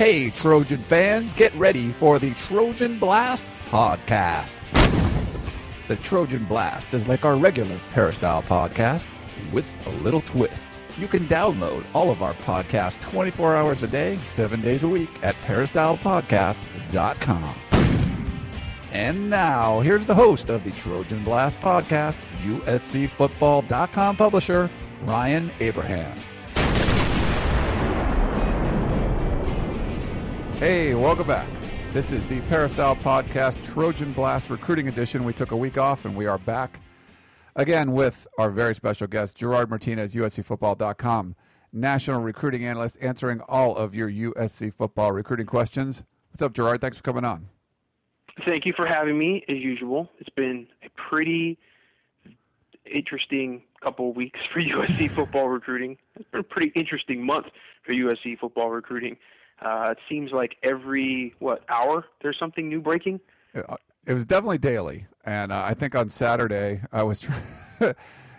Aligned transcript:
Hey, 0.00 0.30
Trojan 0.30 0.78
fans, 0.78 1.34
get 1.34 1.54
ready 1.56 1.92
for 1.92 2.18
the 2.18 2.32
Trojan 2.32 2.98
Blast 2.98 3.44
podcast. 3.66 4.56
The 5.88 5.96
Trojan 5.96 6.46
Blast 6.46 6.94
is 6.94 7.06
like 7.06 7.26
our 7.26 7.36
regular 7.36 7.78
Peristyle 7.90 8.42
podcast 8.42 9.06
with 9.52 9.66
a 9.86 9.90
little 10.02 10.22
twist. 10.22 10.70
You 10.96 11.06
can 11.06 11.28
download 11.28 11.84
all 11.92 12.10
of 12.10 12.22
our 12.22 12.32
podcasts 12.32 12.98
24 13.02 13.54
hours 13.54 13.82
a 13.82 13.88
day, 13.88 14.18
7 14.24 14.62
days 14.62 14.84
a 14.84 14.88
week 14.88 15.10
at 15.20 15.34
peristylepodcast.com. 15.44 17.54
And 18.92 19.28
now, 19.28 19.80
here's 19.80 20.06
the 20.06 20.14
host 20.14 20.48
of 20.48 20.64
the 20.64 20.70
Trojan 20.70 21.24
Blast 21.24 21.60
podcast, 21.60 22.22
USCFootball.com 22.38 24.16
publisher, 24.16 24.70
Ryan 25.02 25.50
Abraham. 25.60 26.16
Hey, 30.60 30.94
welcome 30.94 31.26
back. 31.26 31.48
This 31.94 32.12
is 32.12 32.26
the 32.26 32.42
Peristyle 32.42 32.94
Podcast 32.94 33.64
Trojan 33.64 34.12
Blast 34.12 34.50
Recruiting 34.50 34.88
Edition. 34.88 35.24
We 35.24 35.32
took 35.32 35.52
a 35.52 35.56
week 35.56 35.78
off 35.78 36.04
and 36.04 36.14
we 36.14 36.26
are 36.26 36.36
back 36.36 36.80
again 37.56 37.92
with 37.92 38.26
our 38.36 38.50
very 38.50 38.74
special 38.74 39.06
guest, 39.06 39.38
Gerard 39.38 39.70
Martinez, 39.70 40.14
USCFootball.com, 40.14 41.34
national 41.72 42.20
recruiting 42.20 42.66
analyst, 42.66 42.98
answering 43.00 43.40
all 43.48 43.74
of 43.74 43.94
your 43.94 44.10
USC 44.10 44.74
football 44.74 45.12
recruiting 45.12 45.46
questions. 45.46 46.02
What's 46.30 46.42
up, 46.42 46.52
Gerard? 46.52 46.82
Thanks 46.82 46.98
for 46.98 47.04
coming 47.04 47.24
on. 47.24 47.48
Thank 48.44 48.66
you 48.66 48.74
for 48.76 48.86
having 48.86 49.18
me, 49.18 49.42
as 49.48 49.56
usual. 49.56 50.10
It's 50.18 50.28
been 50.28 50.66
a 50.84 50.90
pretty 50.90 51.58
interesting 52.84 53.62
couple 53.82 54.10
of 54.10 54.16
weeks 54.16 54.40
for 54.52 54.60
USC 54.60 55.10
football 55.10 55.48
recruiting. 55.48 55.96
It's 56.16 56.28
been 56.28 56.40
a 56.40 56.44
pretty 56.44 56.70
interesting 56.74 57.24
month 57.24 57.46
for 57.82 57.94
USC 57.94 58.38
football 58.38 58.68
recruiting. 58.68 59.16
Uh, 59.60 59.90
it 59.92 59.98
seems 60.08 60.32
like 60.32 60.56
every 60.62 61.34
what 61.38 61.64
hour 61.68 62.06
there's 62.22 62.38
something 62.38 62.68
new 62.68 62.80
breaking. 62.80 63.20
Uh, 63.54 63.76
it 64.06 64.14
was 64.14 64.24
definitely 64.24 64.58
daily, 64.58 65.06
and 65.24 65.52
uh, 65.52 65.62
I 65.66 65.74
think 65.74 65.94
on 65.94 66.08
Saturday 66.08 66.80
I 66.92 67.02
was. 67.02 67.20
Trying, 67.20 67.42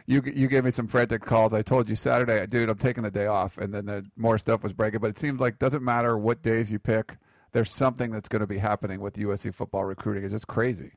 you 0.08 0.22
you 0.26 0.48
gave 0.48 0.64
me 0.64 0.72
some 0.72 0.88
frantic 0.88 1.22
calls. 1.22 1.54
I 1.54 1.62
told 1.62 1.90
you 1.90 1.96
Saturday, 1.96 2.46
dude, 2.48 2.70
I'm 2.70 2.78
taking 2.78 3.04
the 3.04 3.12
day 3.12 3.28
off, 3.28 3.58
and 3.58 3.74
then 3.74 3.86
the 3.86 4.06
more 4.18 4.38
stuff 4.38 4.64
was 4.64 4.74
breaking. 4.74 5.00
But 5.00 5.12
it 5.12 5.20
seems 5.20 5.40
like 5.40 5.60
doesn't 5.60 5.84
matter 5.84 6.18
what 6.18 6.42
days 6.42 6.72
you 6.72 6.80
pick, 6.80 7.18
there's 7.52 7.72
something 7.72 8.12
that's 8.12 8.30
going 8.30 8.42
to 8.42 8.48
be 8.48 8.58
happening 8.58 9.00
with 9.00 9.16
USC 9.16 9.54
football 9.54 9.86
recruiting. 9.86 10.24
It's 10.24 10.34
just 10.34 10.48
crazy. 10.48 10.92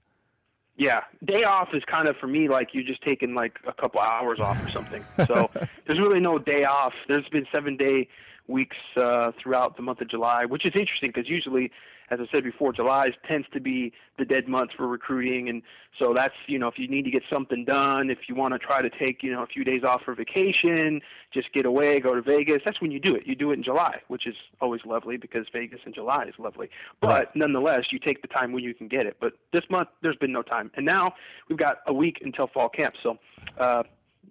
Yeah, 0.76 1.02
day 1.24 1.44
off 1.44 1.68
is 1.72 1.84
kind 1.86 2.08
of 2.08 2.16
for 2.16 2.26
me 2.26 2.48
like 2.48 2.70
you're 2.72 2.82
just 2.82 3.02
taking 3.02 3.34
like 3.34 3.58
a 3.66 3.72
couple 3.72 4.00
hours 4.00 4.40
off 4.40 4.64
or 4.66 4.70
something. 4.70 5.04
So 5.26 5.48
there's 5.86 6.00
really 6.00 6.18
no 6.18 6.38
day 6.38 6.64
off. 6.64 6.94
There's 7.06 7.28
been 7.28 7.46
seven 7.52 7.76
day 7.76 8.08
weeks 8.46 8.76
uh, 8.96 9.32
throughout 9.40 9.76
the 9.76 9.82
month 9.82 10.00
of 10.00 10.08
July, 10.08 10.44
which 10.44 10.64
is 10.66 10.72
interesting 10.74 11.10
because 11.14 11.28
usually, 11.28 11.70
as 12.10 12.20
I 12.20 12.26
said 12.30 12.44
before, 12.44 12.72
July 12.72 13.10
tends 13.26 13.46
to 13.54 13.60
be 13.60 13.92
the 14.18 14.24
dead 14.24 14.46
month 14.46 14.72
for 14.76 14.86
recruiting, 14.86 15.48
and 15.48 15.62
so 15.98 16.12
that's 16.14 16.34
you 16.46 16.58
know 16.58 16.68
if 16.68 16.78
you 16.78 16.86
need 16.86 17.04
to 17.04 17.10
get 17.10 17.22
something 17.30 17.64
done, 17.64 18.10
if 18.10 18.18
you 18.28 18.34
want 18.34 18.52
to 18.52 18.58
try 18.58 18.82
to 18.82 18.90
take 18.90 19.22
you 19.22 19.32
know 19.32 19.42
a 19.42 19.46
few 19.46 19.64
days 19.64 19.82
off 19.82 20.02
for 20.04 20.14
vacation, 20.14 21.00
just 21.32 21.52
get 21.52 21.64
away, 21.64 22.00
go 22.00 22.14
to 22.14 22.22
Vegas. 22.22 22.60
That's 22.64 22.80
when 22.80 22.90
you 22.90 23.00
do 23.00 23.14
it. 23.14 23.26
You 23.26 23.34
do 23.34 23.50
it 23.50 23.54
in 23.54 23.62
July, 23.62 24.02
which 24.08 24.26
is 24.26 24.36
always 24.60 24.82
lovely 24.84 25.16
because 25.16 25.46
Vegas 25.54 25.80
in 25.86 25.94
July 25.94 26.24
is 26.24 26.34
lovely. 26.38 26.68
But 27.00 27.08
right. 27.08 27.36
nonetheless, 27.36 27.86
you 27.90 27.98
take 27.98 28.20
the 28.20 28.28
time 28.28 28.52
when 28.52 28.62
you 28.62 28.74
can 28.74 28.88
get 28.88 29.06
it. 29.06 29.16
But 29.20 29.32
this 29.52 29.64
month, 29.70 29.88
there's 30.02 30.16
been 30.16 30.32
no 30.32 30.42
time, 30.42 30.70
and 30.76 30.84
now 30.84 31.14
we've 31.48 31.58
got 31.58 31.78
a 31.86 31.94
week 31.94 32.20
until 32.22 32.46
fall 32.46 32.68
camp. 32.68 32.94
So. 33.02 33.18
Uh, 33.58 33.84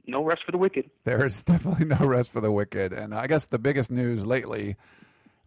no 0.07 0.23
rest 0.23 0.43
for 0.45 0.51
the 0.51 0.57
wicked. 0.57 0.89
There 1.03 1.25
is 1.25 1.43
definitely 1.43 1.85
no 1.85 2.05
rest 2.05 2.31
for 2.31 2.41
the 2.41 2.51
wicked. 2.51 2.93
And 2.93 3.13
I 3.13 3.27
guess 3.27 3.45
the 3.45 3.59
biggest 3.59 3.91
news 3.91 4.25
lately 4.25 4.75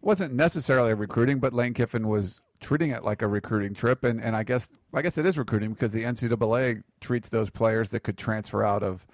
wasn't 0.01 0.33
necessarily 0.33 0.93
recruiting, 0.93 1.39
but 1.39 1.53
Lane 1.53 1.73
Kiffin 1.73 2.07
was 2.07 2.41
treating 2.59 2.91
it 2.91 3.03
like 3.03 3.21
a 3.21 3.27
recruiting 3.27 3.73
trip. 3.73 4.03
And, 4.03 4.21
and 4.21 4.35
I 4.35 4.43
guess 4.43 4.71
I 4.93 5.01
guess 5.01 5.17
it 5.17 5.25
is 5.25 5.37
recruiting 5.37 5.73
because 5.73 5.91
the 5.91 6.03
NCAA 6.03 6.83
treats 7.01 7.29
those 7.29 7.49
players 7.49 7.89
that 7.89 8.01
could 8.01 8.17
transfer 8.17 8.63
out 8.63 8.83
of 8.83 9.05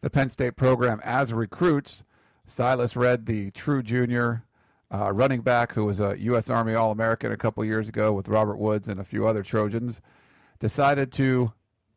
the 0.00 0.10
Penn 0.10 0.28
State 0.28 0.56
program 0.56 1.00
as 1.04 1.32
recruits. 1.32 2.04
Silas 2.46 2.96
Redd, 2.96 3.24
the 3.24 3.50
true 3.52 3.82
junior 3.82 4.44
uh, 4.92 5.12
running 5.12 5.40
back 5.40 5.72
who 5.72 5.84
was 5.84 6.00
a 6.00 6.16
U.S. 6.18 6.50
Army 6.50 6.74
All 6.74 6.90
American 6.90 7.32
a 7.32 7.36
couple 7.36 7.64
years 7.64 7.88
ago 7.88 8.12
with 8.12 8.28
Robert 8.28 8.56
Woods 8.56 8.88
and 8.88 9.00
a 9.00 9.04
few 9.04 9.26
other 9.26 9.42
Trojans, 9.42 10.00
decided 10.58 11.12
to 11.12 11.52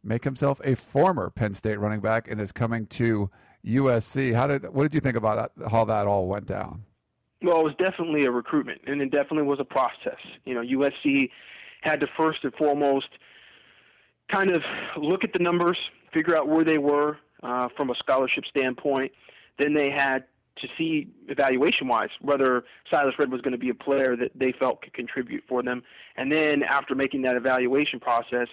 make 0.05 0.23
himself 0.23 0.61
a 0.63 0.75
former 0.75 1.29
Penn 1.29 1.53
State 1.53 1.79
running 1.79 1.99
back 1.99 2.29
and 2.29 2.39
is 2.39 2.51
coming 2.51 2.85
to 2.87 3.29
USC. 3.65 4.33
How 4.33 4.47
did 4.47 4.73
what 4.73 4.83
did 4.83 4.93
you 4.93 4.99
think 4.99 5.17
about 5.17 5.51
how 5.69 5.85
that 5.85 6.07
all 6.07 6.27
went 6.27 6.45
down? 6.45 6.83
Well, 7.41 7.59
it 7.59 7.63
was 7.63 7.75
definitely 7.77 8.25
a 8.25 8.31
recruitment, 8.31 8.81
and 8.87 9.01
it 9.01 9.11
definitely 9.11 9.43
was 9.43 9.59
a 9.59 9.65
process. 9.65 10.19
You 10.45 10.55
know, 10.55 10.61
USC 10.61 11.29
had 11.81 11.99
to 11.99 12.07
first 12.17 12.39
and 12.43 12.53
foremost 12.53 13.09
kind 14.31 14.49
of 14.49 14.61
look 14.97 15.23
at 15.23 15.33
the 15.33 15.39
numbers, 15.39 15.77
figure 16.13 16.35
out 16.35 16.47
where 16.47 16.63
they 16.63 16.77
were 16.77 17.17
uh, 17.43 17.69
from 17.75 17.89
a 17.89 17.95
scholarship 17.95 18.45
standpoint. 18.49 19.11
Then 19.59 19.73
they 19.73 19.89
had 19.89 20.25
to 20.57 20.67
see 20.77 21.09
evaluation 21.27 21.87
wise 21.87 22.09
whether 22.21 22.63
Silas 22.89 23.13
Redd 23.19 23.31
was 23.31 23.41
going 23.41 23.51
to 23.51 23.57
be 23.57 23.69
a 23.69 23.75
player 23.75 24.15
that 24.15 24.31
they 24.35 24.53
felt 24.57 24.81
could 24.81 24.93
contribute 24.93 25.43
for 25.47 25.61
them. 25.61 25.83
And 26.15 26.31
then 26.31 26.63
after 26.63 26.95
making 26.95 27.23
that 27.23 27.35
evaluation 27.35 27.99
process, 27.99 28.47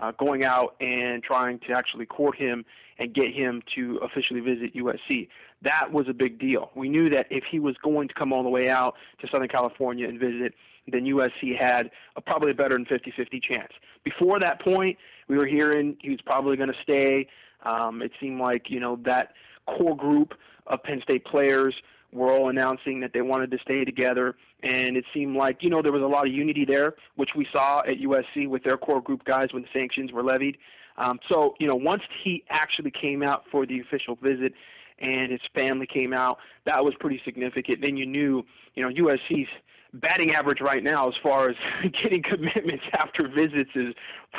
uh, 0.00 0.12
going 0.12 0.44
out 0.44 0.76
and 0.80 1.22
trying 1.22 1.58
to 1.60 1.72
actually 1.72 2.06
court 2.06 2.36
him 2.36 2.64
and 2.98 3.14
get 3.14 3.32
him 3.32 3.62
to 3.74 3.98
officially 4.02 4.40
visit 4.40 4.74
USC. 4.74 5.28
That 5.62 5.92
was 5.92 6.06
a 6.08 6.12
big 6.12 6.38
deal. 6.38 6.70
We 6.74 6.88
knew 6.88 7.08
that 7.10 7.26
if 7.30 7.44
he 7.50 7.58
was 7.58 7.76
going 7.82 8.08
to 8.08 8.14
come 8.14 8.32
all 8.32 8.42
the 8.42 8.48
way 8.48 8.68
out 8.68 8.94
to 9.20 9.28
Southern 9.30 9.48
California 9.48 10.08
and 10.08 10.18
visit, 10.18 10.54
then 10.86 11.04
USC 11.04 11.58
had 11.58 11.90
a, 12.16 12.20
probably 12.20 12.50
a 12.50 12.54
better 12.54 12.76
than 12.76 12.86
50-50 12.86 13.42
chance. 13.42 13.72
Before 14.04 14.40
that 14.40 14.60
point, 14.60 14.96
we 15.28 15.36
were 15.36 15.46
hearing 15.46 15.96
he 16.00 16.10
was 16.10 16.20
probably 16.24 16.56
going 16.56 16.70
to 16.70 16.82
stay. 16.82 17.28
Um, 17.64 18.02
it 18.02 18.12
seemed 18.20 18.40
like 18.40 18.70
you 18.70 18.80
know 18.80 18.98
that 19.04 19.32
core 19.66 19.96
group 19.96 20.34
of 20.66 20.82
Penn 20.82 21.00
State 21.02 21.24
players 21.24 21.74
were 22.12 22.32
all 22.32 22.48
announcing 22.48 23.00
that 23.00 23.12
they 23.12 23.20
wanted 23.20 23.50
to 23.50 23.58
stay 23.58 23.84
together. 23.84 24.36
And 24.62 24.96
it 24.96 25.04
seemed 25.12 25.36
like, 25.36 25.58
you 25.60 25.70
know, 25.70 25.82
there 25.82 25.92
was 25.92 26.02
a 26.02 26.06
lot 26.06 26.26
of 26.26 26.32
unity 26.32 26.64
there, 26.64 26.94
which 27.16 27.30
we 27.36 27.46
saw 27.52 27.80
at 27.80 27.98
USC 27.98 28.48
with 28.48 28.64
their 28.64 28.76
core 28.76 29.00
group 29.00 29.24
guys 29.24 29.48
when 29.52 29.62
the 29.62 29.68
sanctions 29.72 30.12
were 30.12 30.22
levied. 30.22 30.56
Um, 30.96 31.20
so, 31.28 31.54
you 31.60 31.66
know, 31.68 31.76
once 31.76 32.02
he 32.24 32.44
actually 32.50 32.90
came 32.90 33.22
out 33.22 33.44
for 33.50 33.66
the 33.66 33.80
official 33.80 34.16
visit 34.16 34.52
and 34.98 35.30
his 35.30 35.40
family 35.54 35.86
came 35.86 36.12
out, 36.12 36.38
that 36.66 36.84
was 36.84 36.94
pretty 36.98 37.20
significant. 37.24 37.80
Then 37.82 37.96
you 37.96 38.04
knew, 38.06 38.44
you 38.74 38.82
know, 38.82 38.88
USC's 38.88 39.48
batting 39.94 40.32
average 40.32 40.60
right 40.60 40.82
now 40.82 41.08
as 41.08 41.14
far 41.22 41.48
as 41.48 41.56
getting 42.02 42.22
commitments 42.22 42.84
after 42.92 43.28
visits 43.28 43.70
is 43.74 43.94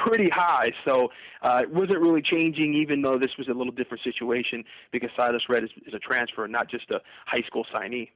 pretty 0.05 0.29
high. 0.29 0.71
So 0.85 1.09
uh, 1.41 1.61
it 1.63 1.73
wasn't 1.73 1.99
really 1.99 2.21
changing, 2.21 2.73
even 2.75 3.01
though 3.01 3.17
this 3.17 3.31
was 3.37 3.47
a 3.47 3.53
little 3.53 3.73
different 3.73 4.03
situation 4.03 4.63
because 4.91 5.09
Silas 5.15 5.43
Redd 5.49 5.63
is, 5.63 5.71
is 5.85 5.93
a 5.93 5.99
transfer, 5.99 6.47
not 6.47 6.69
just 6.69 6.89
a 6.91 6.99
high 7.25 7.43
school 7.47 7.65
signee. 7.73 8.09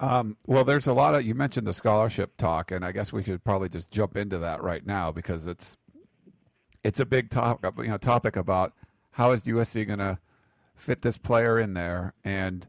Um, 0.00 0.36
well, 0.46 0.64
there's 0.64 0.86
a 0.86 0.92
lot 0.92 1.16
of 1.16 1.24
you 1.24 1.34
mentioned 1.34 1.66
the 1.66 1.74
scholarship 1.74 2.36
talk, 2.36 2.70
and 2.70 2.84
I 2.84 2.92
guess 2.92 3.12
we 3.12 3.24
should 3.24 3.42
probably 3.42 3.68
just 3.68 3.90
jump 3.90 4.16
into 4.16 4.38
that 4.38 4.62
right 4.62 4.84
now 4.86 5.10
because 5.10 5.46
it's 5.48 5.76
it's 6.84 7.00
a 7.00 7.06
big 7.06 7.30
topic, 7.30 7.72
you 7.78 7.88
know, 7.88 7.96
topic 7.96 8.36
about 8.36 8.74
how 9.10 9.32
is 9.32 9.42
USC 9.42 9.84
going 9.88 9.98
to 9.98 10.18
fit 10.76 11.02
this 11.02 11.18
player 11.18 11.58
in 11.58 11.74
there 11.74 12.14
and 12.24 12.66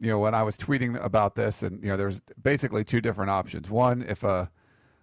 you 0.00 0.10
know, 0.10 0.18
when 0.18 0.34
I 0.34 0.42
was 0.42 0.56
tweeting 0.56 1.02
about 1.02 1.34
this, 1.34 1.62
and 1.62 1.82
you 1.82 1.90
know, 1.90 1.96
there's 1.96 2.20
basically 2.42 2.84
two 2.84 3.00
different 3.00 3.30
options. 3.30 3.68
One, 3.70 4.02
if 4.02 4.24
a 4.24 4.50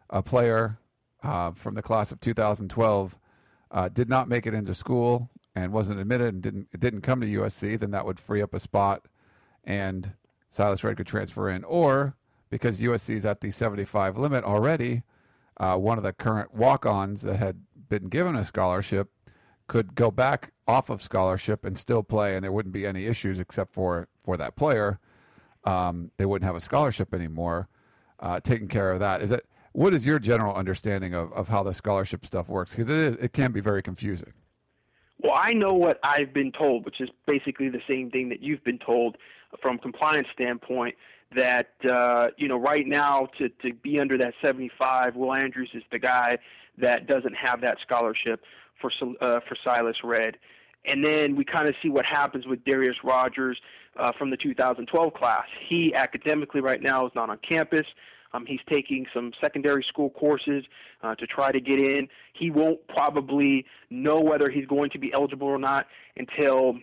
a 0.10 0.24
player 0.24 0.80
uh, 1.24 1.52
from 1.52 1.76
the 1.76 1.82
class 1.82 2.12
of 2.12 2.20
2012 2.20 3.18
uh, 3.70 3.90
did 3.90 4.10
not 4.10 4.30
make 4.30 4.48
it 4.48 4.54
into 4.54 4.74
school 4.74 5.30
and 5.54 5.72
wasn't 5.72 6.00
admitted 6.00 6.34
and 6.34 6.42
didn't 6.42 6.80
didn't 6.80 7.02
come 7.02 7.22
to 7.22 7.28
USC, 7.28 7.80
then 7.80 7.92
that 7.92 8.06
would 8.06 8.20
free 8.20 8.42
up 8.42 8.56
a 8.56 8.60
spot, 8.60 9.06
and 9.64 10.12
Silas 10.50 10.84
Redd 10.84 10.98
could 10.98 11.08
transfer 11.08 11.50
in. 11.50 11.64
Or 11.64 12.16
because 12.50 12.80
USC 12.80 13.16
is 13.16 13.26
at 13.26 13.40
the 13.40 13.52
75 13.52 14.18
limit 14.18 14.46
already, 14.46 15.04
uh, 15.58 15.78
one 15.78 15.98
of 15.98 16.04
the 16.04 16.14
current 16.14 16.54
walk-ons 16.56 17.22
that 17.22 17.38
had 17.38 17.62
been 17.90 18.10
given 18.10 18.36
a 18.36 18.46
scholarship 18.46 19.10
could 19.68 19.96
go 19.96 20.10
back 20.10 20.52
off 20.68 20.90
of 20.90 21.02
scholarship 21.02 21.66
and 21.66 21.78
still 21.78 22.04
play, 22.04 22.36
and 22.36 22.44
there 22.44 22.52
wouldn't 22.52 22.74
be 22.74 22.86
any 22.86 23.06
issues 23.06 23.40
except 23.40 23.74
for 23.74 24.08
for 24.24 24.38
that 24.38 24.56
player. 24.56 25.00
Um, 25.64 26.12
they 26.18 26.26
wouldn't 26.26 26.46
have 26.46 26.56
a 26.56 26.62
scholarship 26.62 27.14
anymore. 27.14 27.68
Uh, 28.20 28.40
taking 28.40 28.68
care 28.68 28.92
of 28.92 29.00
that 29.00 29.22
is 29.22 29.32
it. 29.32 29.46
What 29.74 29.94
is 29.94 30.06
your 30.06 30.18
general 30.18 30.56
understanding 30.56 31.14
of, 31.14 31.32
of 31.34 31.48
how 31.48 31.62
the 31.62 31.74
scholarship 31.74 32.26
stuff 32.26 32.50
works? 32.50 32.76
Because 32.76 32.90
it 32.90 33.24
it 33.24 33.34
can 33.34 33.52
be 33.52 33.62
very 33.62 33.82
confusing. 33.82 34.34
Well, 35.20 35.34
I 35.36 35.54
know 35.54 35.74
what 35.74 36.00
I've 36.04 36.34
been 36.34 36.52
told, 36.52 36.86
which 36.86 37.02
is 37.02 37.10
basically 37.26 37.70
the 37.70 37.82
same 37.88 38.12
thing 38.12 38.30
that 38.30 38.42
you've 38.42 38.64
been 38.64 38.80
told 38.80 39.18
from 39.62 39.78
compliance 39.78 40.28
standpoint. 40.34 40.96
That 41.36 41.72
uh, 41.84 42.30
you 42.38 42.48
know, 42.48 42.58
right 42.58 42.88
now 42.88 43.28
to 43.38 43.50
to 43.50 43.74
be 43.74 44.00
under 44.00 44.18
that 44.18 44.34
75, 44.42 45.16
Will 45.16 45.34
Andrews 45.34 45.72
is 45.74 45.84
the 45.92 46.00
guy 46.00 46.38
that 46.78 47.08
doesn't 47.08 47.36
have 47.36 47.62
that 47.62 47.78
scholarship 47.82 48.42
for 48.82 48.92
uh, 49.22 49.40
for 49.48 49.58
Silas 49.64 49.98
Redd, 50.04 50.38
And 50.86 51.04
then 51.04 51.36
we 51.36 51.44
kind 51.46 51.68
of 51.68 51.76
see 51.82 51.90
what 51.90 52.06
happens 52.06 52.46
with 52.46 52.64
Darreus 52.66 52.98
Rogers 53.04 53.60
uh, 53.98 54.12
from 54.18 54.30
the 54.30 54.38
2012 54.38 55.14
class. 55.14 55.46
He 55.68 55.94
academically 55.96 56.62
right 56.62 56.82
now 56.82 57.06
is 57.06 57.12
not 57.16 57.30
on 57.30 57.40
campus. 57.48 57.86
Um, 58.34 58.46
he's 58.46 58.60
taking 58.70 59.06
some 59.14 59.32
secondary 59.40 59.86
school 59.88 60.10
courses 60.10 60.66
uh, 61.02 61.16
to 61.16 61.26
try 61.26 61.52
to 61.52 61.60
get 61.60 61.80
in. 61.80 62.08
He 62.34 62.52
won't 62.52 62.86
probably 62.88 63.66
know 63.90 64.20
whether 64.20 64.50
he's 64.50 64.66
going 64.66 64.90
to 64.92 65.00
be 65.00 65.12
eligible 65.14 65.48
or 65.48 65.58
not 65.58 65.88
until 66.18 66.76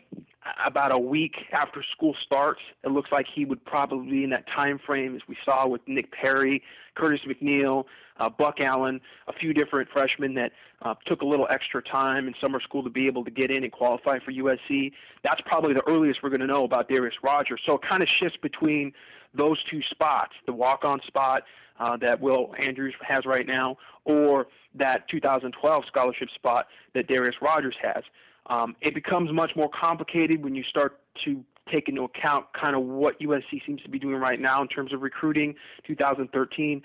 about 0.64 0.92
a 0.92 0.98
week 0.98 1.34
after 1.52 1.82
school 1.96 2.14
starts. 2.24 2.60
It 2.82 2.88
looks 2.88 3.10
like 3.10 3.26
he 3.32 3.44
would 3.44 3.64
probably 3.64 4.10
be 4.10 4.24
in 4.24 4.30
that 4.30 4.46
time 4.46 4.78
frame, 4.84 5.14
as 5.14 5.22
we 5.28 5.36
saw 5.44 5.66
with 5.66 5.80
Nick 5.86 6.12
Perry, 6.12 6.62
Curtis 6.94 7.20
McNeil, 7.26 7.84
uh, 8.18 8.28
Buck 8.28 8.60
Allen, 8.60 9.00
a 9.26 9.32
few 9.32 9.52
different 9.52 9.88
freshmen 9.90 10.34
that 10.34 10.52
uh, 10.82 10.94
took 11.06 11.22
a 11.22 11.24
little 11.24 11.46
extra 11.50 11.82
time 11.82 12.28
in 12.28 12.34
summer 12.40 12.60
school 12.60 12.82
to 12.82 12.90
be 12.90 13.06
able 13.06 13.24
to 13.24 13.30
get 13.30 13.50
in 13.50 13.64
and 13.64 13.72
qualify 13.72 14.18
for 14.18 14.32
USC. 14.32 14.92
That's 15.22 15.40
probably 15.46 15.74
the 15.74 15.82
earliest 15.88 16.22
we're 16.22 16.30
going 16.30 16.40
to 16.40 16.46
know 16.46 16.64
about 16.64 16.88
Darreus 16.88 17.14
Rogers. 17.22 17.60
So 17.66 17.74
it 17.74 17.82
kind 17.82 18.02
of 18.02 18.08
shifts 18.08 18.38
between 18.40 18.92
those 19.34 19.62
two 19.70 19.80
spots, 19.90 20.32
the 20.46 20.52
walk-on 20.52 21.00
spot 21.06 21.42
uh, 21.80 21.96
that 21.96 22.20
Will 22.20 22.54
Andrews 22.64 22.94
has 23.02 23.24
right 23.26 23.46
now, 23.46 23.76
or 24.04 24.46
that 24.74 25.08
2012 25.08 25.84
scholarship 25.88 26.28
spot 26.34 26.66
that 26.94 27.08
Darreus 27.08 27.34
Rogers 27.40 27.74
has. 27.82 28.04
Um, 28.46 28.76
it 28.80 28.94
becomes 28.94 29.32
much 29.32 29.52
more 29.56 29.68
complicated 29.68 30.42
when 30.42 30.54
you 30.54 30.62
start 30.64 31.00
to 31.24 31.42
take 31.72 31.88
into 31.88 32.02
account 32.02 32.46
kind 32.58 32.76
of 32.76 32.82
what 32.82 33.18
USC 33.20 33.64
seems 33.66 33.80
to 33.82 33.88
be 33.88 33.98
doing 33.98 34.16
right 34.16 34.38
now 34.38 34.60
in 34.60 34.68
terms 34.68 34.92
of 34.92 35.00
recruiting 35.00 35.54
2013 35.86 36.82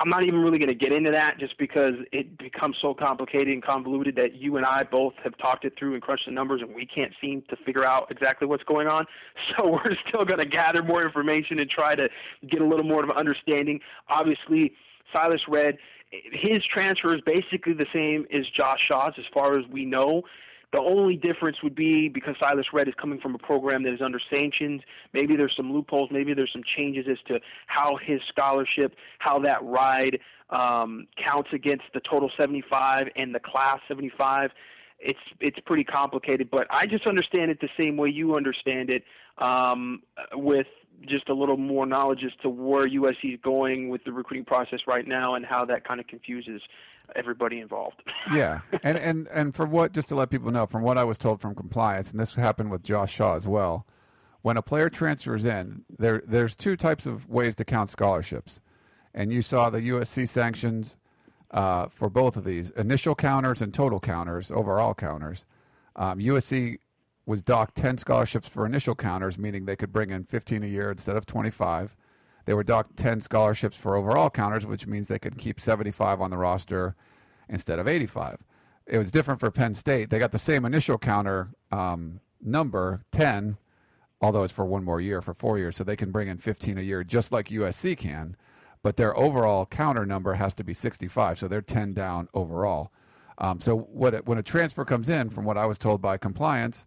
I'm 0.00 0.08
not 0.08 0.22
even 0.22 0.38
really 0.38 0.58
going 0.58 0.68
to 0.68 0.74
get 0.74 0.92
into 0.92 1.10
that 1.10 1.38
just 1.40 1.58
because 1.58 1.94
it 2.12 2.38
becomes 2.38 2.76
so 2.80 2.94
complicated 2.94 3.48
and 3.48 3.62
convoluted 3.62 4.14
that 4.14 4.36
you 4.36 4.56
and 4.56 4.64
I 4.64 4.84
both 4.84 5.14
have 5.24 5.36
talked 5.38 5.64
it 5.64 5.72
through 5.76 5.94
and 5.94 6.02
crunched 6.02 6.26
the 6.26 6.32
numbers 6.32 6.60
and 6.62 6.72
we 6.72 6.86
can't 6.86 7.12
seem 7.20 7.42
to 7.50 7.56
figure 7.66 7.84
out 7.84 8.06
exactly 8.08 8.46
what's 8.46 8.62
going 8.64 8.86
on. 8.86 9.06
So 9.56 9.66
we're 9.68 9.96
still 10.06 10.24
going 10.24 10.40
to 10.40 10.46
gather 10.46 10.82
more 10.82 11.04
information 11.04 11.58
and 11.58 11.70
try 11.70 11.94
to 11.94 12.08
get 12.48 12.60
a 12.60 12.66
little 12.66 12.84
more 12.84 13.02
of 13.02 13.08
an 13.08 13.16
understanding. 13.16 13.80
Obviously, 14.08 14.72
Silas 15.12 15.40
Redd, 15.48 15.78
his 16.10 16.62
transfer 16.72 17.14
is 17.14 17.20
basically 17.22 17.72
the 17.72 17.86
same 17.92 18.26
as 18.32 18.44
Josh 18.54 18.78
Shaw's 18.86 19.14
as 19.18 19.24
far 19.32 19.58
as 19.58 19.64
we 19.70 19.84
know. 19.84 20.22
The 20.72 20.78
only 20.78 21.16
difference 21.16 21.62
would 21.62 21.74
be 21.74 22.08
because 22.08 22.34
Silas 22.38 22.66
Redd 22.74 22.88
is 22.88 22.94
coming 23.00 23.18
from 23.20 23.34
a 23.34 23.38
program 23.38 23.82
that 23.84 23.94
is 23.94 24.02
under 24.02 24.20
sanctions. 24.30 24.82
Maybe 25.14 25.34
there's 25.34 25.54
some 25.56 25.72
loopholes. 25.72 26.10
Maybe 26.12 26.34
there's 26.34 26.52
some 26.52 26.64
changes 26.76 27.06
as 27.10 27.16
to 27.28 27.40
how 27.66 27.96
his 27.96 28.20
scholarship, 28.28 28.94
how 29.18 29.38
that 29.40 29.62
ride 29.62 30.18
um, 30.50 31.06
counts 31.24 31.50
against 31.52 31.84
the 31.94 32.00
total 32.00 32.30
75 32.36 33.08
and 33.16 33.34
the 33.34 33.40
class 33.40 33.80
75. 33.88 34.50
It's 35.00 35.18
it's 35.40 35.58
pretty 35.64 35.84
complicated, 35.84 36.50
but 36.50 36.66
I 36.70 36.86
just 36.86 37.06
understand 37.06 37.50
it 37.50 37.60
the 37.60 37.68
same 37.78 37.96
way 37.96 38.08
you 38.08 38.34
understand 38.34 38.90
it, 38.90 39.04
um, 39.38 40.02
with 40.32 40.66
just 41.06 41.28
a 41.28 41.34
little 41.34 41.56
more 41.56 41.86
knowledge 41.86 42.20
as 42.24 42.32
to 42.42 42.48
where 42.48 42.88
USC 42.88 43.34
is 43.34 43.40
going 43.42 43.88
with 43.88 44.04
the 44.04 44.12
recruiting 44.12 44.44
process 44.44 44.80
right 44.86 45.06
now 45.06 45.34
and 45.34 45.44
how 45.44 45.64
that 45.66 45.86
kind 45.86 46.00
of 46.00 46.06
confuses 46.06 46.60
everybody 47.16 47.60
involved. 47.60 48.02
yeah, 48.32 48.60
and 48.82 48.98
and 48.98 49.28
and 49.28 49.54
for 49.54 49.66
what 49.66 49.92
just 49.92 50.08
to 50.08 50.14
let 50.14 50.30
people 50.30 50.50
know, 50.50 50.66
from 50.66 50.82
what 50.82 50.98
I 50.98 51.04
was 51.04 51.18
told 51.18 51.40
from 51.40 51.54
compliance, 51.54 52.10
and 52.10 52.20
this 52.20 52.34
happened 52.34 52.70
with 52.70 52.82
Josh 52.82 53.12
Shaw 53.12 53.36
as 53.36 53.46
well. 53.46 53.86
When 54.42 54.56
a 54.56 54.62
player 54.62 54.88
transfers 54.88 55.44
in, 55.44 55.84
there 55.98 56.22
there's 56.26 56.56
two 56.56 56.76
types 56.76 57.06
of 57.06 57.28
ways 57.28 57.56
to 57.56 57.64
count 57.64 57.90
scholarships, 57.90 58.60
and 59.14 59.32
you 59.32 59.42
saw 59.42 59.70
the 59.70 59.80
USC 59.80 60.28
sanctions 60.28 60.96
uh, 61.50 61.88
for 61.88 62.08
both 62.08 62.36
of 62.36 62.44
these 62.44 62.70
initial 62.70 63.14
counters 63.14 63.62
and 63.62 63.72
total 63.72 64.00
counters, 64.00 64.50
overall 64.50 64.94
counters. 64.94 65.44
Um, 65.96 66.18
USC 66.20 66.78
was 67.28 67.42
docked 67.42 67.76
10 67.76 67.98
scholarships 67.98 68.48
for 68.48 68.64
initial 68.64 68.94
counters, 68.94 69.36
meaning 69.36 69.66
they 69.66 69.76
could 69.76 69.92
bring 69.92 70.10
in 70.10 70.24
15 70.24 70.62
a 70.62 70.66
year 70.66 70.90
instead 70.90 71.14
of 71.14 71.26
25. 71.26 71.94
They 72.46 72.54
were 72.54 72.64
docked 72.64 72.96
10 72.96 73.20
scholarships 73.20 73.76
for 73.76 73.96
overall 73.96 74.30
counters, 74.30 74.64
which 74.64 74.86
means 74.86 75.08
they 75.08 75.18
could 75.18 75.36
keep 75.36 75.60
75 75.60 76.22
on 76.22 76.30
the 76.30 76.38
roster 76.38 76.96
instead 77.50 77.78
of 77.78 77.86
85. 77.86 78.42
It 78.86 78.96
was 78.96 79.10
different 79.10 79.40
for 79.40 79.50
Penn 79.50 79.74
State. 79.74 80.08
They 80.08 80.18
got 80.18 80.32
the 80.32 80.38
same 80.38 80.64
initial 80.64 80.96
counter 80.96 81.50
um, 81.70 82.20
number, 82.40 83.04
10, 83.12 83.58
although 84.22 84.44
it's 84.44 84.52
for 84.54 84.64
one 84.64 84.82
more 84.82 84.98
year, 84.98 85.20
for 85.20 85.34
four 85.34 85.58
years, 85.58 85.76
so 85.76 85.84
they 85.84 85.96
can 85.96 86.10
bring 86.10 86.28
in 86.28 86.38
15 86.38 86.78
a 86.78 86.80
year, 86.80 87.04
just 87.04 87.30
like 87.30 87.48
USC 87.48 87.98
can. 87.98 88.38
But 88.82 88.96
their 88.96 89.14
overall 89.14 89.66
counter 89.66 90.06
number 90.06 90.32
has 90.32 90.54
to 90.54 90.64
be 90.64 90.72
65, 90.72 91.38
so 91.38 91.46
they're 91.46 91.60
10 91.60 91.92
down 91.92 92.30
overall. 92.32 92.90
Um, 93.36 93.60
so 93.60 93.76
what 93.76 94.26
when 94.26 94.38
a 94.38 94.42
transfer 94.42 94.86
comes 94.86 95.10
in, 95.10 95.28
from 95.28 95.44
what 95.44 95.58
I 95.58 95.66
was 95.66 95.76
told 95.76 96.00
by 96.00 96.16
compliance, 96.16 96.86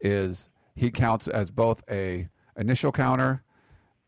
is 0.00 0.48
he 0.74 0.90
counts 0.90 1.28
as 1.28 1.50
both 1.50 1.82
a 1.90 2.28
initial 2.56 2.92
counter 2.92 3.42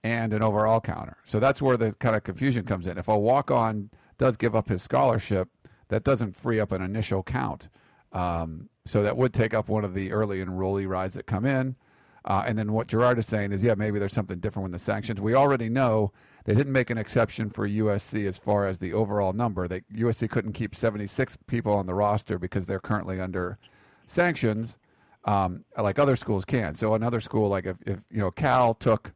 and 0.04 0.32
an 0.32 0.42
overall 0.42 0.80
counter. 0.80 1.16
So 1.24 1.38
that's 1.38 1.62
where 1.62 1.76
the 1.76 1.92
kind 1.94 2.16
of 2.16 2.24
confusion 2.24 2.64
comes 2.64 2.86
in. 2.86 2.98
If 2.98 3.08
a 3.08 3.18
walk 3.18 3.50
on 3.50 3.90
does 4.18 4.36
give 4.36 4.56
up 4.56 4.68
his 4.68 4.82
scholarship, 4.82 5.48
that 5.88 6.04
doesn't 6.04 6.34
free 6.34 6.60
up 6.60 6.72
an 6.72 6.82
initial 6.82 7.22
count. 7.22 7.68
Um, 8.12 8.68
so 8.86 9.02
that 9.02 9.16
would 9.16 9.32
take 9.32 9.54
up 9.54 9.68
one 9.68 9.84
of 9.84 9.94
the 9.94 10.12
early 10.12 10.44
enrollee 10.44 10.88
rides 10.88 11.14
that 11.14 11.26
come 11.26 11.44
in. 11.44 11.76
Uh, 12.24 12.44
and 12.46 12.56
then 12.56 12.72
what 12.72 12.86
Gerard 12.86 13.18
is 13.18 13.26
saying 13.26 13.52
is, 13.52 13.62
yeah, 13.62 13.74
maybe 13.74 13.98
there's 13.98 14.12
something 14.12 14.38
different 14.38 14.64
with 14.64 14.72
the 14.72 14.78
sanctions. 14.78 15.20
We 15.20 15.34
already 15.34 15.68
know 15.68 16.12
they 16.44 16.54
didn't 16.54 16.72
make 16.72 16.90
an 16.90 16.98
exception 16.98 17.50
for 17.50 17.68
USC 17.68 18.26
as 18.26 18.38
far 18.38 18.66
as 18.66 18.78
the 18.78 18.92
overall 18.92 19.32
number. 19.32 19.66
They, 19.66 19.80
USC 19.94 20.30
couldn't 20.30 20.52
keep 20.52 20.74
76 20.74 21.36
people 21.46 21.72
on 21.72 21.86
the 21.86 21.94
roster 21.94 22.38
because 22.38 22.66
they're 22.66 22.80
currently 22.80 23.20
under 23.20 23.58
sanctions, 24.06 24.78
um, 25.24 25.64
like 25.76 25.98
other 25.98 26.16
schools 26.16 26.44
can. 26.44 26.74
So 26.74 26.94
another 26.94 27.20
school, 27.20 27.48
like 27.48 27.66
if, 27.66 27.76
if 27.86 27.98
you 28.10 28.18
know 28.18 28.30
Cal 28.30 28.74
took 28.74 29.12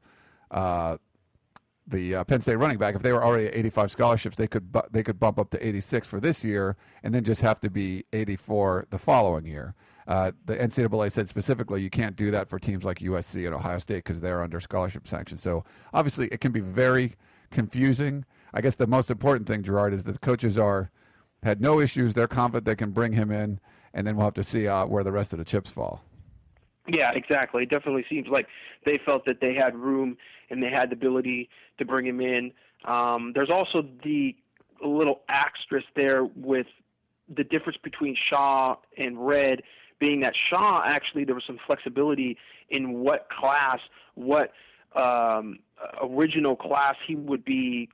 uh, 0.50 0.99
the 1.87 2.17
uh, 2.17 2.25
Penn 2.25 2.41
State 2.41 2.56
running 2.56 2.79
back, 2.79 2.94
if 2.94 3.03
they 3.03 3.12
were 3.12 3.25
already 3.25 3.47
at 3.47 3.55
85 3.56 3.91
scholarships, 3.91 4.37
they 4.37 4.47
could 4.47 4.70
bu- 4.73 4.88
they 4.91 5.03
could 5.03 5.19
bump 5.19 5.38
up 5.38 5.50
to 5.50 5.67
86 5.67 6.06
for 6.06 6.20
this 6.20 6.44
year, 6.44 6.76
and 7.03 7.14
then 7.14 7.25
just 7.25 7.41
have 7.43 7.61
to 7.61 7.70
be 7.70 8.05
84 8.12 8.87
the 8.91 8.99
following 8.99 9.47
year. 9.47 9.75
Uh, 10.06 10.31
the 10.44 10.56
NCAA 10.56 11.11
said 11.11 11.29
specifically 11.29 11.82
you 11.82 11.91
can't 11.91 12.14
do 12.14 12.31
that 12.31 12.49
for 12.49 12.58
teams 12.58 12.85
like 12.85 12.99
USC 13.00 13.44
and 13.44 13.55
Ohio 13.55 13.79
State 13.79 14.05
because 14.05 14.20
they're 14.20 14.43
under 14.43 14.61
scholarship 14.61 15.08
sanctions. 15.08 15.43
So 15.43 15.64
obviously 15.93 16.29
it 16.29 16.41
can 16.41 16.53
be 16.53 16.61
very 16.61 17.14
confusing. 17.50 18.25
I 18.55 18.61
guess 18.61 18.76
the 18.76 18.87
most 18.87 19.11
important 19.11 19.49
thing, 19.49 19.64
Gerard, 19.64 19.93
is 19.93 20.05
that 20.05 20.12
the 20.12 20.19
coaches 20.20 20.56
are 20.58 20.91
had 21.43 21.61
no 21.61 21.81
issues. 21.81 22.14
They're 22.14 22.29
confident 22.29 22.64
they 22.64 22.76
can 22.76 22.91
bring 22.93 23.12
him 23.12 23.31
in, 23.31 23.61
and 23.96 24.06
then 24.06 24.14
we'll 24.14 24.26
have 24.26 24.34
to 24.34 24.44
see 24.44 24.69
uh, 24.69 24.87
where 24.87 25.02
the 25.02 25.10
rest 25.10 25.32
of 25.32 25.40
the 25.40 25.44
chips 25.44 25.70
fall. 25.70 26.04
Yeah, 26.87 27.10
exactly. 27.12 27.64
It 27.64 27.70
definitely 27.70 28.04
seems 28.08 28.28
like 28.28 28.46
they 28.84 29.00
felt 29.04 29.25
that 29.25 29.40
they 29.40 29.54
had 29.54 29.75
room 29.75 30.16
and 30.50 30.62
they 30.62 30.70
had 30.70 30.90
the 30.90 30.94
ability 30.94 31.48
to 31.78 31.84
bring 31.84 32.06
him 32.06 32.20
in. 32.20 32.52
Um, 32.84 33.32
there's 33.34 33.50
also 33.50 33.84
the 34.04 34.37
little 34.84 35.22
asterisk 35.29 35.86
there 35.96 36.24
with 36.24 36.67
the 37.34 37.43
difference 37.43 37.79
between 37.82 38.15
Shaw 38.31 38.76
and 38.96 39.26
Redd 39.26 39.62
being 39.98 40.20
that 40.20 40.34
Shaw 40.50 40.82
actually 40.84 41.24
there 41.24 41.34
was 41.34 41.44
some 41.46 41.58
flexibility 41.67 42.36
in 42.69 43.00
what 43.00 43.29
class, 43.31 43.79
what 44.15 44.53
um, 44.94 45.58
original 46.03 46.55
class 46.55 46.96
he 47.08 47.17
would 47.17 47.44
be 47.44 47.88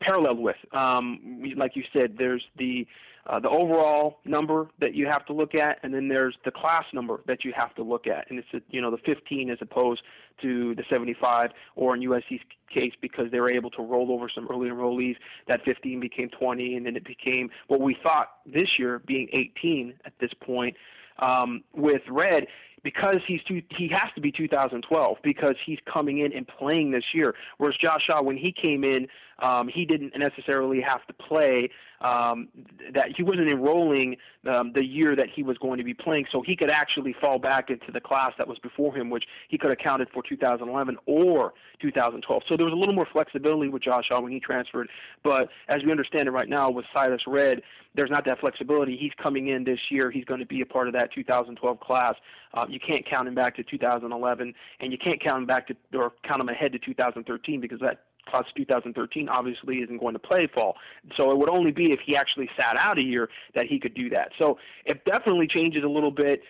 paralleled 0.00 0.38
with. 0.38 0.56
Um, 0.72 1.42
like 1.56 1.74
you 1.74 1.82
said, 1.92 2.16
there's 2.18 2.44
the 2.58 2.86
uh, 3.28 3.40
the 3.40 3.48
overall 3.48 4.18
number 4.24 4.68
that 4.80 4.94
you 4.94 5.06
have 5.06 5.24
to 5.26 5.32
look 5.32 5.54
at, 5.54 5.78
and 5.82 5.92
then 5.92 6.08
there's 6.08 6.36
the 6.44 6.50
class 6.50 6.84
number 6.92 7.20
that 7.26 7.44
you 7.44 7.52
have 7.56 7.74
to 7.74 7.82
look 7.82 8.06
at, 8.06 8.30
and 8.30 8.38
it's 8.38 8.64
you 8.70 8.80
know 8.80 8.90
the 8.90 8.98
15 8.98 9.50
as 9.50 9.58
opposed 9.60 10.02
to 10.42 10.74
the 10.74 10.84
75, 10.88 11.50
or 11.74 11.94
in 11.94 12.02
USC's 12.02 12.40
case 12.72 12.92
because 13.00 13.30
they 13.30 13.40
were 13.40 13.50
able 13.50 13.70
to 13.70 13.82
roll 13.82 14.12
over 14.12 14.28
some 14.32 14.46
early 14.50 14.68
enrollees, 14.68 15.16
that 15.48 15.60
15 15.64 15.98
became 15.98 16.28
20, 16.28 16.76
and 16.76 16.86
then 16.86 16.96
it 16.96 17.04
became 17.04 17.50
what 17.68 17.80
we 17.80 17.96
thought 18.02 18.28
this 18.44 18.78
year 18.78 19.00
being 19.06 19.28
18 19.32 19.94
at 20.04 20.12
this 20.20 20.30
point. 20.44 20.76
Um, 21.18 21.64
with 21.72 22.02
Redd, 22.10 22.46
because 22.86 23.16
he's 23.26 23.42
two, 23.48 23.62
he 23.76 23.88
has 23.88 24.12
to 24.14 24.20
be 24.20 24.30
2012 24.30 25.16
because 25.24 25.56
he's 25.64 25.78
coming 25.92 26.18
in 26.18 26.32
and 26.32 26.46
playing 26.46 26.92
this 26.92 27.02
year. 27.14 27.34
Whereas 27.58 27.76
Josh 27.82 28.02
Shaw, 28.06 28.22
when 28.22 28.36
he 28.36 28.52
came 28.52 28.84
in, 28.84 29.08
um, 29.38 29.68
he 29.68 29.84
didn't 29.84 30.12
necessarily 30.16 30.80
have 30.80 31.06
to 31.06 31.12
play. 31.12 31.70
Um, 32.02 32.48
that 32.92 33.06
he 33.16 33.22
wasn't 33.22 33.50
enrolling 33.50 34.16
um, 34.46 34.72
the 34.74 34.84
year 34.84 35.16
that 35.16 35.28
he 35.34 35.42
was 35.42 35.56
going 35.56 35.78
to 35.78 35.84
be 35.84 35.94
playing, 35.94 36.26
so 36.30 36.42
he 36.42 36.54
could 36.54 36.68
actually 36.68 37.14
fall 37.18 37.38
back 37.38 37.70
into 37.70 37.90
the 37.90 38.00
class 38.00 38.32
that 38.36 38.46
was 38.46 38.58
before 38.58 38.94
him, 38.94 39.08
which 39.08 39.24
he 39.48 39.56
could 39.56 39.70
have 39.70 39.78
counted 39.78 40.08
for 40.12 40.22
2011 40.22 40.98
or 41.06 41.54
2012. 41.80 42.42
So 42.48 42.56
there 42.56 42.66
was 42.66 42.74
a 42.74 42.76
little 42.76 42.94
more 42.94 43.08
flexibility 43.10 43.70
with 43.70 43.82
Josh 43.82 44.10
when 44.10 44.30
he 44.30 44.40
transferred. 44.40 44.88
But 45.24 45.48
as 45.68 45.82
we 45.84 45.90
understand 45.90 46.28
it 46.28 46.32
right 46.32 46.48
now 46.48 46.70
with 46.70 46.84
Silas 46.92 47.22
Redd, 47.26 47.62
there's 47.94 48.10
not 48.10 48.24
that 48.26 48.40
flexibility. 48.40 48.96
He's 48.96 49.12
coming 49.20 49.48
in 49.48 49.64
this 49.64 49.80
year. 49.90 50.10
He's 50.10 50.24
going 50.24 50.40
to 50.40 50.46
be 50.46 50.60
a 50.60 50.66
part 50.66 50.86
of 50.88 50.92
that 50.94 51.12
2012 51.14 51.80
class. 51.80 52.14
Uh, 52.52 52.66
you 52.68 52.78
can't 52.78 53.08
count 53.08 53.26
him 53.26 53.34
back 53.34 53.56
to 53.56 53.62
2011, 53.62 54.54
and 54.80 54.92
you 54.92 54.98
can't 54.98 55.22
count 55.22 55.38
him 55.38 55.46
back 55.46 55.66
to 55.68 55.76
or 55.94 56.12
count 56.24 56.40
him 56.40 56.48
ahead 56.48 56.72
to 56.72 56.78
2013 56.78 57.60
because 57.60 57.80
that 57.80 58.04
class 58.26 58.44
2013 58.56 59.28
obviously 59.28 59.76
isn't 59.76 59.98
going 59.98 60.14
to 60.14 60.18
play 60.18 60.46
fall. 60.52 60.76
So 61.16 61.30
it 61.30 61.38
would 61.38 61.48
only 61.48 61.72
be 61.72 61.92
if 61.92 62.00
he 62.04 62.16
actually 62.16 62.48
sat 62.56 62.76
out 62.78 62.98
a 62.98 63.04
year 63.04 63.28
that 63.54 63.66
he 63.66 63.78
could 63.78 63.94
do 63.94 64.10
that. 64.10 64.30
So 64.38 64.58
it 64.84 65.04
definitely 65.04 65.46
changes 65.46 65.84
a 65.84 65.88
little 65.88 66.10
bit 66.10 66.42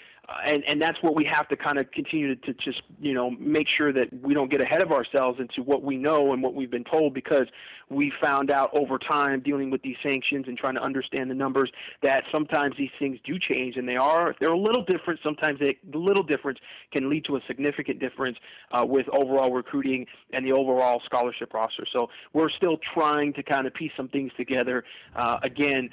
and 0.44 0.64
and 0.64 0.80
that's 0.80 1.02
what 1.02 1.14
we 1.14 1.24
have 1.24 1.48
to 1.48 1.56
kind 1.56 1.78
of 1.78 1.90
continue 1.92 2.34
to, 2.34 2.46
to 2.46 2.54
just 2.54 2.82
you 3.00 3.14
know 3.14 3.30
make 3.30 3.68
sure 3.68 3.92
that 3.92 4.08
we 4.22 4.34
don't 4.34 4.50
get 4.50 4.60
ahead 4.60 4.82
of 4.82 4.92
ourselves 4.92 5.38
into 5.40 5.62
what 5.62 5.82
we 5.82 5.96
know 5.96 6.32
and 6.32 6.42
what 6.42 6.54
we've 6.54 6.70
been 6.70 6.84
told 6.84 7.14
because 7.14 7.46
we 7.88 8.12
found 8.20 8.50
out 8.50 8.70
over 8.72 8.98
time 8.98 9.40
dealing 9.40 9.70
with 9.70 9.82
these 9.82 9.96
sanctions 10.02 10.46
and 10.48 10.58
trying 10.58 10.74
to 10.74 10.82
understand 10.82 11.30
the 11.30 11.34
numbers 11.34 11.70
that 12.02 12.24
sometimes 12.32 12.74
these 12.76 12.90
things 12.98 13.18
do 13.24 13.38
change 13.38 13.76
and 13.76 13.88
they 13.88 13.96
are 13.96 14.34
they're 14.40 14.52
a 14.52 14.58
little 14.58 14.84
different. 14.84 15.20
Sometimes 15.22 15.60
the 15.60 15.76
little 15.94 16.22
difference 16.22 16.58
can 16.92 17.08
lead 17.08 17.24
to 17.26 17.36
a 17.36 17.40
significant 17.46 18.00
difference 18.00 18.38
uh, 18.72 18.84
with 18.84 19.06
overall 19.10 19.52
recruiting 19.52 20.06
and 20.32 20.44
the 20.44 20.52
overall 20.52 21.00
scholarship 21.04 21.54
roster. 21.54 21.86
So 21.92 22.08
we're 22.32 22.50
still 22.50 22.78
trying 22.94 23.32
to 23.34 23.42
kind 23.42 23.66
of 23.66 23.74
piece 23.74 23.92
some 23.96 24.08
things 24.08 24.32
together 24.36 24.84
uh, 25.14 25.38
again 25.42 25.90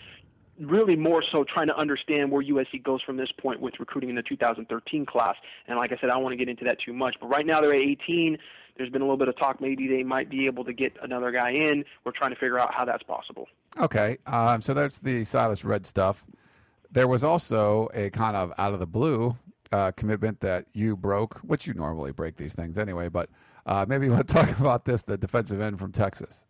really 0.60 0.96
more 0.96 1.24
so 1.32 1.44
trying 1.44 1.68
to 1.68 1.78
understand 1.78 2.32
where 2.32 2.44
USC 2.44 2.84
goes 2.84 3.02
from 3.02 3.18
this 3.18 3.32
point 3.32 3.62
with 3.62 3.80
recruiting 3.80 4.10
in 4.10 4.16
the 4.16 4.24
2013 4.24 5.06
class. 5.06 5.36
And 5.68 5.78
like 5.78 5.92
I 5.92 5.98
said, 5.98 6.10
I 6.10 6.14
don't 6.14 6.24
want 6.24 6.34
to 6.34 6.38
get 6.38 6.50
into 6.50 6.66
that 6.66 6.80
too 6.80 6.94
much. 6.94 7.16
But 7.20 7.28
right 7.28 7.46
now 7.46 7.62
they're 7.62 7.74
at 7.74 7.82
18. 7.82 8.38
There's 8.78 8.90
been 8.90 9.02
a 9.02 9.06
little 9.06 9.18
bit 9.18 9.28
of 9.28 9.38
talk 9.38 9.62
maybe 9.62 9.88
they 9.88 10.04
might 10.04 10.30
be 10.30 10.46
able 10.46 10.64
to 10.66 10.74
get 10.74 10.94
another 11.02 11.32
guy 11.32 11.52
in. 11.52 11.86
We're 12.04 12.12
trying 12.12 12.32
to 12.32 12.36
figure 12.36 12.60
out 12.60 12.74
how 12.74 12.86
that's 12.86 13.04
possible. 13.04 13.48
Okay, 13.80 14.18
um, 14.26 14.62
so 14.62 14.74
that's 14.74 15.00
the 15.00 15.26
Silas 15.26 15.64
Redd 15.64 15.86
stuff. 15.86 16.26
There 16.92 17.08
was 17.08 17.24
also 17.24 17.90
a 17.94 18.10
kind 18.10 18.36
of 18.36 18.54
out 18.58 18.74
of 18.74 18.80
the 18.80 18.88
blue 18.88 19.36
uh, 19.72 19.92
commitment 19.92 20.40
that 20.42 20.66
you 20.74 20.96
broke, 20.96 21.40
which 21.40 21.68
you 21.68 21.74
normally 21.74 22.12
break 22.12 22.36
these 22.36 22.54
things 22.54 22.78
anyway. 22.78 23.10
But 23.10 23.30
uh, 23.66 23.86
maybe 23.88 24.10
we'll 24.10 24.24
talk 24.24 24.60
about 24.60 24.86
this: 24.86 25.02
the 25.04 25.18
defensive 25.18 25.62
end 25.62 25.80
from 25.80 25.92
Texas. 25.92 26.46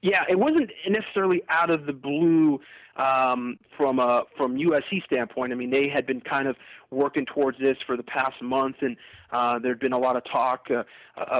Yeah, 0.00 0.22
it 0.28 0.38
wasn't 0.38 0.70
necessarily 0.88 1.42
out 1.48 1.70
of 1.70 1.86
the 1.86 1.92
blue 1.92 2.60
um, 2.96 3.58
from 3.76 3.98
a 3.98 4.24
from 4.36 4.56
USC 4.56 5.04
standpoint. 5.04 5.52
I 5.52 5.56
mean, 5.56 5.70
they 5.70 5.88
had 5.88 6.06
been 6.06 6.20
kind 6.20 6.46
of 6.46 6.56
working 6.90 7.26
towards 7.26 7.58
this 7.58 7.76
for 7.86 7.96
the 7.96 8.02
past 8.02 8.40
month, 8.40 8.76
and 8.80 8.96
uh, 9.32 9.58
there 9.58 9.72
had 9.72 9.80
been 9.80 9.92
a 9.92 9.98
lot 9.98 10.16
of 10.16 10.22
talk 10.30 10.66
uh, 10.70 10.82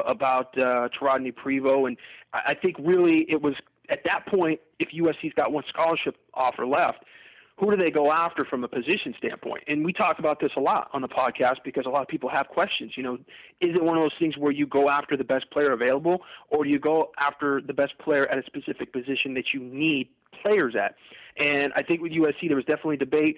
about 0.07 0.57
uh, 0.59 0.89
Rodney 1.01 1.33
Prevot, 1.33 1.89
and 1.89 1.97
I 2.33 2.55
think 2.55 2.77
really 2.79 3.27
it 3.29 3.41
was 3.41 3.55
at 3.89 4.01
that 4.05 4.27
point, 4.27 4.61
if 4.79 4.89
USC's 4.91 5.33
got 5.35 5.53
one 5.53 5.65
scholarship 5.69 6.17
offer 6.35 6.67
left, 6.67 7.05
who 7.59 7.71
do 7.71 7.77
they 7.77 7.91
go 7.91 8.13
after 8.13 8.45
from 8.45 8.63
a 8.63 8.69
position 8.69 9.15
standpoint? 9.19 9.65
And 9.67 9.85
we 9.85 9.93
talk 9.93 10.21
about 10.21 10.39
this 10.41 10.53
a 10.57 10.61
lot 10.61 10.91
on 10.93 11.03
the 11.03 11.09
podcast 11.09 11.57
because 11.65 11.87
a 11.87 11.89
lot 11.89 12.03
of 12.03 12.09
people 12.09 12.29
have 12.29 12.47
questions. 12.49 12.93
You 12.97 13.03
know, 13.03 13.15
is 13.61 13.75
it 13.75 13.83
one 13.83 13.97
of 13.97 14.05
those 14.05 14.17
things 14.19 14.37
where 14.37 14.53
you 14.53 14.67
go 14.67 14.89
after 14.89 15.17
the 15.17 15.25
best 15.25 15.51
player 15.51 15.73
available, 15.73 16.19
or 16.51 16.65
do 16.65 16.71
you 16.71 16.79
go 16.79 17.11
after 17.19 17.61
the 17.61 17.73
best 17.73 17.99
player 17.99 18.27
at 18.29 18.39
a 18.39 18.45
specific 18.47 18.93
position 18.93 19.35
that 19.35 19.47
you 19.53 19.61
need 19.61 20.09
players 20.43 20.75
at? 20.77 20.95
And 21.37 21.73
I 21.75 21.83
think 21.83 22.01
with 22.01 22.13
USC, 22.13 22.47
there 22.47 22.57
was 22.57 22.65
definitely 22.65 22.97
debate. 22.97 23.37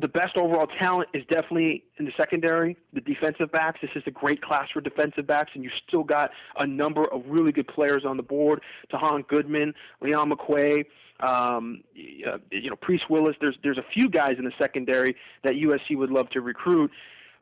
The 0.00 0.08
best 0.08 0.36
overall 0.36 0.68
talent 0.78 1.08
is 1.12 1.24
definitely 1.28 1.82
in 1.98 2.04
the 2.04 2.12
secondary, 2.16 2.76
the 2.92 3.00
defensive 3.00 3.50
backs. 3.50 3.80
This 3.82 3.90
is 3.96 4.04
a 4.06 4.12
great 4.12 4.40
class 4.40 4.68
for 4.72 4.80
defensive 4.80 5.26
backs, 5.26 5.50
and 5.54 5.64
you 5.64 5.70
still 5.88 6.04
got 6.04 6.30
a 6.56 6.66
number 6.66 7.04
of 7.12 7.22
really 7.26 7.50
good 7.50 7.66
players 7.66 8.04
on 8.06 8.16
the 8.16 8.22
board. 8.22 8.62
Tahaan 8.92 9.26
Goodman, 9.26 9.74
Leon 10.00 10.30
McQuay, 10.30 10.84
um, 11.20 11.82
uh, 12.26 12.38
you 12.52 12.70
know, 12.70 12.76
Priest 12.76 13.10
Willis. 13.10 13.34
There's 13.40 13.56
there's 13.64 13.78
a 13.78 13.84
few 13.92 14.08
guys 14.08 14.36
in 14.38 14.44
the 14.44 14.52
secondary 14.56 15.16
that 15.42 15.54
USC 15.54 15.96
would 15.96 16.10
love 16.10 16.30
to 16.30 16.40
recruit. 16.40 16.92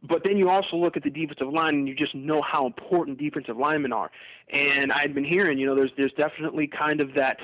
But 0.03 0.23
then 0.25 0.37
you 0.37 0.49
also 0.49 0.77
look 0.77 0.97
at 0.97 1.03
the 1.03 1.11
defensive 1.11 1.53
line, 1.53 1.75
and 1.75 1.89
you 1.89 1.95
just 1.95 2.15
know 2.15 2.41
how 2.41 2.67
important 2.67 3.19
defensive 3.19 3.57
linemen 3.57 3.93
are. 3.93 4.11
And 4.51 4.93
I'd 4.93 5.15
been 5.15 5.25
hearing, 5.25 5.59
you 5.59 5.67
know, 5.67 5.75
there's 5.75 5.93
there's 5.99 6.13
definitely 6.13 6.69
kind 6.69 7.03
of 7.03 7.15
that 7.15 7.39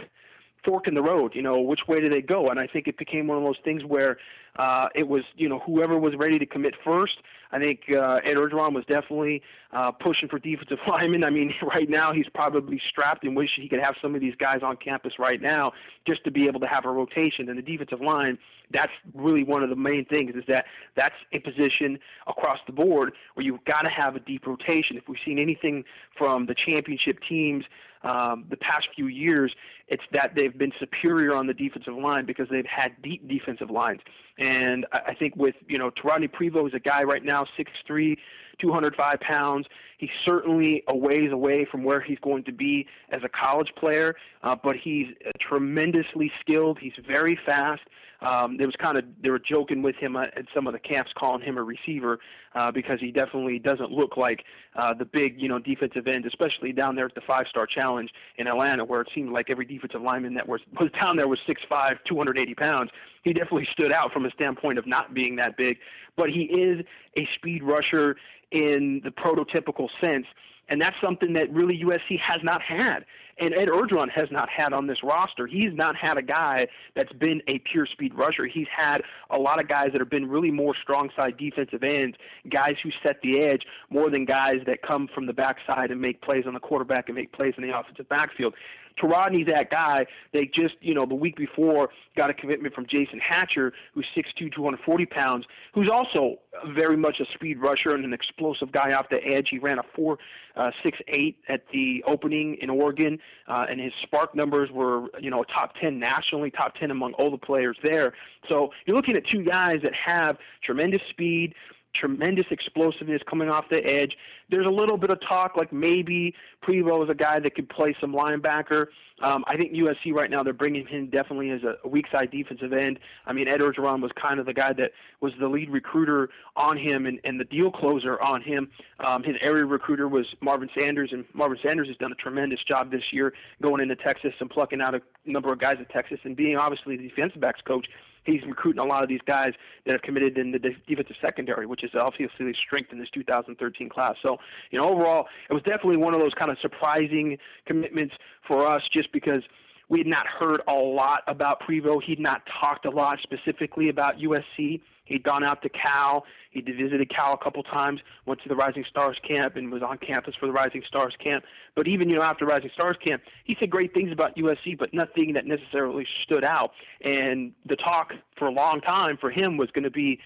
fork 0.64 0.88
in 0.88 0.94
the 0.94 1.02
road. 1.02 1.32
You 1.34 1.42
know, 1.42 1.60
which 1.60 1.80
way 1.86 2.00
do 2.00 2.08
they 2.08 2.22
go? 2.22 2.48
And 2.48 2.58
I 2.58 2.66
think 2.66 2.88
it 2.88 2.96
became 2.96 3.26
one 3.26 3.36
of 3.36 3.44
those 3.44 3.60
things 3.62 3.84
where 3.84 4.16
uh, 4.56 4.88
it 4.94 5.08
was, 5.08 5.22
you 5.36 5.48
know, 5.48 5.60
whoever 5.60 5.98
was 5.98 6.14
ready 6.16 6.38
to 6.38 6.46
commit 6.46 6.74
first. 6.84 7.14
I 7.52 7.58
think 7.58 7.80
uh, 7.90 8.20
Ed 8.24 8.34
Orgeron 8.34 8.74
was 8.74 8.84
definitely 8.86 9.42
uh, 9.72 9.92
pushing 9.92 10.28
for 10.28 10.38
defensive 10.38 10.78
linemen. 10.88 11.24
I 11.24 11.30
mean, 11.30 11.52
right 11.62 11.88
now 11.88 12.12
he's 12.12 12.28
probably 12.34 12.80
strapped 12.90 13.24
and 13.24 13.36
wish 13.36 13.50
he 13.56 13.68
could 13.68 13.80
have 13.80 13.94
some 14.00 14.14
of 14.14 14.20
these 14.20 14.34
guys 14.36 14.60
on 14.62 14.76
campus 14.76 15.14
right 15.18 15.40
now 15.40 15.72
just 16.06 16.24
to 16.24 16.30
be 16.30 16.46
able 16.46 16.60
to 16.60 16.66
have 16.66 16.84
a 16.84 16.90
rotation. 16.90 17.48
And 17.48 17.58
the 17.58 17.62
defensive 17.62 18.00
line, 18.00 18.38
that's 18.70 18.92
really 19.14 19.44
one 19.44 19.62
of 19.62 19.70
the 19.70 19.76
main 19.76 20.04
things 20.04 20.34
is 20.34 20.44
that 20.48 20.66
that's 20.96 21.14
a 21.32 21.38
position 21.38 21.98
across 22.26 22.58
the 22.66 22.72
board 22.72 23.12
where 23.34 23.44
you've 23.44 23.64
got 23.64 23.82
to 23.82 23.90
have 23.90 24.16
a 24.16 24.20
deep 24.20 24.46
rotation. 24.46 24.96
If 24.96 25.04
we've 25.08 25.18
seen 25.24 25.38
anything 25.38 25.84
from 26.16 26.46
the 26.46 26.54
championship 26.54 27.18
teams 27.28 27.64
um, 28.04 28.44
the 28.50 28.56
past 28.56 28.88
few 28.94 29.06
years, 29.06 29.54
it's 29.88 30.02
that 30.12 30.32
they've 30.34 30.56
been 30.56 30.72
superior 30.78 31.34
on 31.34 31.46
the 31.46 31.54
defensive 31.54 31.94
line 31.94 32.26
because 32.26 32.48
they've 32.50 32.66
had 32.66 33.00
deep 33.02 33.28
defensive 33.28 33.70
lines. 33.70 34.00
And 34.38 34.86
I 34.92 35.00
I 35.12 35.14
think 35.14 35.36
with, 35.36 35.54
you 35.68 35.78
know, 35.78 35.90
Torrodney 35.90 36.30
Prevot 36.30 36.68
is 36.68 36.74
a 36.74 36.80
guy 36.80 37.02
right 37.02 37.22
now, 37.22 37.46
6'3", 37.58 38.16
205 38.60 39.20
pounds. 39.20 39.66
He's 39.98 40.10
certainly 40.24 40.82
a 40.88 40.96
ways 40.96 41.30
away 41.32 41.66
from 41.70 41.84
where 41.84 42.00
he's 42.00 42.18
going 42.20 42.44
to 42.44 42.52
be 42.52 42.86
as 43.10 43.20
a 43.24 43.28
college 43.28 43.72
player, 43.78 44.16
uh, 44.42 44.56
but 44.62 44.76
he's 44.76 45.06
tremendously 45.40 46.32
skilled. 46.40 46.78
He's 46.80 46.92
very 47.06 47.38
fast. 47.44 47.82
Um, 48.22 48.56
there 48.56 48.66
was 48.66 48.76
kind 48.80 48.96
of 48.96 49.04
they 49.22 49.30
were 49.30 49.40
joking 49.40 49.82
with 49.82 49.96
him 49.96 50.16
at 50.16 50.44
some 50.54 50.66
of 50.66 50.72
the 50.72 50.78
camps, 50.78 51.10
calling 51.18 51.42
him 51.42 51.58
a 51.58 51.62
receiver 51.62 52.20
uh, 52.54 52.70
because 52.70 53.00
he 53.00 53.10
definitely 53.10 53.58
doesn't 53.58 53.90
look 53.90 54.16
like 54.16 54.44
uh, 54.76 54.94
the 54.94 55.04
big 55.04 55.40
you 55.40 55.48
know 55.48 55.58
defensive 55.58 56.06
end, 56.06 56.24
especially 56.26 56.72
down 56.72 56.94
there 56.94 57.06
at 57.06 57.14
the 57.14 57.20
Five 57.26 57.46
Star 57.50 57.66
Challenge 57.66 58.10
in 58.38 58.46
Atlanta, 58.46 58.84
where 58.84 59.00
it 59.00 59.08
seemed 59.14 59.32
like 59.32 59.50
every 59.50 59.64
defensive 59.64 60.02
lineman 60.02 60.34
that 60.34 60.48
was 60.48 60.60
was 60.80 60.90
down 61.00 61.16
there 61.16 61.26
was 61.26 61.40
6'5", 61.48 61.98
280 62.08 62.54
pounds. 62.54 62.90
He 63.24 63.32
definitely 63.32 63.68
stood 63.72 63.92
out 63.92 64.12
from 64.12 64.24
a 64.24 64.30
standpoint 64.30 64.78
of 64.78 64.86
not 64.86 65.14
being 65.14 65.36
that 65.36 65.56
big, 65.56 65.78
but 66.16 66.30
he 66.30 66.42
is 66.42 66.84
a 67.16 67.26
speed 67.36 67.62
rusher 67.64 68.16
in 68.52 69.00
the 69.02 69.10
prototypical 69.10 69.88
sense. 70.00 70.26
And 70.68 70.80
that's 70.80 70.96
something 71.02 71.32
that 71.32 71.52
really 71.52 71.82
USC 71.84 72.18
has 72.20 72.38
not 72.42 72.62
had 72.62 73.04
and 73.38 73.54
Ed 73.54 73.68
Orgeron 73.68 74.10
has 74.10 74.28
not 74.30 74.48
had 74.48 74.72
on 74.72 74.86
this 74.86 74.98
roster. 75.02 75.46
He's 75.46 75.72
not 75.72 75.96
had 75.96 76.18
a 76.18 76.22
guy 76.22 76.66
that's 76.94 77.12
been 77.12 77.40
a 77.48 77.58
pure 77.70 77.86
speed 77.86 78.14
rusher. 78.14 78.46
He's 78.46 78.66
had 78.74 79.02
a 79.30 79.38
lot 79.38 79.60
of 79.60 79.68
guys 79.68 79.88
that 79.92 80.00
have 80.00 80.10
been 80.10 80.28
really 80.28 80.50
more 80.50 80.74
strong 80.80 81.10
side 81.16 81.36
defensive 81.36 81.82
ends, 81.82 82.16
guys 82.50 82.74
who 82.82 82.90
set 83.02 83.20
the 83.22 83.40
edge 83.40 83.62
more 83.90 84.10
than 84.10 84.24
guys 84.24 84.60
that 84.66 84.82
come 84.82 85.08
from 85.14 85.26
the 85.26 85.32
backside 85.32 85.90
and 85.90 86.00
make 86.00 86.22
plays 86.22 86.44
on 86.46 86.54
the 86.54 86.60
quarterback 86.60 87.08
and 87.08 87.16
make 87.16 87.32
plays 87.32 87.54
in 87.56 87.62
the 87.62 87.76
offensive 87.76 88.08
backfield. 88.08 88.54
Torrodney's 89.00 89.46
that 89.46 89.70
guy. 89.70 90.06
They 90.32 90.46
just, 90.46 90.74
you 90.80 90.94
know, 90.94 91.06
the 91.06 91.14
week 91.14 91.36
before 91.36 91.90
got 92.16 92.30
a 92.30 92.34
commitment 92.34 92.74
from 92.74 92.86
Jason 92.86 93.20
Hatcher, 93.20 93.72
who's 93.94 94.06
6'2", 94.16 94.54
240 94.54 95.06
pounds, 95.06 95.46
who's 95.74 95.88
also 95.92 96.36
very 96.74 96.96
much 96.96 97.20
a 97.20 97.24
speed 97.34 97.58
rusher 97.60 97.94
and 97.94 98.04
an 98.04 98.12
explosive 98.12 98.72
guy 98.72 98.92
off 98.92 99.06
the 99.10 99.18
edge. 99.24 99.48
He 99.50 99.58
ran 99.58 99.78
a 99.78 99.82
four 99.94 100.18
uh, 100.56 100.70
six 100.82 100.98
eight 101.08 101.38
at 101.48 101.64
the 101.72 102.04
opening 102.06 102.58
in 102.60 102.70
Oregon, 102.70 103.18
uh, 103.48 103.66
and 103.68 103.80
his 103.80 103.92
SPARQ 104.06 104.34
numbers 104.34 104.70
were, 104.70 105.06
you 105.20 105.30
know, 105.30 105.44
top 105.44 105.74
10 105.80 105.98
nationally, 105.98 106.50
top 106.50 106.74
10 106.74 106.90
among 106.90 107.14
all 107.14 107.30
the 107.30 107.38
players 107.38 107.76
there. 107.82 108.12
So 108.48 108.70
you're 108.86 108.96
looking 108.96 109.16
at 109.16 109.26
two 109.28 109.44
guys 109.44 109.80
that 109.82 109.92
have 109.94 110.36
tremendous 110.64 111.00
speed, 111.10 111.54
tremendous 111.94 112.46
explosiveness 112.50 113.20
coming 113.28 113.48
off 113.48 113.64
the 113.70 113.84
edge. 113.84 114.12
There's 114.50 114.66
a 114.66 114.70
little 114.70 114.96
bit 114.96 115.10
of 115.10 115.18
talk 115.26 115.56
like 115.56 115.72
maybe 115.72 116.34
Prevot 116.62 117.04
is 117.04 117.10
a 117.10 117.14
guy 117.14 117.40
that 117.40 117.54
could 117.54 117.68
play 117.68 117.94
some 118.00 118.12
linebacker. 118.12 118.86
Um, 119.22 119.44
I 119.46 119.56
think 119.56 119.72
USC 119.72 120.12
right 120.12 120.30
now 120.30 120.42
they're 120.42 120.52
bringing 120.52 120.86
him 120.86 121.08
definitely 121.08 121.50
as 121.50 121.60
a, 121.62 121.88
weak 121.88 122.06
side 122.10 122.30
defensive 122.30 122.72
end. 122.72 122.98
I 123.26 123.32
mean 123.32 123.48
Ed 123.48 123.60
Orgeron 123.60 124.02
was 124.02 124.10
kind 124.20 124.40
of 124.40 124.46
the 124.46 124.54
guy 124.54 124.72
that 124.72 124.92
was 125.20 125.32
the 125.38 125.48
lead 125.48 125.70
recruiter 125.70 126.30
on 126.56 126.76
him 126.76 127.06
and, 127.06 127.20
and 127.24 127.38
the 127.38 127.44
deal 127.44 127.70
closer 127.70 128.20
on 128.20 128.42
him. 128.42 128.68
Um, 129.00 129.22
his 129.22 129.36
area 129.40 129.64
recruiter 129.64 130.08
was 130.08 130.26
Marvin 130.40 130.68
Sanders, 130.78 131.10
and 131.12 131.24
Marvin 131.34 131.58
Sanders 131.62 131.88
has 131.88 131.96
done 131.98 132.12
a 132.12 132.16
tremendous 132.16 132.60
job 132.66 132.90
this 132.90 133.02
year 133.12 133.32
going 133.60 133.80
into 133.80 133.96
Texas 133.96 134.32
and 134.40 134.50
plucking 134.50 134.80
out 134.80 134.94
a 134.94 135.02
number 135.24 135.52
of 135.52 135.60
guys 135.60 135.76
at 135.80 135.88
Texas 135.90 136.18
and 136.24 136.36
being 136.36 136.56
obviously 136.56 136.96
the 136.96 137.08
defensive 137.08 137.40
backs 137.40 137.60
coach 137.66 137.86
he's 138.24 138.42
recruiting 138.46 138.80
a 138.80 138.84
lot 138.84 139.02
of 139.02 139.08
these 139.08 139.20
guys 139.26 139.52
that 139.84 139.92
have 139.92 140.02
committed 140.02 140.38
in 140.38 140.52
the 140.52 140.58
defensive 140.58 141.16
secondary, 141.20 141.66
which 141.66 141.84
is 141.84 141.90
obviously 141.94 142.50
a 142.50 142.54
strength 142.54 142.92
in 142.92 142.98
this 142.98 143.08
2013 143.10 143.88
class. 143.88 144.16
So, 144.22 144.38
you 144.70 144.78
know, 144.78 144.88
overall, 144.88 145.26
it 145.48 145.52
was 145.52 145.62
definitely 145.62 145.96
one 145.96 146.14
of 146.14 146.20
those 146.20 146.34
kind 146.34 146.50
of 146.50 146.58
surprising 146.60 147.38
commitments 147.66 148.14
for 148.46 148.66
us 148.66 148.82
just 148.92 149.12
because 149.12 149.42
we 149.88 149.98
had 149.98 150.06
not 150.06 150.26
heard 150.26 150.62
a 150.68 150.72
lot 150.72 151.22
about 151.26 151.60
Prevot. 151.60 152.02
He'd 152.04 152.20
not 152.20 152.42
talked 152.60 152.86
a 152.86 152.90
lot 152.90 153.18
specifically 153.22 153.88
about 153.88 154.18
USC. 154.18 154.80
He'd 155.04 155.22
gone 155.22 155.42
out 155.44 155.62
to 155.62 155.68
Cal. 155.68 156.24
He'd 156.50 156.66
visited 156.66 157.10
Cal 157.10 157.34
a 157.34 157.38
couple 157.38 157.62
times. 157.62 158.00
Went 158.26 158.42
to 158.42 158.48
the 158.48 158.54
Rising 158.54 158.84
Stars 158.88 159.18
camp 159.26 159.56
and 159.56 159.70
was 159.70 159.82
on 159.82 159.98
campus 159.98 160.34
for 160.38 160.46
the 160.46 160.52
Rising 160.52 160.82
Stars 160.86 161.14
camp. 161.22 161.44
But 161.74 161.88
even 161.88 162.08
you 162.08 162.16
know 162.16 162.22
after 162.22 162.46
Rising 162.46 162.70
Stars 162.72 162.96
camp, 163.04 163.22
he 163.44 163.56
said 163.58 163.70
great 163.70 163.92
things 163.94 164.12
about 164.12 164.36
USC, 164.36 164.78
but 164.78 164.94
nothing 164.94 165.32
that 165.34 165.46
necessarily 165.46 166.06
stood 166.22 166.44
out. 166.44 166.72
And 167.02 167.52
the 167.66 167.76
talk 167.76 168.12
for 168.38 168.46
a 168.46 168.52
long 168.52 168.80
time 168.80 169.16
for 169.16 169.30
him 169.30 169.56
was 169.56 169.70
going 169.70 169.84
to 169.84 169.90
be 169.90 170.20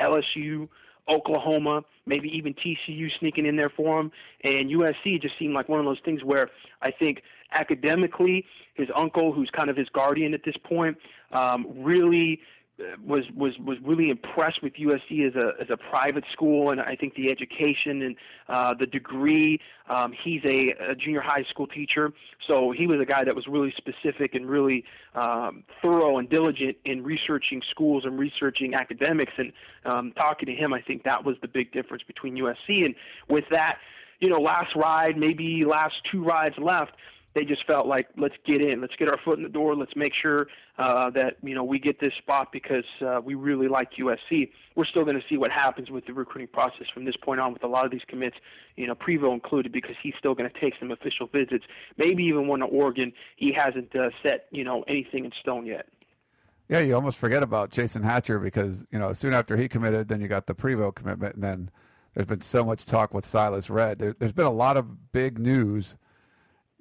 LSU, 0.00 0.68
Oklahoma, 1.08 1.84
maybe 2.06 2.28
even 2.28 2.54
TCU 2.54 3.08
sneaking 3.18 3.46
in 3.46 3.56
there 3.56 3.70
for 3.70 4.00
him. 4.00 4.12
And 4.44 4.70
USC 4.70 5.20
just 5.20 5.38
seemed 5.38 5.54
like 5.54 5.68
one 5.68 5.80
of 5.80 5.86
those 5.86 6.00
things 6.04 6.22
where 6.22 6.50
I 6.82 6.90
think 6.90 7.22
academically, 7.52 8.44
his 8.74 8.88
uncle, 8.94 9.32
who's 9.32 9.50
kind 9.50 9.70
of 9.70 9.76
his 9.76 9.88
guardian 9.88 10.34
at 10.34 10.44
this 10.44 10.56
point, 10.64 10.98
um, 11.32 11.66
really 11.76 12.40
was 13.04 13.24
was 13.34 13.52
was 13.58 13.76
really 13.82 14.10
impressed 14.10 14.62
with 14.62 14.74
USC 14.74 15.26
as 15.26 15.34
a 15.34 15.60
as 15.60 15.68
a 15.70 15.76
private 15.76 16.24
school, 16.32 16.70
and 16.70 16.80
I 16.80 16.94
think 16.94 17.14
the 17.14 17.30
education 17.30 18.02
and 18.02 18.16
uh, 18.48 18.74
the 18.78 18.86
degree. 18.86 19.60
Um, 19.88 20.12
he's 20.22 20.42
a, 20.44 20.74
a 20.90 20.94
junior 20.94 21.20
high 21.20 21.44
school 21.50 21.66
teacher, 21.66 22.12
so 22.46 22.72
he 22.72 22.86
was 22.86 23.00
a 23.00 23.06
guy 23.06 23.24
that 23.24 23.34
was 23.34 23.46
really 23.46 23.72
specific 23.76 24.34
and 24.34 24.48
really 24.48 24.84
um, 25.14 25.64
thorough 25.80 26.18
and 26.18 26.28
diligent 26.28 26.76
in 26.84 27.02
researching 27.02 27.62
schools 27.70 28.04
and 28.04 28.18
researching 28.18 28.74
academics. 28.74 29.32
And 29.38 29.52
um, 29.84 30.12
talking 30.12 30.46
to 30.46 30.54
him, 30.54 30.72
I 30.72 30.82
think 30.82 31.04
that 31.04 31.24
was 31.24 31.36
the 31.40 31.48
big 31.48 31.72
difference 31.72 32.02
between 32.02 32.36
USC. 32.36 32.84
And 32.84 32.94
with 33.28 33.44
that, 33.50 33.78
you 34.20 34.28
know, 34.28 34.40
last 34.40 34.76
ride, 34.76 35.16
maybe 35.16 35.64
last 35.64 35.94
two 36.10 36.22
rides 36.22 36.56
left 36.58 36.92
they 37.38 37.44
just 37.44 37.64
felt 37.66 37.86
like 37.86 38.08
let's 38.16 38.34
get 38.44 38.60
in, 38.60 38.80
let's 38.80 38.96
get 38.96 39.08
our 39.08 39.18
foot 39.24 39.38
in 39.38 39.44
the 39.44 39.48
door, 39.48 39.76
let's 39.76 39.94
make 39.94 40.12
sure 40.20 40.48
uh, 40.76 41.08
that 41.10 41.36
you 41.42 41.54
know 41.54 41.62
we 41.62 41.78
get 41.78 42.00
this 42.00 42.12
spot 42.18 42.48
because 42.52 42.84
uh, 43.00 43.20
we 43.22 43.34
really 43.34 43.68
like 43.68 43.92
USC. 43.92 44.50
We're 44.74 44.84
still 44.84 45.04
going 45.04 45.16
to 45.16 45.22
see 45.28 45.36
what 45.36 45.52
happens 45.52 45.88
with 45.88 46.06
the 46.06 46.12
recruiting 46.12 46.48
process 46.48 46.86
from 46.92 47.04
this 47.04 47.14
point 47.16 47.40
on 47.40 47.52
with 47.52 47.62
a 47.62 47.68
lot 47.68 47.84
of 47.84 47.92
these 47.92 48.02
commits, 48.08 48.36
you 48.76 48.86
know, 48.88 48.94
Prevot 48.96 49.32
included, 49.32 49.72
because 49.72 49.94
he's 50.02 50.14
still 50.18 50.34
going 50.34 50.50
to 50.50 50.60
take 50.60 50.74
some 50.80 50.90
official 50.90 51.28
visits. 51.28 51.64
Maybe 51.96 52.24
even 52.24 52.48
one 52.48 52.60
to 52.60 52.66
Oregon. 52.66 53.12
He 53.36 53.52
hasn't 53.56 53.94
uh, 53.94 54.10
set 54.22 54.46
you 54.50 54.64
know 54.64 54.82
anything 54.88 55.24
in 55.24 55.30
stone 55.40 55.64
yet. 55.64 55.86
Yeah, 56.68 56.80
you 56.80 56.94
almost 56.94 57.18
forget 57.18 57.42
about 57.42 57.70
Jason 57.70 58.02
Hatcher 58.02 58.40
because 58.40 58.84
you 58.90 58.98
know 58.98 59.12
soon 59.12 59.32
after 59.32 59.56
he 59.56 59.68
committed, 59.68 60.08
then 60.08 60.20
you 60.20 60.26
got 60.26 60.46
the 60.46 60.54
Prevot 60.54 60.96
commitment, 60.96 61.36
and 61.36 61.44
then 61.44 61.70
there's 62.14 62.26
been 62.26 62.40
so 62.40 62.64
much 62.64 62.84
talk 62.84 63.14
with 63.14 63.24
Silas 63.24 63.70
Redd. 63.70 64.00
There, 64.00 64.16
has 64.20 64.32
been 64.32 64.46
a 64.46 64.50
lot 64.50 64.76
of 64.76 65.12
big 65.12 65.38
news 65.38 65.96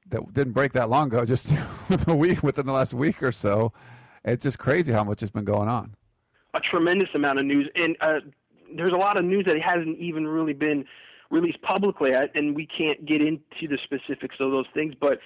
that 0.10 0.34
didn't 0.34 0.54
break 0.54 0.74
that 0.74 0.90
long 0.90 1.08
ago, 1.08 1.26
just 1.26 1.52
a 2.08 2.16
week 2.16 2.44
within 2.44 2.66
the 2.66 2.74
last 2.74 2.94
week 2.94 3.22
or 3.24 3.32
so. 3.32 3.74
It's 4.26 4.44
just 4.44 4.60
crazy 4.60 4.92
how 4.92 5.04
much 5.04 5.22
has 5.22 5.30
been 5.30 5.46
going 5.46 5.70
on. 5.70 5.96
A 6.54 6.60
tremendous 6.60 7.10
amount 7.14 7.40
of 7.40 7.46
news, 7.46 7.70
and 7.76 7.96
uh, 8.02 8.20
there's 8.76 8.94
a 8.94 8.98
lot 8.98 9.18
of 9.18 9.26
news 9.26 9.46
that 9.46 9.60
hasn't 9.62 9.98
even 10.00 10.28
really 10.28 10.54
been 10.54 10.86
released 11.30 11.62
publicly, 11.62 12.12
and 12.14 12.56
we 12.56 12.66
can't 12.66 13.06
get 13.06 13.22
into 13.22 13.68
the 13.68 13.78
specifics 13.84 14.36
of 14.40 14.52
those 14.52 14.66
things. 14.74 14.94
But 15.00 15.20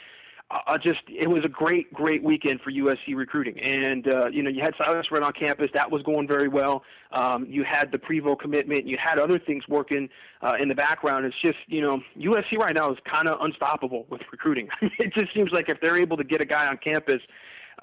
uh, 0.67 0.77
just 0.77 0.99
it 1.07 1.29
was 1.29 1.43
a 1.45 1.49
great, 1.49 1.93
great 1.93 2.23
weekend 2.23 2.61
for 2.61 2.71
USC 2.71 3.15
recruiting, 3.15 3.59
and 3.59 4.07
uh, 4.07 4.27
you 4.27 4.43
know 4.43 4.49
you 4.49 4.61
had 4.61 4.73
Silas 4.77 5.05
Redd 5.11 5.23
on 5.23 5.33
campus, 5.33 5.69
that 5.73 5.89
was 5.89 6.01
going 6.03 6.27
very 6.27 6.47
well. 6.47 6.83
Um, 7.11 7.45
you 7.49 7.63
had 7.63 7.91
the 7.91 7.97
Prevot 7.97 8.39
commitment, 8.39 8.85
you 8.85 8.97
had 8.97 9.19
other 9.19 9.39
things 9.39 9.63
working 9.67 10.09
uh, 10.41 10.53
in 10.61 10.67
the 10.67 10.75
background. 10.75 11.25
It's 11.25 11.35
just 11.41 11.57
you 11.67 11.81
know 11.81 11.99
USC 12.17 12.57
right 12.57 12.75
now 12.75 12.91
is 12.91 12.97
kind 13.09 13.27
of 13.27 13.39
unstoppable 13.41 14.05
with 14.09 14.21
recruiting. 14.31 14.67
it 14.81 15.13
just 15.13 15.33
seems 15.33 15.51
like 15.51 15.69
if 15.69 15.79
they're 15.81 15.99
able 15.99 16.17
to 16.17 16.23
get 16.23 16.41
a 16.41 16.45
guy 16.45 16.67
on 16.67 16.77
campus, 16.77 17.21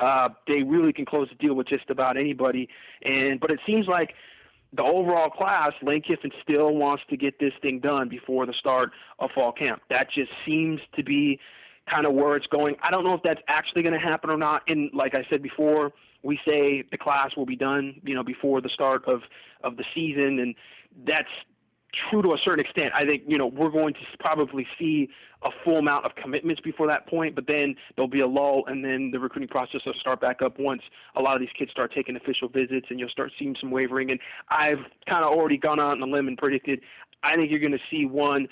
uh, 0.01 0.29
they 0.47 0.63
really 0.63 0.93
can 0.93 1.05
close 1.05 1.29
the 1.29 1.37
deal 1.37 1.55
with 1.55 1.69
just 1.69 1.89
about 1.91 2.17
anybody. 2.17 2.69
And 3.03 3.41
but 3.41 3.51
it 3.51 3.61
seems 3.67 3.87
like 3.87 4.15
the 4.73 4.83
overall 4.83 5.31
class, 5.31 5.73
Lane 5.83 6.03
Kiffin 6.03 6.31
still 6.43 6.75
wants 6.75 7.03
to 7.09 7.17
get 7.17 7.39
this 7.39 7.53
thing 7.63 7.81
done 7.81 8.09
before 8.09 8.45
the 8.45 8.53
start 8.53 8.91
of 9.19 9.31
fall 9.35 9.53
camp. 9.53 9.83
That 9.89 10.09
just 10.15 10.31
seems 10.45 10.81
to 10.97 11.03
be 11.03 11.41
kind 11.90 12.07
of 12.07 12.14
where 12.14 12.37
it's 12.37 12.47
going. 12.47 12.76
I 12.83 12.90
don't 12.90 13.04
know 13.04 13.14
if 13.14 13.23
that's 13.23 13.40
actually 13.49 13.83
going 13.83 13.99
to 13.99 14.04
happen 14.04 14.30
or 14.30 14.37
not. 14.37 14.62
And 14.68 14.90
like 14.95 15.14
I 15.14 15.25
said 15.30 15.42
before, 15.42 15.92
we 16.23 16.38
say 16.47 16.85
the 16.90 16.99
class 16.99 17.30
will 17.37 17.47
be 17.47 17.57
done, 17.57 18.00
you 18.04 18.14
know, 18.14 18.25
before 18.25 18.61
the 18.61 18.71
start 18.71 19.04
of 19.07 19.23
of 19.64 19.76
the 19.76 19.85
season, 19.95 20.38
and 20.38 20.54
that's 21.07 21.28
true 22.11 22.23
to 22.23 22.33
a 22.33 22.38
certain 22.45 22.64
extent. 22.64 22.90
I 22.95 23.04
think 23.04 23.23
you 23.26 23.38
know 23.38 23.47
we're 23.47 23.71
going 23.71 23.95
to 23.95 24.00
probably 24.21 24.66
see 24.78 25.09
a 25.42 25.50
full 25.64 25.78
amount 25.78 26.04
of 26.04 26.12
commitments 26.16 26.61
before 26.61 26.88
that 26.88 27.07
point, 27.07 27.35
but 27.35 27.47
then 27.47 27.76
there'll 27.95 28.09
be 28.11 28.21
a 28.21 28.26
lull, 28.26 28.64
and 28.66 28.85
then 28.85 29.11
the 29.12 29.21
recruiting 29.21 29.49
process 29.49 29.80
will 29.87 29.95
start 30.00 30.21
back 30.21 30.42
up 30.42 30.59
once 30.59 30.83
a 31.14 31.23
lot 31.23 31.35
of 31.35 31.40
these 31.40 31.49
kids 31.57 31.71
start 31.71 31.92
taking 31.95 32.16
official 32.16 32.49
visits, 32.49 32.87
and 32.90 32.99
you'll 32.99 33.09
start 33.09 33.30
seeing 33.38 33.54
some 33.61 33.71
wavering. 33.71 34.11
And 34.11 34.18
I've 34.49 34.85
kind 35.09 35.25
of 35.25 35.33
already 35.33 35.57
gone 35.57 35.78
out 35.78 35.92
on 35.92 36.02
a 36.02 36.07
limb 36.07 36.26
and 36.26 36.37
predicted. 36.37 36.80
I 37.23 37.37
think 37.37 37.50
you're 37.50 37.61
going 37.61 37.73
to 37.73 37.78
see 37.90 38.04
one 38.04 38.49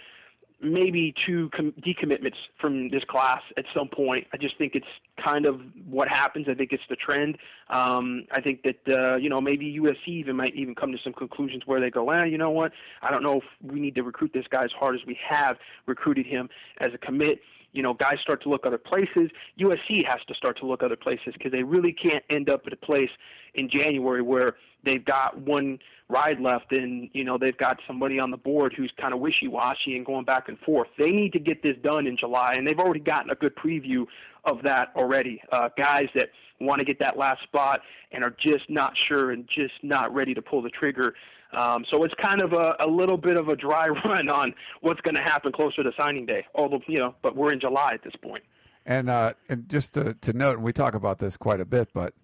maybe 0.61 1.15
two 1.27 1.51
com- 1.55 1.75
decommitments 1.85 2.37
from 2.61 2.89
this 2.89 3.05
class 3.05 3.43
at 3.57 3.65
some 3.75 3.89
point. 3.89 4.27
I 4.33 4.37
just 4.37 4.57
think 4.57 4.75
it's 4.75 4.87
kind 5.23 5.47
of 5.47 5.61
what 5.89 6.09
happens. 6.09 6.47
I 6.49 6.55
think 6.55 6.73
it's 6.73 6.83
the 6.89 6.97
trend. 6.97 7.39
Um, 7.69 8.25
I 8.31 8.41
think 8.41 8.63
that 8.63 8.81
uh, 8.89 9.17
you 9.17 9.29
know 9.29 9.41
maybe 9.41 9.79
USC 9.81 10.09
even 10.09 10.37
might 10.37 10.55
even 10.55 10.75
come 10.75 10.93
to 10.93 10.99
some 11.03 11.13
conclusions 11.13 11.63
where 11.67 11.81
they 11.81 11.91
go, 11.91 12.05
well, 12.05 12.27
you 12.27 12.39
know 12.39 12.51
what? 12.51 12.73
I 13.03 13.11
don't 13.11 13.23
know 13.23 13.39
if 13.39 13.45
we 13.63 13.81
need 13.81 13.95
to 13.97 14.03
recruit 14.03 14.33
this 14.33 14.47
guy 14.51 14.65
as 14.65 14.73
hard 14.79 14.95
as 14.95 15.03
we 15.07 15.19
have 15.29 15.57
recruited 15.87 16.27
him 16.27 16.49
as 16.81 16.93
a 16.95 16.99
commit 16.99 17.41
you 17.73 17.83
know, 17.83 17.95
guys 17.95 18.19
start 18.23 18.43
to 18.43 18.49
look 18.49 18.67
other 18.67 18.79
places. 18.79 19.31
USC 19.61 20.05
has 20.07 20.21
to 20.29 20.35
start 20.35 20.59
to 20.59 20.67
look 20.67 20.83
other 20.83 20.97
places 20.97 21.35
because 21.35 21.53
they 21.53 21.63
really 21.63 21.93
can't 21.93 22.25
end 22.31 22.49
up 22.49 22.63
at 22.67 22.73
a 22.73 22.77
place 22.77 23.11
in 23.55 23.69
January 23.71 24.23
where 24.23 24.57
they've 24.85 25.05
got 25.05 25.39
one 25.39 25.79
ride 26.09 26.41
left 26.41 26.71
and 26.71 27.11
you 27.13 27.25
know 27.25 27.37
they've 27.37 27.57
got 27.57 27.79
somebody 27.87 28.19
on 28.21 28.31
the 28.31 28.37
board 28.37 28.73
who's 28.77 28.93
kind 29.01 29.13
of 29.13 29.19
wishy-washy 29.19 29.97
and 29.97 30.07
going 30.07 30.25
back 30.25 30.49
and 30.49 30.59
forth. 30.61 30.89
They 30.99 31.11
need 31.11 31.33
to 31.33 31.41
get 31.41 31.63
this 31.63 31.77
done 31.83 32.07
in 32.07 32.17
July, 32.17 32.55
and 32.57 32.67
they've 32.67 32.79
already 32.79 33.01
gotten 33.01 33.31
a 33.31 33.35
good 33.35 33.57
preview 33.57 34.07
of 34.45 34.63
that 34.63 34.93
already. 34.95 35.43
Uh, 35.51 35.69
guys 35.77 36.07
that 36.15 36.29
want 36.61 36.79
to 36.81 36.85
get 36.85 36.99
that 37.01 37.17
last 37.17 37.43
spot 37.43 37.81
and 38.13 38.25
are 38.25 38.35
just 38.43 38.69
not 38.69 38.93
sure 39.09 39.31
and 39.31 39.49
just 39.49 39.75
not 39.83 40.15
ready 40.15 40.35
to 40.35 40.43
pull 40.43 40.63
the 40.63 40.71
trigger. 40.71 41.15
Um, 41.53 41.85
so 41.91 42.03
it's 42.05 42.15
kind 42.21 42.41
of 42.41 42.53
a, 42.53 42.75
a 42.81 42.87
little 42.87 43.17
bit 43.17 43.37
of 43.37 43.49
a 43.49 43.57
dry 43.57 43.89
run 44.05 44.29
on 44.29 44.55
what's 44.81 45.01
going 45.01 45.15
to 45.15 45.23
happen 45.23 45.53
closer 45.53 45.83
to 45.83 45.93
signing 45.97 46.27
day. 46.27 46.47
Although 46.55 46.81
you 46.87 46.99
know, 46.99 47.15
but 47.23 47.37
we're 47.37 47.53
in 47.53 47.61
July 47.61 47.93
at 47.95 48.03
this 48.03 48.15
point. 48.23 48.45
And 48.85 49.11
uh, 49.11 49.35
and 49.49 49.69
just 49.69 49.95
to, 49.95 50.15
to 50.15 50.33
note, 50.33 50.57
and 50.57 50.63
we 50.63 50.73
talk 50.73 50.95
about 50.95 51.19
this 51.19 51.37
quite 51.37 51.61
a 51.61 51.65
bit, 51.65 51.89
but 51.93 52.15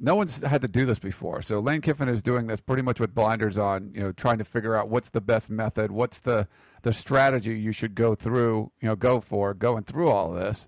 no 0.00 0.16
one's 0.16 0.42
had 0.42 0.62
to 0.62 0.68
do 0.68 0.84
this 0.84 0.98
before. 0.98 1.42
So 1.42 1.60
Lane 1.60 1.80
Kiffin 1.80 2.08
is 2.08 2.22
doing 2.22 2.48
this 2.48 2.60
pretty 2.60 2.82
much 2.82 2.98
with 2.98 3.14
blinders 3.14 3.56
on, 3.56 3.92
you 3.94 4.02
know, 4.02 4.10
trying 4.12 4.38
to 4.38 4.44
figure 4.44 4.74
out 4.74 4.88
what's 4.88 5.10
the 5.10 5.20
best 5.20 5.48
method, 5.48 5.92
what's 5.92 6.18
the 6.20 6.48
the 6.82 6.92
strategy 6.92 7.58
you 7.58 7.70
should 7.70 7.94
go 7.94 8.16
through, 8.16 8.72
you 8.80 8.88
know, 8.88 8.96
go 8.96 9.20
for 9.20 9.54
going 9.54 9.84
through 9.84 10.10
all 10.10 10.32
this. 10.32 10.66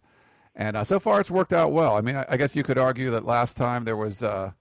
And 0.56 0.76
uh, 0.76 0.84
so 0.84 1.00
far, 1.00 1.20
it's 1.20 1.30
worked 1.30 1.52
out 1.52 1.72
well. 1.72 1.96
I 1.96 2.00
mean, 2.00 2.16
I, 2.16 2.24
I, 2.28 2.36
guess 2.36 2.54
you 2.54 2.62
could 2.62 2.78
argue 2.78 3.10
that 3.10 3.24
last 3.24 3.56
time 3.56 3.84
there 3.84 3.96
was, 3.96 4.22
uh, 4.22 4.52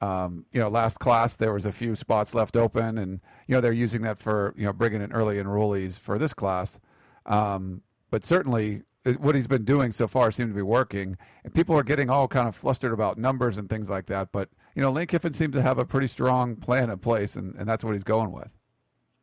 um, 0.00 0.44
you 0.52 0.60
know, 0.60 0.68
last 0.68 0.98
class 0.98 1.36
there 1.36 1.52
was 1.52 1.66
a 1.66 1.72
few 1.72 1.94
spots 1.94 2.34
left 2.34 2.56
open, 2.56 2.98
and 2.98 3.20
you 3.46 3.54
know 3.54 3.60
they're 3.60 3.72
using 3.72 4.02
that 4.02 4.18
for 4.18 4.54
you 4.56 4.64
know 4.64 4.72
bringing 4.72 5.00
in 5.00 5.12
early 5.12 5.36
enrollees 5.36 5.98
for 5.98 6.18
this 6.18 6.34
class. 6.34 6.80
Um, 7.26 7.82
but 8.10 8.24
certainly, 8.24 8.82
what 9.18 9.34
he's 9.34 9.46
been 9.46 9.64
doing 9.64 9.92
so 9.92 10.08
far 10.08 10.30
seems 10.30 10.50
to 10.50 10.54
be 10.54 10.62
working. 10.62 11.16
And 11.44 11.54
people 11.54 11.76
are 11.76 11.82
getting 11.82 12.10
all 12.10 12.28
kind 12.28 12.48
of 12.48 12.56
flustered 12.56 12.92
about 12.92 13.18
numbers 13.18 13.58
and 13.58 13.68
things 13.68 13.88
like 13.88 14.06
that. 14.06 14.32
But 14.32 14.48
you 14.74 14.82
know, 14.82 14.90
Lane 14.90 15.06
Kiffin 15.06 15.32
seems 15.32 15.54
to 15.54 15.62
have 15.62 15.78
a 15.78 15.84
pretty 15.84 16.08
strong 16.08 16.56
plan 16.56 16.90
in 16.90 16.98
place, 16.98 17.36
and, 17.36 17.54
and 17.56 17.68
that's 17.68 17.84
what 17.84 17.94
he's 17.94 18.04
going 18.04 18.32
with. 18.32 18.48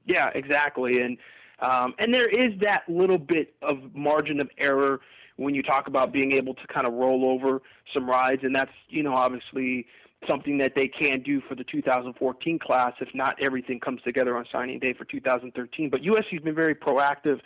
Yeah, 0.05 0.29
exactly. 0.35 1.01
And 1.01 1.17
um, 1.59 1.93
and 1.99 2.13
there 2.13 2.27
is 2.27 2.59
that 2.61 2.83
little 2.87 3.17
bit 3.17 3.53
of 3.61 3.95
margin 3.95 4.39
of 4.39 4.49
error 4.57 5.01
when 5.37 5.53
you 5.53 5.61
talk 5.61 5.87
about 5.87 6.13
being 6.13 6.33
able 6.33 6.53
to 6.53 6.67
kind 6.67 6.87
of 6.87 6.93
roll 6.93 7.25
over 7.25 7.61
some 7.93 8.09
rides, 8.09 8.41
and 8.43 8.55
that's 8.55 8.71
you 8.89 9.03
know 9.03 9.13
obviously 9.13 9.85
something 10.27 10.57
that 10.57 10.73
they 10.75 10.87
can 10.87 11.21
do 11.21 11.41
for 11.47 11.55
the 11.55 11.63
2014 11.63 12.57
class 12.57 12.93
if 12.99 13.09
not 13.13 13.35
everything 13.41 13.79
comes 13.79 14.01
together 14.01 14.35
on 14.37 14.45
signing 14.51 14.79
day 14.79 14.93
for 14.93 15.05
2013. 15.05 15.89
But 15.89 16.01
USC's 16.01 16.41
been 16.43 16.55
very 16.55 16.73
proactive, 16.73 17.39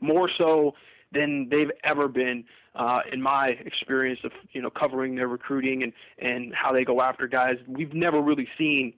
more 0.00 0.28
so 0.36 0.72
than 1.12 1.48
they've 1.48 1.70
ever 1.84 2.08
been 2.08 2.44
uh, 2.74 3.00
in 3.12 3.22
my 3.22 3.48
experience 3.64 4.20
of 4.24 4.32
you 4.52 4.62
know 4.62 4.70
covering 4.70 5.14
their 5.14 5.28
recruiting 5.28 5.82
and 5.82 5.92
and 6.18 6.54
how 6.54 6.72
they 6.72 6.84
go 6.84 7.00
after 7.00 7.26
guys. 7.26 7.56
We've 7.66 7.94
never 7.94 8.20
really 8.20 8.48
seen 8.58 8.94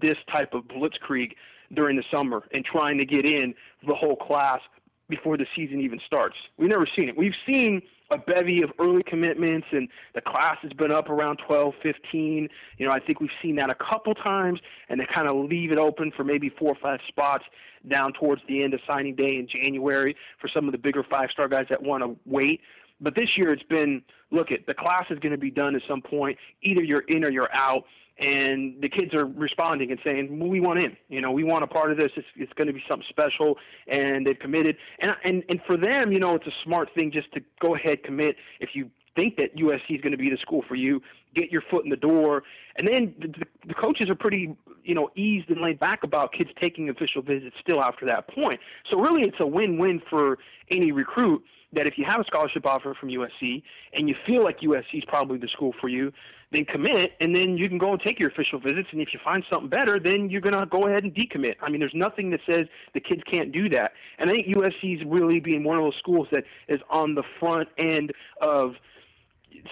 this 0.00 0.16
type 0.30 0.54
of 0.54 0.64
blitzkrieg 0.64 1.32
during 1.74 1.96
the 1.96 2.04
summer 2.10 2.42
and 2.52 2.64
trying 2.64 2.98
to 2.98 3.04
get 3.04 3.26
in 3.26 3.54
the 3.86 3.94
whole 3.94 4.16
class 4.16 4.60
before 5.08 5.36
the 5.36 5.46
season 5.56 5.80
even 5.80 6.00
starts. 6.06 6.36
We've 6.58 6.68
never 6.68 6.86
seen 6.94 7.08
it. 7.08 7.16
We've 7.16 7.34
seen 7.46 7.82
a 8.10 8.18
bevy 8.18 8.62
of 8.62 8.70
early 8.78 9.02
commitments 9.02 9.66
and 9.72 9.88
the 10.14 10.20
class 10.20 10.56
has 10.62 10.72
been 10.72 10.90
up 10.90 11.10
around 11.10 11.38
12, 11.46 11.74
15. 11.82 12.48
You 12.78 12.86
know, 12.86 12.92
I 12.92 13.00
think 13.00 13.20
we've 13.20 13.30
seen 13.42 13.56
that 13.56 13.70
a 13.70 13.74
couple 13.74 14.14
times 14.14 14.60
and 14.88 15.00
they 15.00 15.06
kind 15.12 15.28
of 15.28 15.36
leave 15.36 15.72
it 15.72 15.78
open 15.78 16.12
for 16.16 16.24
maybe 16.24 16.50
four 16.58 16.70
or 16.70 16.78
five 16.80 17.00
spots 17.06 17.44
down 17.88 18.12
towards 18.12 18.42
the 18.48 18.62
end 18.62 18.74
of 18.74 18.80
signing 18.86 19.14
day 19.14 19.36
in 19.36 19.46
January 19.46 20.16
for 20.40 20.48
some 20.48 20.66
of 20.66 20.72
the 20.72 20.78
bigger 20.78 21.04
five-star 21.08 21.48
guys 21.48 21.66
that 21.70 21.82
want 21.82 22.02
to 22.02 22.16
wait. 22.26 22.60
But 23.00 23.14
this 23.14 23.28
year 23.36 23.52
it's 23.52 23.62
been, 23.64 24.02
look 24.30 24.50
at 24.50 24.66
the 24.66 24.74
class 24.74 25.04
is 25.10 25.18
going 25.18 25.32
to 25.32 25.38
be 25.38 25.50
done 25.50 25.74
at 25.76 25.82
some 25.88 26.02
point. 26.02 26.38
Either 26.62 26.82
you're 26.82 27.04
in 27.08 27.24
or 27.24 27.30
you're 27.30 27.54
out 27.54 27.84
and 28.18 28.74
the 28.82 28.88
kids 28.88 29.14
are 29.14 29.26
responding 29.26 29.90
and 29.92 30.00
saying, 30.04 30.38
well, 30.38 30.48
"We 30.48 30.60
want 30.60 30.82
in. 30.82 30.96
You 31.08 31.20
know, 31.20 31.30
we 31.30 31.44
want 31.44 31.62
a 31.62 31.68
part 31.68 31.92
of 31.92 31.98
this. 31.98 32.10
It's, 32.16 32.26
it's 32.36 32.52
going 32.54 32.66
to 32.66 32.72
be 32.72 32.82
something 32.88 33.06
special." 33.08 33.56
And 33.86 34.26
they've 34.26 34.38
committed. 34.38 34.76
And 35.00 35.12
and 35.24 35.44
and 35.48 35.60
for 35.66 35.76
them, 35.76 36.10
you 36.10 36.18
know, 36.18 36.34
it's 36.34 36.46
a 36.46 36.56
smart 36.64 36.88
thing 36.96 37.12
just 37.12 37.32
to 37.34 37.40
go 37.60 37.76
ahead 37.76 38.02
commit 38.02 38.36
if 38.60 38.70
you 38.74 38.90
think 39.16 39.36
that 39.36 39.56
USC 39.56 39.96
is 39.96 40.00
going 40.00 40.12
to 40.12 40.18
be 40.18 40.30
the 40.30 40.38
school 40.38 40.64
for 40.68 40.74
you. 40.74 41.00
Get 41.34 41.52
your 41.52 41.62
foot 41.70 41.84
in 41.84 41.90
the 41.90 41.96
door, 41.96 42.42
and 42.76 42.88
then 42.88 43.14
the, 43.20 43.44
the 43.66 43.74
coaches 43.74 44.08
are 44.08 44.14
pretty 44.14 44.56
you 44.88 44.94
know, 44.94 45.10
eased 45.14 45.50
and 45.50 45.60
laid 45.60 45.78
back 45.78 46.02
about 46.02 46.32
kids 46.32 46.48
taking 46.60 46.88
official 46.88 47.20
visits 47.20 47.54
still 47.60 47.82
after 47.82 48.06
that 48.06 48.26
point. 48.28 48.58
So 48.90 48.98
really, 48.98 49.22
it's 49.22 49.36
a 49.38 49.46
win-win 49.46 50.00
for 50.08 50.38
any 50.70 50.92
recruit 50.92 51.44
that 51.74 51.86
if 51.86 51.98
you 51.98 52.06
have 52.08 52.20
a 52.20 52.24
scholarship 52.24 52.64
offer 52.64 52.96
from 52.98 53.10
USC 53.10 53.62
and 53.92 54.08
you 54.08 54.14
feel 54.26 54.42
like 54.42 54.60
USC 54.60 54.94
is 54.94 55.04
probably 55.06 55.36
the 55.36 55.48
school 55.48 55.74
for 55.78 55.88
you, 55.88 56.10
then 56.50 56.64
commit, 56.64 57.12
and 57.20 57.36
then 57.36 57.58
you 57.58 57.68
can 57.68 57.76
go 57.76 57.92
and 57.92 58.00
take 58.00 58.18
your 58.18 58.30
official 58.30 58.58
visits. 58.58 58.88
And 58.92 59.02
if 59.02 59.08
you 59.12 59.20
find 59.22 59.44
something 59.52 59.68
better, 59.68 60.00
then 60.02 60.30
you're 60.30 60.40
going 60.40 60.58
to 60.58 60.64
go 60.64 60.88
ahead 60.88 61.04
and 61.04 61.14
decommit. 61.14 61.56
I 61.60 61.68
mean, 61.68 61.80
there's 61.80 61.92
nothing 61.94 62.30
that 62.30 62.40
says 62.46 62.66
the 62.94 63.00
kids 63.00 63.20
can't 63.30 63.52
do 63.52 63.68
that. 63.68 63.92
And 64.18 64.30
I 64.30 64.32
think 64.32 64.46
USC 64.56 64.96
is 64.98 65.06
really 65.06 65.40
being 65.40 65.62
one 65.62 65.76
of 65.76 65.84
those 65.84 65.96
schools 65.98 66.28
that 66.32 66.44
is 66.68 66.80
on 66.88 67.14
the 67.14 67.24
front 67.38 67.68
end 67.76 68.12
of 68.40 68.76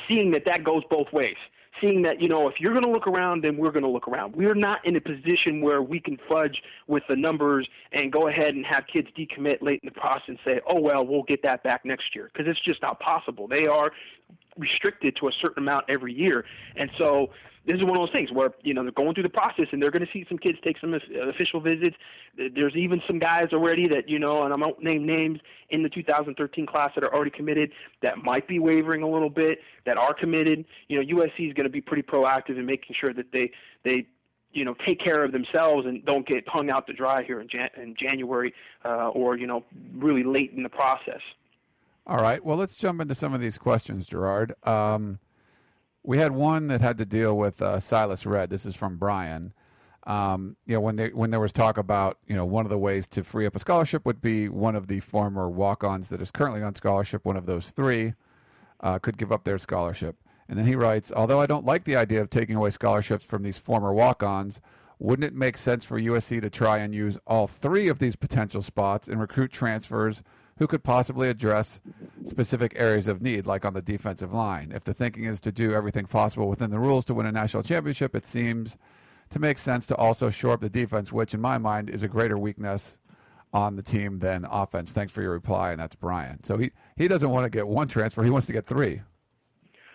seeing 0.09 0.31
that 0.33 0.45
that 0.47 0.65
goes 0.65 0.83
both 0.91 1.13
ways 1.13 1.37
seeing 1.81 2.03
that, 2.03 2.21
you 2.21 2.29
know, 2.29 2.49
if 2.49 2.55
you're 2.59 2.73
going 2.73 2.85
to 2.85 2.91
look 2.91 3.07
around, 3.07 3.45
then 3.45 3.57
we're 3.57 3.71
going 3.71 3.83
to 3.83 3.89
look 3.89 4.09
around. 4.09 4.35
We're 4.35 4.55
not 4.55 4.85
in 4.87 4.97
a 4.97 5.01
position 5.01 5.61
where 5.61 5.83
we 5.83 6.01
can 6.01 6.19
fudge 6.29 6.63
with 6.87 7.03
the 7.09 7.17
numbers 7.17 7.69
and 7.93 8.13
go 8.13 8.29
ahead 8.29 8.55
and 8.55 8.65
have 8.67 8.85
kids 8.91 9.09
decommit 9.17 9.63
late 9.63 9.81
in 9.83 9.87
the 9.87 9.99
process 9.99 10.29
and 10.29 10.39
say, 10.45 10.61
oh, 10.69 10.81
well, 10.81 11.07
we'll 11.07 11.25
get 11.25 11.43
that 11.43 11.63
back 11.63 11.85
next 11.85 12.15
year, 12.15 12.31
because 12.33 12.49
it's 12.49 12.65
just 12.65 12.81
not 12.83 12.99
possible. 13.01 13.47
They 13.49 13.67
are 13.67 13.93
restricted 14.59 15.17
to 15.21 15.29
a 15.29 15.33
certain 15.41 15.63
amount 15.63 15.87
every 15.89 16.13
year. 16.13 16.45
And 16.77 16.91
so 16.99 17.31
this 17.67 17.77
is 17.77 17.83
one 17.83 17.97
of 17.97 18.03
those 18.03 18.13
things 18.13 18.31
where 18.31 18.51
you 18.63 18.73
know 18.73 18.83
they're 18.83 18.93
going 18.93 19.15
through 19.15 19.25
the 19.25 19.29
process 19.29 19.67
and 19.73 19.83
they're 19.83 19.91
going 19.91 20.07
to 20.07 20.13
see 20.13 20.25
some 20.29 20.39
kids 20.39 20.59
take 20.63 20.79
some 20.79 20.95
official 20.95 21.61
visits. 21.61 21.97
There's 22.37 22.77
even 22.77 23.03
some 23.07 23.19
guys 23.19 23.49
already 23.53 23.89
that 23.89 24.09
you 24.09 24.19
know, 24.19 24.45
and 24.45 24.53
I 24.53 24.57
won't 24.57 24.83
name 24.83 25.05
names 25.05 25.41
in 25.71 25.83
the 25.83 25.89
2013 25.89 26.67
class 26.67 26.93
that 26.95 27.03
are 27.03 27.13
already 27.13 27.33
committed 27.33 27.73
that 28.03 28.19
might 28.19 28.47
be 28.47 28.61
wavering 28.61 29.03
a 29.03 29.09
little 29.09 29.31
bit 29.31 29.59
that 29.85 29.97
are 29.97 30.15
committed. 30.15 30.65
You 30.89 31.03
know, 31.03 31.17
USC 31.17 31.49
is 31.49 31.55
going 31.55 31.65
to 31.65 31.71
be 31.71 31.81
pretty 31.81 32.03
proactive 32.03 32.57
in 32.57 32.67
making 32.67 32.95
sure 33.01 33.13
that 33.13 33.33
they 33.33 33.51
they 33.85 34.07
you 34.53 34.65
know 34.65 34.75
take 34.87 35.01
care 35.01 35.25
of 35.25 35.33
themselves 35.33 35.87
and 35.87 36.05
don't 36.05 36.27
get 36.27 36.49
hung 36.49 36.71
out 36.71 36.87
to 36.87 36.93
dry 36.93 37.25
here 37.25 37.41
in, 37.41 37.49
Jan- 37.49 37.71
in 37.77 37.97
January 38.01 38.55
uh, 38.85 39.09
or 39.09 39.37
you 39.37 39.47
know 39.47 39.65
really 39.97 40.23
late 40.23 40.53
in 40.57 40.63
the 40.63 40.69
process. 40.69 41.21
All 42.07 42.19
right. 42.19 42.45
Well, 42.45 42.57
let's 42.57 42.77
jump 42.77 43.01
into 43.01 43.17
some 43.17 43.35
of 43.35 43.41
these 43.41 43.59
questions, 43.59 44.07
Gerard. 44.07 44.55
Um, 44.63 45.19
we 46.05 46.19
had 46.19 46.31
one 46.31 46.69
that 46.69 46.81
had 46.81 46.99
to 46.99 47.05
deal 47.05 47.37
with 47.37 47.61
uh, 47.61 47.81
Silas 47.81 48.25
Redd. 48.25 48.49
This 48.49 48.65
is 48.65 48.77
from 48.77 48.97
Brian. 48.97 49.53
Um, 50.07 50.57
you 50.67 50.75
know, 50.75 50.81
when 50.81 50.95
they 50.95 51.09
when 51.09 51.31
there 51.31 51.41
was 51.41 51.53
talk 51.53 51.79
about 51.79 52.19
you 52.29 52.37
know 52.37 52.45
one 52.45 52.65
of 52.65 52.71
the 52.71 52.79
ways 52.79 53.09
to 53.09 53.25
free 53.25 53.45
up 53.45 53.57
a 53.57 53.59
scholarship 53.59 54.07
would 54.07 54.21
be 54.21 54.49
one 54.49 54.77
of 54.77 54.87
the 54.87 55.01
former 55.01 55.51
walk-ons 55.51 56.09
that 56.11 56.23
is 56.23 56.31
currently 56.31 56.63
on 56.63 56.77
scholarship. 56.77 57.25
One 57.25 57.37
of 57.37 57.45
those 57.45 57.73
three 57.73 58.15
uh, 58.81 59.01
could 59.01 59.19
give 59.19 59.33
up 59.33 59.43
their 59.43 59.59
scholarship. 59.59 60.17
And 60.49 60.57
then 60.57 60.67
he 60.67 60.77
writes, 60.77 61.11
although 61.11 61.41
I 61.41 61.47
don't 61.47 61.67
like 61.67 61.83
the 61.83 61.97
idea 61.97 62.21
of 62.21 62.31
taking 62.31 62.55
away 62.55 62.71
scholarships 62.71 63.25
from 63.25 63.43
these 63.43 63.59
former 63.59 63.93
walk-ons, 63.93 64.61
wouldn't 65.01 65.25
it 65.25 65.35
make 65.35 65.57
sense 65.57 65.85
for 65.85 65.99
USC 65.99 66.41
to 66.41 66.51
try 66.51 66.79
and 66.79 66.95
use 66.95 67.19
all 67.27 67.49
three 67.49 67.89
of 67.89 67.99
these 67.99 68.15
potential 68.15 68.63
spots 68.63 69.09
and 69.09 69.21
recruit 69.21 69.51
transfers 69.51 70.23
who 70.59 70.67
could 70.67 70.83
possibly 70.83 71.29
address 71.29 71.81
specific 72.25 72.73
areas 72.77 73.09
of 73.09 73.21
need, 73.21 73.47
like 73.47 73.65
on 73.65 73.75
the 73.75 73.83
defensive 73.83 74.33
line. 74.33 74.73
If 74.75 74.85
the 74.85 74.95
thinking 74.95 75.25
is 75.25 75.41
to 75.41 75.53
do 75.53 75.73
everything 75.73 76.07
possible 76.07 76.49
within 76.49 76.71
the 76.71 76.79
rules 76.79 77.05
to 77.07 77.15
win 77.15 77.27
a 77.27 77.33
national 77.33 77.63
championship, 77.63 78.15
it 78.15 78.25
seems 78.25 78.77
to 79.31 79.39
make 79.39 79.59
sense 79.59 79.87
to 79.87 79.97
also 79.97 80.31
shore 80.31 80.53
up 80.53 80.61
the 80.61 80.71
defense, 80.71 81.13
which 81.13 81.35
in 81.35 81.41
my 81.41 81.59
mind 81.59 81.91
is 81.91 82.03
a 82.03 82.09
greater 82.09 82.39
weakness 82.39 82.99
on 83.53 83.77
the 83.77 83.83
team 83.83 84.19
than 84.19 84.47
offense. 84.51 84.93
Thanks 84.93 85.13
for 85.13 85.23
your 85.23 85.33
reply, 85.33 85.73
and 85.73 85.81
that's 85.81 85.95
Brian. 85.95 86.43
So 86.43 86.57
he, 86.57 86.71
he 86.97 87.09
doesn't 87.09 87.31
want 87.31 87.45
to 87.45 87.51
get 87.51 87.67
one 87.67 87.89
transfer, 87.89 88.23
he 88.23 88.31
wants 88.31 88.47
to 88.47 88.53
get 88.53 88.67
three. 88.67 89.03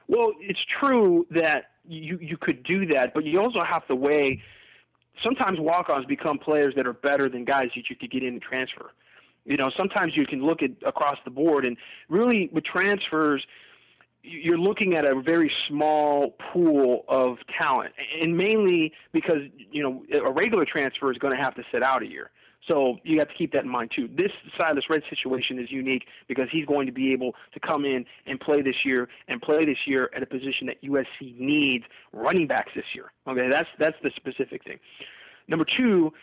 Well, 0.08 0.34
it's 0.42 0.60
true 0.80 1.26
that 1.32 1.66
you 1.88 2.18
you 2.22 2.38
could 2.38 2.64
do 2.64 2.86
that, 2.88 3.14
but 3.14 3.24
you 3.24 3.40
also 3.40 3.64
have 3.64 3.88
to 3.88 3.96
weigh 3.96 4.42
sometimes 5.24 5.60
walk-ons 5.60 6.06
become 6.06 6.38
players 6.38 6.74
that 6.76 6.86
are 6.86 6.94
better 6.94 7.30
than 7.30 7.46
guys 7.46 7.70
that 7.76 7.90
you 7.90 7.96
could 7.96 8.12
get 8.12 8.24
in 8.24 8.34
and 8.34 8.42
transfer. 8.42 8.92
You 9.46 9.58
know, 9.58 9.72
sometimes 9.78 10.16
you 10.16 10.26
can 10.26 10.44
look 10.44 10.62
at 10.62 10.72
across 10.86 11.18
the 11.26 11.32
board, 11.32 11.66
and 11.66 11.78
really 12.10 12.50
with 12.54 12.64
transfers, 12.64 13.44
you're 14.24 14.58
looking 14.58 14.94
at 14.94 15.06
a 15.06 15.20
very 15.20 15.52
small 15.68 16.36
pool 16.54 17.06
of 17.08 17.38
talent, 17.60 17.94
and 18.22 18.38
mainly 18.38 18.94
because 19.14 19.42
you 19.72 19.82
know 19.82 20.04
a 20.26 20.32
regular 20.32 20.66
transfer 20.66 21.12
is 21.12 21.18
going 21.18 21.36
to 21.36 21.42
have 21.42 21.56
to 21.56 21.64
sit 21.72 21.82
out 21.82 22.04
a 22.04 22.08
year. 22.08 22.30
So 22.68 22.98
you 23.04 23.18
have 23.20 23.28
to 23.30 23.34
keep 23.34 23.52
that 23.54 23.64
in 23.64 23.70
mind 23.70 23.92
too. 23.96 24.08
This 24.08 24.32
Silas 24.56 24.86
Redd 24.90 25.02
situation 25.10 25.58
is 25.58 25.72
unique 25.72 26.04
because 26.28 26.48
he's 26.52 26.66
going 26.66 26.86
to 26.86 26.92
be 26.92 27.12
able 27.12 27.34
to 27.54 27.60
come 27.60 27.86
in 27.86 28.06
and 28.28 28.40
play 28.40 28.62
this 28.62 28.76
year 28.86 29.10
and 29.28 29.42
play 29.42 29.66
this 29.66 29.78
year 29.88 30.12
at 30.16 30.22
a 30.22 30.28
position 30.28 30.68
that 30.68 30.82
USC 30.84 31.40
needs 31.40 31.86
running 32.14 32.48
backs 32.48 32.72
this 32.76 32.86
year. 32.94 33.12
Okay, 33.28 33.50
that's 33.52 33.70
that's 33.80 33.98
the 34.04 34.12
specific 34.16 34.64
thing. 34.64 34.78
Number 35.48 35.66
two, 35.78 36.14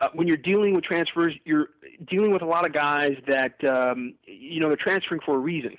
uh, 0.00 0.08
when 0.14 0.26
you're 0.26 0.36
dealing 0.36 0.74
with 0.74 0.84
transfers, 0.84 1.34
you're 1.44 1.68
dealing 2.08 2.32
with 2.32 2.42
a 2.42 2.46
lot 2.46 2.64
of 2.64 2.72
guys 2.72 3.16
that 3.26 3.62
um, 3.64 4.14
you 4.24 4.60
know 4.60 4.68
they're 4.68 4.76
transferring 4.76 5.20
for 5.24 5.36
a 5.36 5.38
reason. 5.38 5.76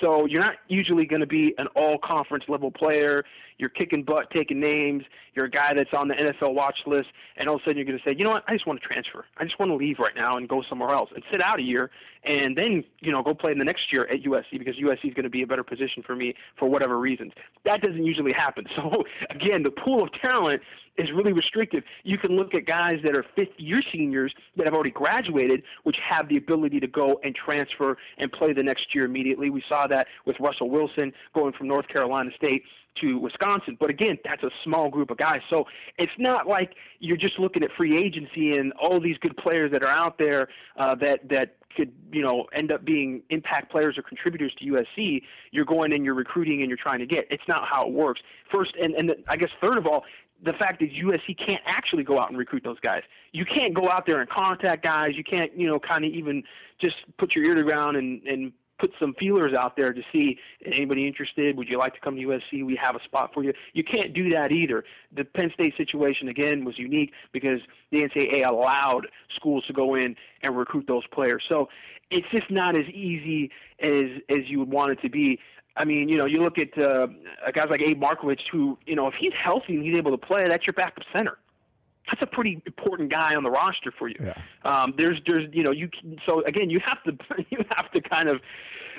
So 0.00 0.26
you're 0.26 0.40
not 0.40 0.56
usually 0.68 1.06
going 1.06 1.20
to 1.20 1.26
be 1.26 1.54
an 1.58 1.66
all 1.76 1.98
conference 1.98 2.44
level 2.48 2.70
player. 2.70 3.24
You're 3.58 3.70
kicking 3.70 4.02
butt, 4.02 4.30
taking 4.34 4.58
names. 4.58 5.04
You're 5.34 5.44
a 5.44 5.50
guy 5.50 5.72
that's 5.74 5.90
on 5.96 6.08
the 6.08 6.14
NFL 6.14 6.54
watch 6.54 6.78
list, 6.86 7.08
and 7.36 7.48
all 7.48 7.56
of 7.56 7.60
a 7.60 7.64
sudden 7.64 7.76
you're 7.76 7.86
going 7.86 7.98
to 7.98 8.04
say, 8.04 8.14
you 8.16 8.24
know 8.24 8.30
what? 8.30 8.44
I 8.48 8.54
just 8.54 8.66
want 8.66 8.80
to 8.82 8.86
transfer. 8.86 9.24
I 9.36 9.44
just 9.44 9.58
want 9.58 9.70
to 9.70 9.76
leave 9.76 9.98
right 9.98 10.14
now 10.14 10.36
and 10.36 10.48
go 10.48 10.62
somewhere 10.68 10.90
else 10.90 11.10
and 11.14 11.22
sit 11.30 11.40
out 11.40 11.60
a 11.60 11.62
year, 11.62 11.90
and 12.24 12.56
then 12.56 12.84
you 13.00 13.12
know 13.12 13.22
go 13.22 13.34
play 13.34 13.52
in 13.52 13.58
the 13.58 13.64
next 13.64 13.92
year 13.92 14.06
at 14.06 14.22
USC 14.22 14.58
because 14.58 14.76
USC 14.76 15.04
is 15.04 15.14
going 15.14 15.24
to 15.24 15.30
be 15.30 15.42
a 15.42 15.46
better 15.46 15.64
position 15.64 16.02
for 16.04 16.16
me 16.16 16.34
for 16.58 16.68
whatever 16.68 16.98
reasons. 16.98 17.32
That 17.64 17.80
doesn't 17.80 18.04
usually 18.04 18.32
happen. 18.32 18.66
So 18.74 19.04
again, 19.30 19.62
the 19.62 19.70
pool 19.70 20.02
of 20.02 20.10
talent 20.20 20.60
is 20.96 21.08
really 21.14 21.32
restrictive. 21.32 21.82
You 22.02 22.18
can 22.18 22.36
look 22.36 22.54
at 22.54 22.66
guys 22.66 23.00
that 23.04 23.14
are 23.14 23.24
fifth 23.34 23.58
year 23.58 23.82
seniors 23.92 24.32
that 24.56 24.64
have 24.64 24.74
already 24.74 24.90
graduated, 24.90 25.62
which 25.82 25.96
have 26.08 26.28
the 26.28 26.36
ability 26.36 26.80
to 26.80 26.86
go 26.86 27.20
and 27.24 27.34
transfer 27.34 27.96
and 28.18 28.30
play 28.32 28.52
the 28.52 28.62
next 28.62 28.94
year 28.94 29.04
immediately. 29.04 29.50
We 29.50 29.62
saw 29.68 29.86
that 29.88 30.06
with 30.24 30.36
Russell 30.40 30.70
Wilson 30.70 31.12
going 31.34 31.52
from 31.52 31.68
North 31.68 31.88
Carolina 31.88 32.30
State 32.36 32.62
to 33.00 33.18
Wisconsin. 33.18 33.76
But 33.78 33.90
again, 33.90 34.18
that's 34.24 34.42
a 34.42 34.50
small 34.62 34.88
group 34.88 35.10
of 35.10 35.18
guys. 35.18 35.40
So 35.50 35.64
it's 35.98 36.12
not 36.18 36.46
like 36.46 36.74
you're 37.00 37.16
just 37.16 37.38
looking 37.38 37.62
at 37.62 37.70
free 37.76 37.98
agency 37.98 38.52
and 38.52 38.72
all 38.74 39.00
these 39.00 39.18
good 39.18 39.36
players 39.36 39.72
that 39.72 39.82
are 39.82 39.88
out 39.88 40.18
there 40.18 40.48
uh, 40.78 40.94
that 40.96 41.28
that 41.28 41.56
could 41.76 41.92
you 42.12 42.22
know 42.22 42.46
end 42.54 42.70
up 42.70 42.84
being 42.84 43.22
impact 43.30 43.70
players 43.70 43.98
or 43.98 44.02
contributors 44.02 44.54
to 44.60 44.64
USC. 44.66 45.22
You're 45.50 45.64
going 45.64 45.92
and 45.92 46.04
you're 46.04 46.14
recruiting 46.14 46.60
and 46.60 46.68
you're 46.68 46.78
trying 46.78 47.00
to 47.00 47.06
get. 47.06 47.26
It's 47.30 47.42
not 47.48 47.66
how 47.68 47.86
it 47.86 47.92
works. 47.92 48.20
First, 48.50 48.74
and 48.80 48.94
and 48.94 49.08
the, 49.08 49.16
I 49.28 49.36
guess 49.36 49.50
third 49.60 49.78
of 49.78 49.86
all, 49.86 50.04
the 50.44 50.52
fact 50.52 50.80
that 50.80 50.90
USC 50.92 51.36
can't 51.38 51.62
actually 51.66 52.04
go 52.04 52.18
out 52.20 52.28
and 52.28 52.38
recruit 52.38 52.62
those 52.64 52.80
guys. 52.80 53.02
You 53.32 53.44
can't 53.44 53.74
go 53.74 53.88
out 53.90 54.04
there 54.06 54.20
and 54.20 54.28
contact 54.28 54.82
guys. 54.82 55.10
You 55.16 55.24
can't, 55.24 55.50
you 55.58 55.66
know, 55.66 55.78
kind 55.78 56.04
of 56.04 56.12
even 56.12 56.42
just 56.82 56.96
put 57.18 57.34
your 57.34 57.44
ear 57.44 57.54
to 57.54 57.60
the 57.60 57.64
ground 57.64 57.96
and 57.96 58.22
and 58.24 58.52
put 58.78 58.90
some 58.98 59.14
feelers 59.18 59.52
out 59.54 59.76
there 59.76 59.92
to 59.92 60.02
see 60.12 60.36
anybody 60.64 61.06
interested. 61.06 61.56
Would 61.56 61.68
you 61.68 61.78
like 61.78 61.94
to 61.94 62.00
come 62.00 62.16
to 62.16 62.22
USC? 62.22 62.64
We 62.64 62.78
have 62.82 62.96
a 62.96 63.04
spot 63.04 63.30
for 63.32 63.44
you. 63.44 63.52
You 63.72 63.84
can't 63.84 64.12
do 64.12 64.30
that 64.30 64.50
either. 64.50 64.84
The 65.14 65.24
Penn 65.24 65.50
State 65.54 65.74
situation 65.76 66.28
again 66.28 66.64
was 66.64 66.78
unique 66.78 67.12
because 67.32 67.60
the 67.92 67.98
NCAA 67.98 68.46
allowed 68.46 69.06
schools 69.36 69.64
to 69.66 69.72
go 69.72 69.94
in 69.94 70.16
and 70.42 70.56
recruit 70.56 70.86
those 70.88 71.06
players. 71.12 71.42
So 71.48 71.68
it's 72.10 72.26
just 72.30 72.50
not 72.50 72.76
as 72.76 72.86
easy 72.88 73.50
as 73.80 74.20
as 74.28 74.48
you 74.48 74.58
would 74.60 74.70
want 74.70 74.92
it 74.92 75.00
to 75.02 75.08
be. 75.08 75.38
I 75.76 75.84
mean, 75.84 76.08
you 76.08 76.16
know, 76.16 76.24
you 76.24 76.42
look 76.42 76.58
at 76.58 76.76
uh, 76.78 77.08
guys 77.52 77.66
like 77.70 77.80
Abe 77.80 77.98
Markowitz, 77.98 78.42
who, 78.50 78.78
you 78.86 78.94
know, 78.94 79.08
if 79.08 79.14
he's 79.18 79.32
healthy 79.42 79.74
and 79.74 79.84
he's 79.84 79.96
able 79.96 80.12
to 80.12 80.18
play, 80.18 80.46
that's 80.48 80.66
your 80.66 80.74
backup 80.74 81.04
center. 81.12 81.38
That's 82.06 82.22
a 82.22 82.26
pretty 82.26 82.62
important 82.66 83.10
guy 83.10 83.34
on 83.34 83.42
the 83.42 83.50
roster 83.50 83.92
for 83.98 84.08
you. 84.08 84.16
Yeah. 84.20 84.34
Um, 84.64 84.94
there's, 84.96 85.20
there's, 85.26 85.48
you 85.52 85.62
know, 85.62 85.70
you 85.70 85.88
can, 85.88 86.18
so 86.26 86.44
again, 86.44 86.70
you 86.70 86.80
have 86.80 87.02
to, 87.04 87.44
you 87.50 87.58
have 87.76 87.90
to 87.92 88.00
kind 88.00 88.28
of 88.28 88.40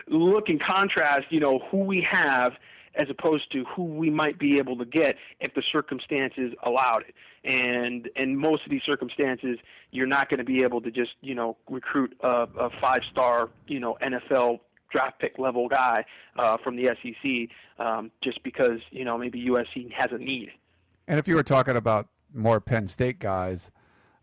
look 0.07 0.49
and 0.49 0.61
contrast, 0.61 1.27
you 1.29 1.39
know, 1.39 1.59
who 1.71 1.79
we 1.79 2.05
have 2.09 2.53
as 2.97 3.07
opposed 3.09 3.51
to 3.51 3.63
who 3.65 3.83
we 3.83 4.09
might 4.09 4.39
be 4.39 4.57
able 4.57 4.77
to 4.77 4.85
get 4.85 5.15
if 5.39 5.53
the 5.53 5.63
circumstances 5.71 6.53
allowed 6.63 7.03
it. 7.07 7.15
And 7.43 8.09
and 8.15 8.37
most 8.37 8.63
of 8.65 8.71
these 8.71 8.81
circumstances, 8.85 9.59
you're 9.91 10.07
not 10.07 10.29
going 10.29 10.37
to 10.39 10.45
be 10.45 10.63
able 10.63 10.81
to 10.81 10.91
just 10.91 11.11
you 11.21 11.35
know 11.35 11.57
recruit 11.69 12.15
a, 12.21 12.47
a 12.57 12.69
five 12.81 13.01
star 13.11 13.49
you 13.67 13.79
know 13.79 13.97
NFL 14.01 14.59
draft 14.95 15.19
pick 15.19 15.37
level 15.37 15.67
guy 15.67 16.05
uh, 16.37 16.57
from 16.63 16.75
the 16.77 16.87
SEC 17.01 17.85
um, 17.85 18.11
just 18.23 18.41
because 18.43 18.79
you 18.91 19.03
know 19.03 19.17
maybe 19.17 19.45
USC 19.45 19.91
has 19.91 20.11
a 20.11 20.17
need. 20.17 20.51
And 21.07 21.19
if 21.19 21.27
you 21.27 21.35
were 21.35 21.43
talking 21.43 21.75
about 21.75 22.07
more 22.33 22.59
Penn 22.59 22.87
State 22.87 23.19
guys, 23.19 23.71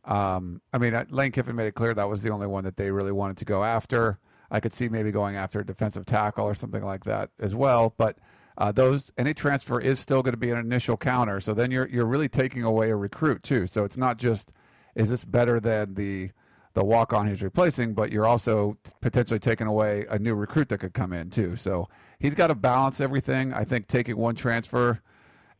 um, 0.04 0.61
I 0.72 0.78
mean 0.78 0.98
Lane 1.11 1.32
Kiffin 1.32 1.56
made 1.56 1.66
it 1.66 1.74
clear 1.74 1.92
that 1.94 2.08
was 2.08 2.22
the 2.22 2.30
only 2.30 2.46
one 2.46 2.64
that 2.64 2.76
they 2.76 2.90
really 2.90 3.12
wanted 3.12 3.37
to 3.38 3.44
go 3.44 3.62
after. 3.62 4.18
I 4.50 4.61
could 4.61 4.72
see 4.72 4.88
maybe 4.88 5.12
going 5.12 5.37
after 5.37 5.61
a 5.61 5.66
defensive 5.66 6.04
tackle 6.04 6.46
or 6.46 6.54
something 6.54 6.82
like 6.82 7.04
that 7.04 7.30
as 7.38 7.54
well, 7.54 7.94
but. 7.96 8.18
Uh, 8.58 8.70
those 8.70 9.11
any 9.16 9.32
transfer 9.32 9.80
is 9.80 9.98
still 9.98 10.22
going 10.22 10.35
to 10.35 10.38
be 10.38 10.50
an 10.50 10.58
initial 10.58 10.94
counter, 10.94 11.40
so 11.40 11.54
then 11.54 11.70
you're 11.70 11.88
you're 11.88 12.04
really 12.04 12.28
taking 12.28 12.62
away 12.64 12.90
a 12.90 12.94
recruit 12.94 13.42
too. 13.42 13.66
So 13.66 13.82
it's 13.82 13.96
not 13.96 14.18
just 14.18 14.52
is 14.94 15.08
this 15.08 15.24
better 15.24 15.58
than 15.58 15.94
the 15.94 16.32
the 16.74 16.85
walk 16.85 17.12
on 17.12 17.26
he's 17.26 17.42
replacing, 17.42 17.94
but 17.94 18.12
you're 18.12 18.26
also 18.26 18.76
potentially 19.00 19.38
taking 19.38 19.66
away 19.66 20.06
a 20.08 20.18
new 20.18 20.35
recruit 20.35 20.68
that 20.70 20.78
could 20.78 20.94
come 20.94 21.12
in 21.12 21.30
too. 21.30 21.56
So 21.56 21.88
he's 22.18 22.35
got 22.35 22.48
to 22.48 22.54
balance 22.54 23.00
everything. 23.00 23.52
I 23.52 23.64
think 23.64 23.87
taking 23.87 24.16
one 24.16 24.35
transfer 24.35 25.00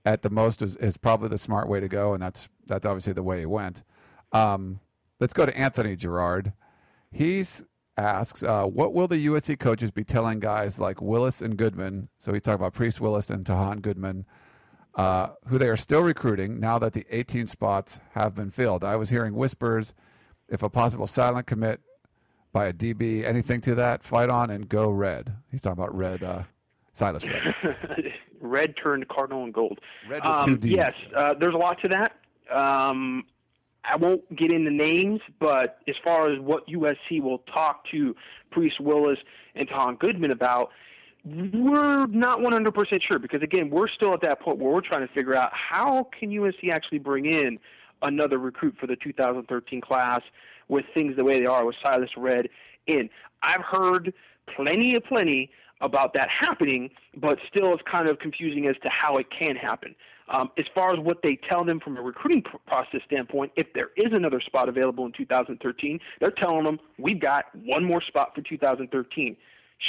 at 0.05 0.23
the 0.23 0.31
most 0.31 0.63
is, 0.63 0.77
is 0.77 0.97
probably 0.97 1.29
the 1.29 1.39
smart 1.39 1.69
way 1.69 1.81
to 1.81 1.89
go, 1.89 2.15
and 2.15 2.23
that's 2.23 2.49
that's 2.67 2.87
obviously 2.87 3.13
the 3.13 3.23
way 3.23 3.41
he 3.41 3.47
went. 3.47 3.83
Um, 4.33 4.81
let's 5.21 5.33
go 5.33 5.47
to 5.47 5.57
Anthony 5.57 5.97
Gerard. 5.97 6.53
He's 7.11 7.65
asks, 7.99 8.43
uh, 8.43 8.65
what 8.65 8.95
will 8.95 9.07
the 9.07 9.27
USC 9.27 9.59
coaches 9.59 9.91
be 9.91 10.05
telling 10.05 10.41
guys 10.41 10.79
like 10.79 11.03
Willis 11.03 11.43
and 11.43 11.57
Goodman? 11.57 12.09
So 12.19 12.33
he's 12.33 12.43
talking 12.43 12.61
about 12.61 12.73
Priest 12.73 13.01
Willis 13.01 13.29
and 13.29 13.45
Tahaan 13.45 13.83
Goodman, 13.83 14.25
uh, 14.95 15.29
who 15.47 15.59
they 15.59 15.69
are 15.69 15.77
still 15.77 16.03
recruiting 16.03 16.59
now 16.59 16.79
that 16.79 16.95
the 16.95 17.05
18 17.11 17.47
spots 17.47 18.01
have 18.13 18.35
been 18.35 18.51
filled. 18.51 18.83
I 18.83 18.97
was 18.97 19.11
hearing 19.11 19.35
whispers 19.35 19.95
if 20.53 20.63
a 20.63 20.69
possible 20.69 21.09
silent 21.09 21.47
commit 21.47 21.81
by 22.53 22.67
a 22.67 22.73
DB, 22.73 23.25
anything 23.25 23.61
to 23.63 23.75
that, 23.75 24.05
fight 24.05 24.29
on 24.29 24.51
and 24.51 24.69
go 24.69 24.91
red. 24.91 25.33
He's 25.51 25.63
talking 25.63 25.83
about 25.83 25.97
red, 25.97 26.23
uh, 26.23 26.43
Silas 26.93 27.25
Redd. 27.27 27.75
red 28.41 28.77
turned 28.77 29.09
cardinal 29.09 29.45
and 29.45 29.55
gold. 29.55 29.81
Red 30.09 30.23
with 30.23 30.45
two 30.45 30.53
um, 30.53 30.59
Ds. 30.59 30.71
Yes, 30.71 30.99
uh, 31.17 31.35
there's 31.41 31.55
a 31.55 31.59
lot 31.59 31.81
to 31.81 31.89
that. 31.89 32.17
Um, 32.55 33.25
I 33.85 33.97
won't 33.97 34.37
get 34.37 34.51
into 34.51 34.71
names, 34.71 35.21
but 35.41 35.79
as 35.89 35.95
far 36.05 36.31
as 36.31 36.39
what 36.39 36.69
USC 36.69 37.23
will 37.23 37.39
talk 37.39 37.85
to 37.91 38.15
Priest 38.51 38.79
Willis 38.79 39.19
and 39.55 39.69
Tom 39.69 39.97
Goodman 39.97 40.31
about, 40.31 40.69
we're 41.25 42.07
not 42.07 42.41
100% 42.41 43.03
sure 43.03 43.19
because 43.19 43.43
again, 43.43 43.71
we're 43.71 43.89
still 43.89 44.13
at 44.13 44.21
that 44.21 44.41
point 44.41 44.59
where 44.59 44.73
we're 44.73 44.81
trying 44.83 45.07
to 45.07 45.13
figure 45.13 45.35
out 45.35 45.51
how 45.55 46.09
can 46.19 46.31
USC 46.31 46.71
actually 46.71 46.99
bring 46.99 47.25
in 47.25 47.59
another 48.03 48.39
recruit 48.39 48.77
for 48.81 48.87
the 48.87 48.97
2013 48.97 49.81
class 49.81 50.21
with 50.69 50.85
things 50.95 51.17
the 51.17 51.25
way 51.25 51.41
they 51.41 51.47
are 51.47 51.65
with 51.65 51.77
Silas 51.83 52.11
Redd 52.17 52.49
in. 52.87 53.09
I've 53.43 53.63
heard 53.63 54.13
plenty 54.57 54.95
of 54.95 55.05
plenty 55.05 55.51
about 55.81 56.15
that 56.15 56.29
happening, 56.29 56.91
but 57.17 57.39
still 57.49 57.73
it's 57.75 57.83
kind 57.91 58.09
of 58.09 58.19
confusing 58.21 58.67
as 58.67 58.77
to 58.83 58.89
how 58.89 59.19
it 59.19 59.27
can 59.37 59.57
happen. 59.57 59.95
Um, 60.29 60.51
as 60.57 60.65
far 60.75 60.93
as 60.93 61.01
what 61.01 61.19
they 61.23 61.39
tell 61.49 61.65
them 61.65 61.81
from 61.81 61.97
a 61.97 62.01
recruiting 62.01 62.43
process 62.67 63.01
standpoint, 63.05 63.53
if 63.57 63.67
there 63.75 63.91
is 63.97 64.13
another 64.13 64.41
spot 64.41 64.69
available 64.69 65.05
in 65.05 65.13
2013, 65.13 65.99
they're 66.21 66.31
telling 66.31 66.65
them 66.65 66.79
we've 66.99 67.21
got 67.21 67.47
one 67.55 67.85
more 67.85 68.01
spot 68.01 68.33
for 68.35 68.41
2013. 68.43 69.37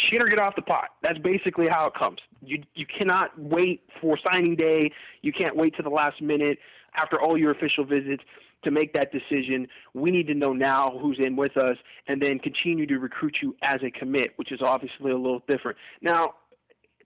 Shit 0.01 0.23
or 0.23 0.25
get 0.25 0.39
off 0.39 0.55
the 0.55 0.63
pot. 0.63 0.89
That's 1.03 1.19
basically 1.19 1.67
how 1.67 1.85
it 1.85 1.93
comes. 1.93 2.19
You 2.41 2.63
you 2.73 2.85
cannot 2.85 3.37
wait 3.37 3.83
for 4.01 4.17
signing 4.31 4.55
day. 4.55 4.91
You 5.21 5.31
can't 5.31 5.55
wait 5.55 5.75
to 5.77 5.83
the 5.83 5.89
last 5.89 6.21
minute 6.21 6.57
after 6.95 7.21
all 7.21 7.37
your 7.37 7.51
official 7.51 7.85
visits 7.85 8.23
to 8.63 8.71
make 8.71 8.93
that 8.93 9.11
decision. 9.11 9.67
We 9.93 10.09
need 10.09 10.27
to 10.27 10.33
know 10.33 10.53
now 10.53 10.97
who's 10.99 11.19
in 11.19 11.35
with 11.35 11.57
us 11.57 11.77
and 12.07 12.21
then 12.21 12.39
continue 12.39 12.87
to 12.87 12.97
recruit 12.97 13.37
you 13.41 13.55
as 13.61 13.81
a 13.83 13.91
commit, 13.91 14.31
which 14.37 14.51
is 14.51 14.61
obviously 14.61 15.11
a 15.11 15.17
little 15.17 15.43
different. 15.47 15.77
Now, 16.01 16.35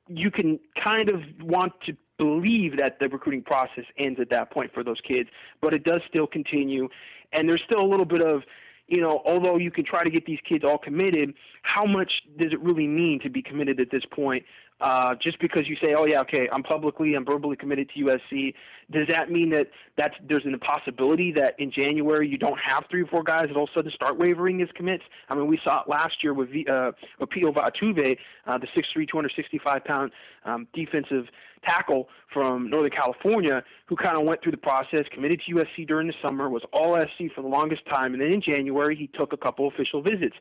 you 0.07 0.31
can 0.31 0.59
kind 0.81 1.09
of 1.09 1.21
want 1.41 1.73
to 1.87 1.97
believe 2.17 2.77
that 2.77 2.99
the 2.99 3.09
recruiting 3.09 3.43
process 3.43 3.83
ends 3.97 4.19
at 4.19 4.29
that 4.29 4.51
point 4.51 4.73
for 4.73 4.83
those 4.83 5.01
kids, 5.07 5.29
but 5.61 5.73
it 5.73 5.83
does 5.83 6.01
still 6.07 6.27
continue. 6.27 6.87
And 7.33 7.49
there's 7.49 7.61
still 7.65 7.81
a 7.81 7.89
little 7.89 8.05
bit 8.05 8.21
of, 8.21 8.43
you 8.87 9.01
know, 9.01 9.21
although 9.25 9.57
you 9.57 9.69
can 9.71 9.85
try 9.85 10.03
to 10.03 10.09
get 10.09 10.25
these 10.25 10.39
kids 10.47 10.63
all 10.63 10.77
committed, 10.77 11.33
how 11.61 11.85
much 11.85 12.21
does 12.37 12.53
it 12.53 12.61
really 12.61 12.87
mean 12.87 13.19
to 13.21 13.29
be 13.29 13.41
committed 13.41 13.79
at 13.79 13.91
this 13.91 14.03
point? 14.09 14.45
Uh, 14.79 15.15
just 15.21 15.39
because 15.39 15.67
you 15.67 15.75
say, 15.81 15.95
oh 15.97 16.05
yeah, 16.05 16.21
okay, 16.21 16.47
I'm 16.53 16.61
publicly, 16.61 17.15
I'm 17.15 17.25
verbally 17.25 17.55
committed 17.55 17.89
to 17.95 18.03
USC, 18.03 18.53
does 18.91 19.07
that 19.11 19.31
mean 19.31 19.49
that 19.49 19.71
that's 19.97 20.13
there's 20.29 20.45
an 20.45 20.53
impossibility 20.53 21.31
that 21.33 21.59
in 21.59 21.71
January 21.71 22.27
you 22.27 22.37
don't 22.37 22.59
have 22.59 22.83
three 22.89 23.01
or 23.01 23.07
four 23.07 23.23
guys 23.23 23.47
that 23.47 23.57
all 23.57 23.63
of 23.63 23.69
a 23.71 23.79
sudden 23.79 23.91
start 23.91 24.19
wavering 24.19 24.61
as 24.61 24.69
commits? 24.75 25.03
I 25.29 25.35
mean, 25.35 25.47
we 25.47 25.59
saw 25.63 25.81
it 25.81 25.89
last 25.89 26.23
year 26.23 26.35
with 26.35 26.49
uh, 26.49 26.91
Opio 27.19 27.51
Vatuvei, 27.51 28.17
uh, 28.45 28.59
the 28.59 28.67
6'3", 28.67 29.09
265 29.09 29.83
pound 29.83 30.11
um, 30.45 30.67
defensive 30.73 31.25
tackle 31.65 32.07
from 32.31 32.69
Northern 32.69 32.91
California, 32.91 33.63
who 33.87 33.95
kind 33.95 34.15
of 34.15 34.25
went 34.25 34.43
through 34.43 34.51
the 34.51 34.57
process, 34.57 35.05
committed 35.11 35.41
to 35.47 35.55
USC 35.55 35.87
during 35.87 36.05
the 36.05 36.13
summer, 36.21 36.49
was 36.49 36.61
all 36.71 37.03
SC 37.03 37.33
for 37.33 37.41
the 37.41 37.47
longest 37.47 37.83
time, 37.87 38.13
and 38.13 38.21
then 38.21 38.31
in 38.31 38.41
January 38.41 38.95
he 38.95 39.07
took 39.07 39.33
a 39.33 39.37
couple 39.37 39.67
official 39.67 40.03
visits 40.03 40.35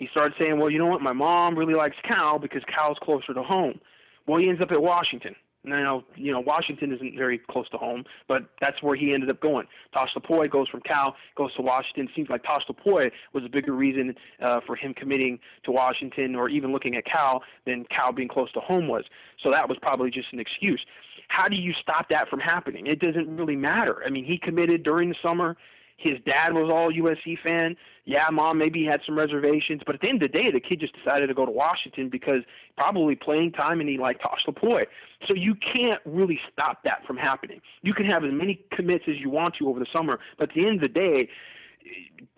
he 0.00 0.08
started 0.10 0.32
saying, 0.40 0.58
well, 0.58 0.70
you 0.70 0.78
know 0.78 0.86
what, 0.86 1.02
my 1.02 1.12
mom 1.12 1.56
really 1.56 1.74
likes 1.74 1.96
Cal 2.10 2.38
because 2.38 2.62
Cal's 2.74 2.96
closer 3.02 3.34
to 3.34 3.42
home. 3.42 3.78
Well, 4.26 4.40
he 4.40 4.48
ends 4.48 4.62
up 4.62 4.72
at 4.72 4.80
Washington. 4.80 5.36
Now, 5.62 6.04
you 6.16 6.32
know, 6.32 6.40
Washington 6.40 6.90
isn't 6.94 7.18
very 7.18 7.38
close 7.50 7.68
to 7.68 7.76
home, 7.76 8.04
but 8.26 8.44
that's 8.62 8.82
where 8.82 8.96
he 8.96 9.12
ended 9.12 9.28
up 9.28 9.42
going. 9.42 9.66
Tosh 9.92 10.08
Lupoi 10.16 10.50
goes 10.50 10.70
from 10.70 10.80
Cal, 10.80 11.16
goes 11.36 11.54
to 11.56 11.62
Washington. 11.62 12.08
Seems 12.16 12.30
like 12.30 12.42
Tosh 12.44 12.62
Lupoi 12.66 13.10
was 13.34 13.44
a 13.44 13.48
bigger 13.50 13.74
reason 13.74 14.14
uh, 14.42 14.60
for 14.66 14.74
him 14.74 14.94
committing 14.94 15.38
to 15.64 15.70
Washington 15.70 16.34
or 16.34 16.48
even 16.48 16.72
looking 16.72 16.96
at 16.96 17.04
Cal 17.04 17.42
than 17.66 17.84
Cal 17.94 18.10
being 18.10 18.28
close 18.28 18.50
to 18.52 18.60
home 18.60 18.88
was. 18.88 19.04
So 19.44 19.50
that 19.50 19.68
was 19.68 19.76
probably 19.82 20.10
just 20.10 20.32
an 20.32 20.40
excuse. 20.40 20.80
How 21.28 21.46
do 21.46 21.56
you 21.56 21.74
stop 21.82 22.08
that 22.08 22.30
from 22.30 22.40
happening? 22.40 22.86
It 22.86 23.00
doesn't 23.00 23.36
really 23.36 23.56
matter. 23.56 24.02
I 24.06 24.08
mean, 24.08 24.24
he 24.24 24.38
committed 24.38 24.82
during 24.82 25.10
the 25.10 25.16
summer. 25.22 25.58
His 26.00 26.14
dad 26.24 26.54
was 26.54 26.70
all 26.72 26.90
USC 26.90 27.38
fan. 27.44 27.76
Yeah, 28.06 28.24
mom 28.32 28.56
maybe 28.56 28.86
had 28.86 29.00
some 29.04 29.16
reservations, 29.16 29.82
but 29.84 29.94
at 29.94 30.00
the 30.00 30.08
end 30.08 30.22
of 30.22 30.32
the 30.32 30.42
day, 30.42 30.50
the 30.50 30.58
kid 30.58 30.80
just 30.80 30.94
decided 30.94 31.26
to 31.26 31.34
go 31.34 31.44
to 31.44 31.52
Washington 31.52 32.08
because 32.08 32.40
probably 32.76 33.14
playing 33.14 33.52
time 33.52 33.80
and 33.80 33.88
he 33.88 33.98
liked 33.98 34.22
Tosh 34.22 34.40
Lupoi. 34.48 34.86
So 35.28 35.34
you 35.34 35.54
can't 35.54 36.00
really 36.06 36.40
stop 36.50 36.82
that 36.84 37.06
from 37.06 37.18
happening. 37.18 37.60
You 37.82 37.92
can 37.92 38.06
have 38.06 38.24
as 38.24 38.32
many 38.32 38.64
commits 38.72 39.04
as 39.08 39.16
you 39.18 39.28
want 39.28 39.56
to 39.56 39.68
over 39.68 39.78
the 39.78 39.86
summer, 39.92 40.18
but 40.38 40.48
at 40.48 40.54
the 40.54 40.66
end 40.66 40.76
of 40.76 40.80
the 40.80 40.88
day, 40.88 41.28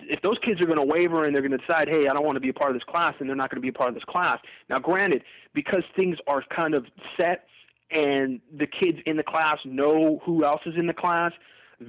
if 0.00 0.20
those 0.22 0.38
kids 0.44 0.60
are 0.60 0.66
going 0.66 0.78
to 0.78 0.84
waver 0.84 1.24
and 1.24 1.34
they're 1.34 1.42
going 1.42 1.52
to 1.52 1.58
decide, 1.58 1.88
hey, 1.88 2.08
I 2.08 2.12
don't 2.12 2.24
want 2.24 2.36
to 2.36 2.40
be 2.40 2.48
a 2.48 2.54
part 2.54 2.70
of 2.70 2.76
this 2.76 2.84
class, 2.84 3.14
and 3.20 3.28
they're 3.28 3.36
not 3.36 3.50
going 3.50 3.58
to 3.58 3.62
be 3.62 3.68
a 3.68 3.72
part 3.72 3.88
of 3.88 3.94
this 3.94 4.04
class. 4.04 4.40
Now, 4.68 4.80
granted, 4.80 5.22
because 5.54 5.84
things 5.94 6.16
are 6.26 6.42
kind 6.54 6.74
of 6.74 6.86
set 7.16 7.46
and 7.92 8.40
the 8.56 8.66
kids 8.66 8.98
in 9.06 9.16
the 9.16 9.22
class 9.22 9.58
know 9.64 10.20
who 10.24 10.44
else 10.44 10.62
is 10.66 10.74
in 10.76 10.86
the 10.86 10.94
class, 10.94 11.32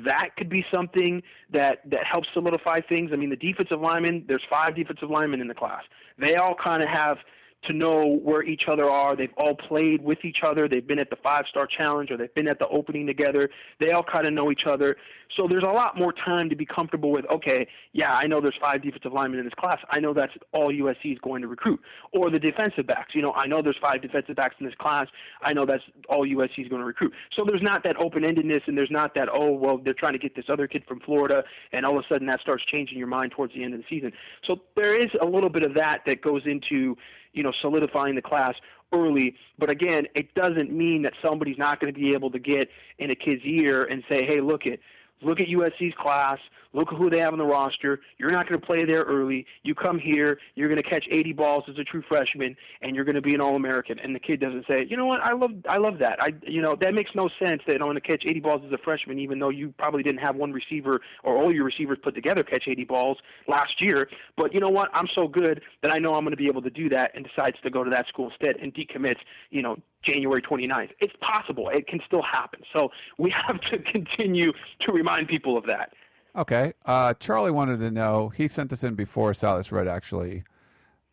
that 0.06 0.36
could 0.38 0.50
be 0.50 0.66
something 0.72 1.22
that 1.52 1.90
that 1.90 2.06
helps 2.06 2.28
solidify 2.34 2.82
things. 2.82 3.12
I 3.14 3.16
mean, 3.16 3.30
the 3.30 3.36
defensive 3.36 3.80
linemen, 3.80 4.26
there's 4.28 4.44
five 4.50 4.76
defensive 4.76 5.10
linemen 5.10 5.42
in 5.42 5.48
the 5.48 5.54
class. 5.54 5.84
They 6.18 6.36
all 6.36 6.56
kind 6.56 6.84
of 6.84 6.90
have 6.90 7.18
to 7.66 7.74
know 7.74 8.20
where 8.24 8.44
each 8.44 8.68
other 8.68 8.90
are. 8.90 9.16
They've 9.16 9.34
all 9.38 9.56
played 9.56 10.04
with 10.04 10.24
each 10.24 10.40
other. 10.46 10.68
They've 10.68 10.86
been 10.86 11.00
at 11.00 11.10
the 11.10 11.16
five 11.18 11.46
star 11.50 11.68
challenge 11.68 12.12
or 12.12 12.18
they've 12.18 12.34
been 12.34 12.48
at 12.48 12.60
the 12.60 12.68
opening 12.68 13.08
together. 13.08 13.50
They 13.80 13.92
all 13.92 14.04
kind 14.04 14.28
of 14.28 14.34
know 14.34 14.52
each 14.52 14.66
other. 14.68 14.98
So 15.38 15.48
there's 15.48 15.64
a 15.64 15.72
lot 15.72 15.98
more 15.98 16.14
time 16.14 16.50
to 16.50 16.56
be 16.56 16.66
comfortable 16.66 17.12
with, 17.12 17.26
okay, 17.26 17.68
yeah, 17.92 18.14
I 18.14 18.28
know 18.28 18.40
there's 18.40 18.58
five 18.62 18.84
defensive 18.84 19.14
linemen 19.14 19.40
in 19.40 19.46
this 19.46 19.54
class. 19.56 19.80
I 19.90 20.00
know 20.00 20.14
that's 20.14 20.34
all 20.52 20.72
USC 20.72 21.14
is 21.14 21.20
going 21.20 21.42
to 21.42 21.48
recruit. 21.48 21.80
Or 22.12 22.30
the 22.30 22.40
defensive 22.40 22.86
backs. 22.86 23.16
You 23.16 23.22
know, 23.22 23.34
I 23.34 23.48
know 23.48 23.62
there's 23.62 23.78
five 23.82 24.02
defensive 24.02 24.36
backs 24.36 24.56
in 24.60 24.66
this 24.66 24.76
class. 24.76 25.08
I 25.42 25.54
know 25.54 25.66
that's 25.66 25.84
all 26.08 26.26
USC 26.26 26.60
is 26.60 26.68
going 26.68 26.82
to 26.82 26.86
recruit. 26.86 27.14
So 27.36 27.44
there's 27.46 27.64
not 27.64 27.84
that 27.84 27.98
open 27.98 28.24
endedness 28.24 28.62
and 28.68 28.78
there's 28.78 28.92
not 28.92 29.16
that, 29.16 29.28
oh, 29.32 29.52
well, 29.52 29.80
they're 29.84 29.94
trying 29.94 30.14
to 30.14 30.20
get 30.20 30.36
this 30.36 30.46
other 30.50 30.68
kid 30.68 30.84
from 30.88 31.00
Florida 31.00 31.44
and 31.72 31.86
all 31.86 31.98
of 31.98 32.06
a 32.06 32.08
sudden 32.08 32.28
that 32.28 32.40
starts 32.42 32.64
changing 32.66 32.98
your 32.98 33.08
mind 33.08 33.32
towards 33.32 33.54
the 33.54 33.64
end 33.64 33.74
of 33.74 33.80
the 33.80 33.86
season. 33.90 34.12
So 34.46 34.62
there 34.76 35.02
is 35.02 35.10
a 35.22 35.26
little 35.26 35.50
bit 35.50 35.64
of 35.64 35.74
that 35.76 36.02
that 36.06 36.22
goes 36.22 36.44
into 36.46 36.96
you 37.34 37.44
know, 37.44 37.52
solidifying 37.62 38.16
the 38.16 38.22
class 38.22 38.56
early. 38.94 39.36
But 39.58 39.70
again, 39.70 40.08
it 40.16 40.34
doesn't 40.36 40.72
mean 40.72 41.02
that 41.04 41.14
somebody's 41.22 41.58
not 41.58 41.80
going 41.80 41.94
to 41.94 42.00
be 42.00 42.14
able 42.14 42.32
to 42.32 42.40
get 42.40 42.70
in 43.00 43.12
a 43.12 43.16
kid's 43.16 43.44
ear 43.44 43.84
and 43.84 44.04
say, 44.08 44.26
hey, 44.26 44.42
look 44.42 44.66
it, 44.66 44.80
look 45.24 45.40
at 45.40 45.48
USC's 45.48 45.94
class, 46.00 46.40
look 46.74 46.92
at 46.92 46.98
who 46.98 47.10
they 47.10 47.20
have 47.20 47.34
on 47.34 47.40
the 47.40 47.46
roster. 47.46 48.00
You're 48.18 48.32
not 48.32 48.48
going 48.48 48.60
to 48.60 48.66
play 48.66 48.86
there 48.86 49.04
early. 49.04 49.46
You 49.64 49.76
come 49.76 50.00
here, 50.00 50.40
you're 50.56 50.70
going 50.70 50.82
to 50.82 50.90
catch 50.90 51.06
80 51.10 51.34
balls 51.34 51.64
as 51.70 51.78
a 51.78 51.84
true 51.84 52.04
freshman, 52.08 52.56
and 52.82 52.96
you're 52.96 53.06
going 53.06 53.16
to 53.16 53.22
be 53.22 53.34
an 53.34 53.42
All-American. 53.42 54.00
And 54.00 54.16
the 54.16 54.20
kid 54.20 54.40
doesn't 54.40 54.66
say, 54.68 54.86
you 54.90 54.98
know 54.98 55.06
what, 55.06 55.22
I 55.22 55.34
love, 55.34 55.52
I 55.70 55.78
love 55.78 56.00
that. 56.00 56.20
I, 56.22 56.34
you 56.44 56.62
know, 56.62 56.76
that 56.82 56.94
makes 56.94 57.12
no 57.16 57.30
sense 57.44 57.62
that 57.68 57.76
I'm 57.76 57.88
going 57.88 57.96
to 57.96 58.02
catch 58.02 58.24
80 58.28 58.40
balls 58.40 58.62
as 58.66 58.72
a 58.72 58.78
freshman, 58.78 59.20
even 59.20 59.40
though 59.40 59.50
you 59.50 59.74
probably 59.78 60.04
didn't 60.04 60.22
have 60.22 60.36
one 60.36 60.52
receiver 60.52 61.02
or 61.24 61.38
all 61.38 61.54
your 61.54 61.66
receivers 61.66 61.98
put 62.04 62.16
together 62.16 62.44
catch 62.44 62.64
80 62.68 62.86
balls 62.86 63.18
last 63.48 63.82
year. 63.82 64.10
But 64.38 64.54
you 64.54 64.60
know 64.60 64.70
what, 64.70 64.90
I'm 64.94 65.08
so 65.14 65.28
good 65.28 65.62
that 65.82 65.94
I 65.94 66.00
know 66.00 66.16
I'm 66.16 66.24
going 66.24 66.32
to 66.32 66.38
be 66.38 66.48
able 66.48 66.62
to 66.62 66.70
do 66.70 66.90
that, 66.90 67.12
and 67.16 67.26
decides 67.26 67.58
to 67.64 67.70
go 67.70 67.84
to 67.84 67.90
that 67.90 68.08
school 68.08 68.30
instead 68.30 68.58
and 68.62 68.74
decommits, 68.74 69.20
you 69.50 69.62
know, 69.62 69.78
January 70.04 70.42
29th. 70.42 70.92
It's 71.00 71.14
possible. 71.22 71.70
It 71.70 71.88
can 71.88 72.00
still 72.06 72.22
happen. 72.22 72.62
So 72.72 72.90
we 73.18 73.34
have 73.48 73.60
to 73.72 73.80
continue 73.80 74.54
to 74.82 74.92
remind 74.92 75.28
people 75.28 75.58
of 75.58 75.66
that. 75.66 75.94
Okay. 76.36 76.74
Uh, 76.86 77.14
Charlie 77.16 77.52
wanted 77.52 77.80
to 77.80 77.92
know. 77.92 78.30
He 78.30 78.48
sent 78.48 78.70
this 78.70 78.84
in 78.84 78.96
before 78.96 79.34
Silas 79.34 79.72
Redd 79.72 79.88
actually 79.88 80.44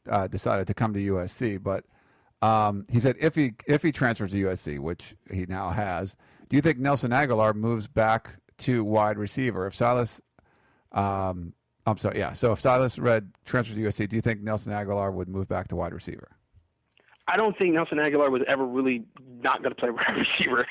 uh, 0.08 0.26
decided 0.28 0.66
to 0.66 0.74
come 0.74 0.94
to 0.94 1.00
USC, 1.00 1.62
but 1.62 1.84
um, 2.42 2.86
he 2.90 3.00
said 3.00 3.16
if 3.20 3.34
he 3.34 3.52
if 3.66 3.82
he 3.82 3.92
transfers 3.92 4.32
to 4.32 4.44
USC, 4.44 4.78
which 4.78 5.14
he 5.30 5.44
now 5.46 5.68
has, 5.68 6.16
do 6.48 6.56
you 6.56 6.62
think 6.62 6.78
Nelson 6.78 7.10
Agholor 7.10 7.54
moves 7.54 7.86
back 7.86 8.30
to 8.58 8.82
wide 8.82 9.18
receiver? 9.18 9.66
If 9.66 9.74
Silas, 9.74 10.20
um, 10.92 11.52
I'm 11.86 11.98
sorry, 11.98 12.18
yeah. 12.18 12.32
So 12.32 12.52
if 12.52 12.60
Silas 12.60 12.98
Redd 12.98 13.30
transfers 13.44 13.76
to 13.76 13.82
USC, 13.82 14.08
do 14.08 14.16
you 14.16 14.22
think 14.22 14.40
Nelson 14.40 14.72
Agholor 14.72 15.12
would 15.12 15.28
move 15.28 15.48
back 15.48 15.68
to 15.68 15.76
wide 15.76 15.92
receiver? 15.92 16.28
I 17.30 17.36
don't 17.36 17.56
think 17.56 17.74
Nelson 17.74 17.98
Agholor 17.98 18.30
was 18.30 18.42
ever 18.48 18.66
really 18.66 19.04
not 19.42 19.62
going 19.62 19.74
to 19.74 19.80
play 19.80 19.90
wide 19.90 20.16
receiver. 20.16 20.66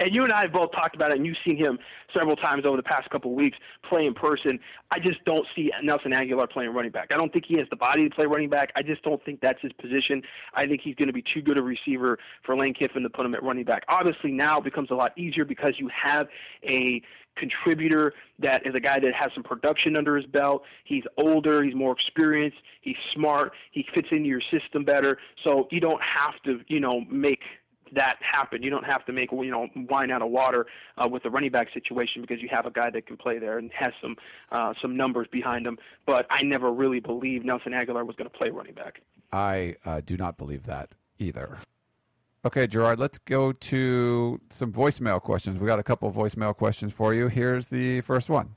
and 0.00 0.14
you 0.14 0.22
and 0.22 0.32
I 0.32 0.42
have 0.42 0.52
both 0.52 0.70
talked 0.72 0.94
about 0.94 1.10
it, 1.10 1.16
and 1.16 1.26
you've 1.26 1.36
seen 1.44 1.56
him 1.56 1.78
several 2.16 2.36
times 2.36 2.64
over 2.64 2.76
the 2.76 2.82
past 2.84 3.10
couple 3.10 3.32
of 3.32 3.36
weeks 3.36 3.58
play 3.88 4.06
in 4.06 4.14
person. 4.14 4.60
I 4.92 5.00
just 5.00 5.24
don't 5.24 5.46
see 5.56 5.72
Nelson 5.82 6.12
Agholor 6.12 6.48
playing 6.48 6.72
running 6.72 6.92
back. 6.92 7.08
I 7.12 7.16
don't 7.16 7.32
think 7.32 7.46
he 7.48 7.56
has 7.58 7.66
the 7.70 7.76
body 7.76 8.08
to 8.08 8.14
play 8.14 8.26
running 8.26 8.48
back. 8.48 8.70
I 8.76 8.82
just 8.82 9.02
don't 9.02 9.22
think 9.24 9.40
that's 9.40 9.60
his 9.60 9.72
position. 9.72 10.22
I 10.54 10.66
think 10.66 10.82
he's 10.82 10.94
going 10.94 11.08
to 11.08 11.12
be 11.12 11.24
too 11.34 11.42
good 11.42 11.58
a 11.58 11.62
receiver 11.62 12.18
for 12.46 12.56
Lane 12.56 12.74
Kiffin 12.74 13.02
to 13.02 13.10
put 13.10 13.26
him 13.26 13.34
at 13.34 13.42
running 13.42 13.64
back. 13.64 13.82
Obviously, 13.88 14.30
now 14.30 14.58
it 14.58 14.64
becomes 14.64 14.90
a 14.90 14.94
lot 14.94 15.16
easier 15.18 15.44
because 15.44 15.74
you 15.78 15.88
have 15.88 16.28
a 16.64 17.02
contributor 17.36 18.12
that 18.38 18.66
is 18.66 18.74
a 18.74 18.80
guy 18.80 18.98
that 18.98 19.14
has 19.14 19.30
some 19.34 19.42
production 19.42 19.96
under 19.96 20.16
his 20.16 20.26
belt. 20.26 20.62
He's 20.84 21.04
older, 21.16 21.62
he's 21.62 21.74
more 21.74 21.92
experienced, 21.92 22.58
he's 22.80 22.96
smart, 23.14 23.52
he 23.70 23.84
fits 23.94 24.08
into 24.10 24.28
your 24.28 24.42
system 24.50 24.84
better. 24.84 25.18
So 25.44 25.68
you 25.70 25.80
don't 25.80 26.02
have 26.02 26.34
to, 26.44 26.60
you 26.68 26.80
know, 26.80 27.00
make 27.10 27.40
that 27.94 28.16
happen. 28.20 28.62
You 28.62 28.70
don't 28.70 28.84
have 28.84 29.04
to 29.06 29.12
make 29.12 29.30
you 29.32 29.50
know 29.50 29.68
wine 29.88 30.10
out 30.10 30.22
of 30.22 30.30
water 30.30 30.66
uh, 30.96 31.08
with 31.08 31.22
the 31.22 31.30
running 31.30 31.50
back 31.50 31.68
situation 31.72 32.22
because 32.22 32.40
you 32.40 32.48
have 32.50 32.66
a 32.66 32.70
guy 32.70 32.90
that 32.90 33.06
can 33.06 33.16
play 33.16 33.38
there 33.38 33.58
and 33.58 33.70
has 33.72 33.92
some 34.00 34.16
uh, 34.50 34.72
some 34.80 34.96
numbers 34.96 35.28
behind 35.30 35.66
him. 35.66 35.78
But 36.06 36.26
I 36.30 36.42
never 36.42 36.72
really 36.72 37.00
believed 37.00 37.44
Nelson 37.44 37.72
Agholor 37.72 38.06
was 38.06 38.16
going 38.16 38.30
to 38.30 38.36
play 38.36 38.50
running 38.50 38.74
back. 38.74 39.00
I 39.32 39.76
uh, 39.84 40.00
do 40.04 40.16
not 40.16 40.38
believe 40.38 40.64
that 40.66 40.90
either. 41.18 41.58
Okay, 42.44 42.66
Gerard, 42.66 42.98
let's 42.98 43.18
go 43.18 43.52
to 43.52 44.40
some 44.50 44.72
voicemail 44.72 45.22
questions. 45.22 45.60
We 45.60 45.66
got 45.68 45.78
a 45.78 45.82
couple 45.84 46.10
voicemail 46.10 46.56
questions 46.56 46.92
for 46.92 47.14
you. 47.14 47.28
Here's 47.28 47.68
the 47.68 48.00
first 48.00 48.28
one. 48.28 48.56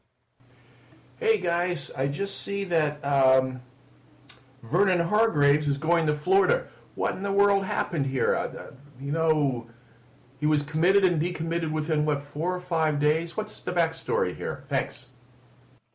Hey 1.19 1.37
guys, 1.37 1.91
I 1.95 2.07
just 2.07 2.41
see 2.41 2.63
that 2.63 2.99
um, 3.05 3.61
Vernon 4.63 4.99
Hargreaves 4.99 5.67
is 5.67 5.77
going 5.77 6.07
to 6.07 6.15
Florida. 6.15 6.65
What 6.95 7.13
in 7.13 7.21
the 7.21 7.31
world 7.31 7.63
happened 7.63 8.07
here? 8.07 8.35
Uh, 8.35 8.71
you 8.99 9.11
know, 9.11 9.67
he 10.39 10.47
was 10.47 10.63
committed 10.63 11.05
and 11.05 11.21
decommitted 11.21 11.71
within 11.71 12.05
what 12.05 12.23
four 12.23 12.55
or 12.55 12.59
five 12.59 12.99
days. 12.99 13.37
What's 13.37 13.59
the 13.59 13.71
backstory 13.71 14.35
here? 14.35 14.63
Thanks. 14.67 15.05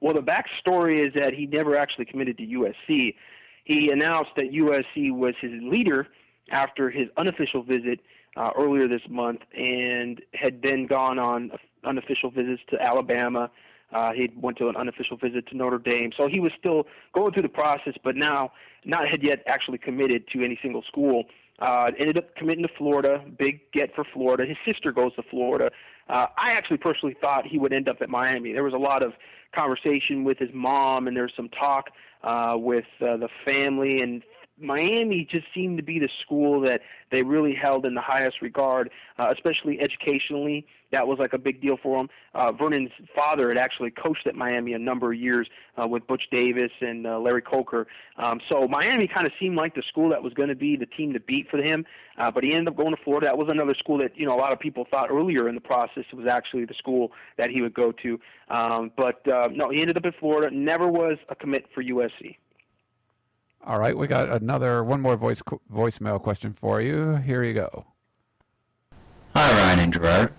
Well, 0.00 0.14
the 0.14 0.20
backstory 0.20 1.04
is 1.04 1.12
that 1.14 1.34
he 1.34 1.46
never 1.46 1.76
actually 1.76 2.04
committed 2.04 2.38
to 2.38 2.46
USC. 2.46 3.16
He 3.64 3.90
announced 3.90 4.30
that 4.36 4.52
USC 4.52 5.12
was 5.12 5.34
his 5.40 5.60
leader 5.60 6.06
after 6.50 6.90
his 6.90 7.08
unofficial 7.16 7.62
visit 7.62 8.00
uh, 8.36 8.50
earlier 8.56 8.88
this 8.88 9.02
month 9.08 9.40
and 9.56 10.20
had 10.34 10.62
then 10.62 10.86
gone 10.86 11.18
on 11.18 11.52
unofficial 11.84 12.30
visits 12.30 12.62
to 12.70 12.80
Alabama. 12.80 13.50
Uh, 13.92 14.12
he 14.12 14.30
went 14.36 14.56
to 14.58 14.68
an 14.68 14.76
unofficial 14.76 15.16
visit 15.16 15.48
to 15.48 15.56
Notre 15.56 15.78
Dame. 15.78 16.12
So 16.16 16.28
he 16.28 16.38
was 16.38 16.52
still 16.58 16.86
going 17.12 17.32
through 17.32 17.42
the 17.42 17.48
process, 17.48 17.94
but 18.04 18.14
now 18.14 18.52
not 18.84 19.08
had 19.08 19.26
yet 19.26 19.42
actually 19.46 19.78
committed 19.78 20.28
to 20.32 20.44
any 20.44 20.58
single 20.62 20.82
school. 20.82 21.24
Uh, 21.58 21.90
ended 21.98 22.16
up 22.16 22.34
committing 22.36 22.62
to 22.62 22.72
Florida. 22.78 23.22
Big 23.38 23.60
get 23.72 23.94
for 23.94 24.04
Florida. 24.04 24.46
His 24.46 24.56
sister 24.64 24.92
goes 24.92 25.14
to 25.16 25.22
Florida. 25.22 25.70
Uh, 26.08 26.26
I 26.36 26.52
actually 26.52 26.78
personally 26.78 27.16
thought 27.20 27.46
he 27.46 27.58
would 27.58 27.72
end 27.72 27.88
up 27.88 27.98
at 28.00 28.08
Miami. 28.08 28.52
There 28.52 28.64
was 28.64 28.72
a 28.72 28.78
lot 28.78 29.02
of 29.02 29.12
conversation 29.54 30.24
with 30.24 30.38
his 30.38 30.48
mom, 30.54 31.06
and 31.06 31.16
there 31.16 31.24
was 31.24 31.32
some 31.36 31.48
talk 31.48 31.90
uh, 32.22 32.54
with 32.56 32.86
uh, 33.00 33.16
the 33.16 33.28
family 33.44 34.00
and 34.00 34.22
Miami 34.60 35.26
just 35.30 35.46
seemed 35.54 35.78
to 35.78 35.82
be 35.82 35.98
the 35.98 36.08
school 36.24 36.60
that 36.62 36.80
they 37.10 37.22
really 37.22 37.54
held 37.54 37.86
in 37.86 37.94
the 37.94 38.00
highest 38.00 38.42
regard, 38.42 38.90
uh, 39.18 39.32
especially 39.32 39.80
educationally. 39.80 40.66
That 40.92 41.06
was 41.06 41.18
like 41.18 41.32
a 41.32 41.38
big 41.38 41.60
deal 41.60 41.76
for 41.80 42.00
him. 42.00 42.08
Uh, 42.34 42.52
Vernon's 42.52 42.90
father 43.14 43.48
had 43.48 43.58
actually 43.58 43.90
coached 43.90 44.26
at 44.26 44.34
Miami 44.34 44.72
a 44.72 44.78
number 44.78 45.12
of 45.12 45.18
years 45.18 45.48
uh, 45.80 45.86
with 45.86 46.06
Butch 46.06 46.24
Davis 46.32 46.72
and 46.80 47.06
uh, 47.06 47.18
Larry 47.18 47.42
Coker. 47.42 47.86
Um, 48.16 48.40
so 48.48 48.66
Miami 48.66 49.08
kind 49.08 49.26
of 49.26 49.32
seemed 49.38 49.56
like 49.56 49.74
the 49.74 49.82
school 49.88 50.08
that 50.10 50.22
was 50.22 50.32
going 50.32 50.48
to 50.48 50.56
be 50.56 50.76
the 50.76 50.86
team 50.86 51.12
to 51.12 51.20
beat 51.20 51.48
for 51.48 51.58
him. 51.58 51.84
Uh, 52.18 52.30
but 52.30 52.42
he 52.42 52.52
ended 52.52 52.68
up 52.68 52.76
going 52.76 52.94
to 52.94 53.02
Florida. 53.02 53.26
That 53.26 53.38
was 53.38 53.48
another 53.48 53.74
school 53.74 53.98
that 53.98 54.16
you 54.16 54.26
know 54.26 54.34
a 54.34 54.40
lot 54.40 54.52
of 54.52 54.58
people 54.58 54.84
thought 54.90 55.10
earlier 55.10 55.48
in 55.48 55.54
the 55.54 55.60
process 55.60 56.04
was 56.12 56.26
actually 56.26 56.64
the 56.64 56.74
school 56.74 57.12
that 57.38 57.50
he 57.50 57.62
would 57.62 57.74
go 57.74 57.92
to. 58.02 58.20
Um, 58.48 58.90
but 58.96 59.26
uh, 59.28 59.48
no, 59.52 59.70
he 59.70 59.80
ended 59.80 59.96
up 59.96 60.04
in 60.04 60.12
Florida. 60.18 60.54
Never 60.54 60.88
was 60.88 61.18
a 61.28 61.34
commit 61.34 61.66
for 61.74 61.82
USC. 61.82 62.36
All 63.66 63.78
right, 63.78 63.96
we 63.96 64.06
got 64.06 64.30
another 64.30 64.82
one 64.82 65.00
more 65.00 65.16
voice 65.16 65.42
voicemail 65.72 66.20
question 66.20 66.54
for 66.54 66.80
you. 66.80 67.16
Here 67.16 67.42
you 67.42 67.52
go. 67.52 67.84
Hi, 69.34 69.50
Ryan 69.52 69.78
and 69.80 69.92
Gerard. 69.92 70.32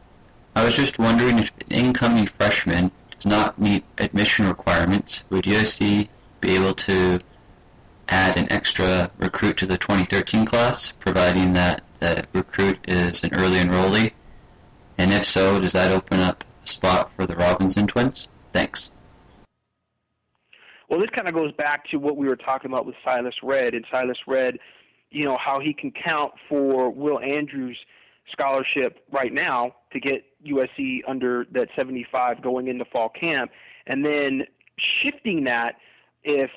I 0.55 0.65
was 0.65 0.75
just 0.75 0.97
wondering 0.97 1.39
if 1.39 1.51
an 1.61 1.67
incoming 1.69 2.25
freshman 2.25 2.91
does 3.11 3.27
not 3.27 3.59
meet 3.59 3.85
admission 3.99 4.47
requirements, 4.47 5.23
would 5.29 5.45
USC 5.45 6.09
be 6.41 6.55
able 6.55 6.73
to 6.73 7.19
add 8.09 8.37
an 8.37 8.51
extra 8.51 9.11
recruit 9.19 9.55
to 9.57 9.65
the 9.67 9.77
2013 9.77 10.45
class, 10.45 10.91
providing 10.91 11.53
that 11.53 11.83
that 11.99 12.27
recruit 12.33 12.79
is 12.87 13.23
an 13.23 13.33
early 13.35 13.59
enrollee? 13.59 14.11
And 14.97 15.13
if 15.13 15.25
so, 15.25 15.59
does 15.59 15.73
that 15.73 15.91
open 15.91 16.19
up 16.19 16.43
a 16.63 16.67
spot 16.67 17.11
for 17.13 17.27
the 17.27 17.35
Robinson 17.35 17.85
twins? 17.85 18.29
Thanks. 18.51 18.89
Well, 20.91 20.99
this 20.99 21.09
kind 21.15 21.29
of 21.29 21.33
goes 21.33 21.53
back 21.53 21.89
to 21.91 21.97
what 21.97 22.17
we 22.17 22.27
were 22.27 22.35
talking 22.35 22.69
about 22.69 22.85
with 22.85 22.95
Silas 23.01 23.33
Redd 23.41 23.73
and 23.73 23.85
Silas 23.89 24.17
Redd, 24.27 24.59
you 25.09 25.23
know, 25.23 25.37
how 25.37 25.61
he 25.61 25.73
can 25.73 25.89
count 25.91 26.33
for 26.49 26.89
Will 26.89 27.17
Andrews' 27.17 27.77
scholarship 28.29 29.01
right 29.09 29.31
now 29.31 29.73
to 29.93 30.01
get 30.01 30.25
USC 30.45 30.99
under 31.07 31.45
that 31.53 31.69
75 31.77 32.41
going 32.41 32.67
into 32.67 32.83
fall 32.83 33.07
camp, 33.07 33.51
and 33.87 34.03
then 34.03 34.43
shifting 35.01 35.45
that 35.45 35.77
if 36.25 36.51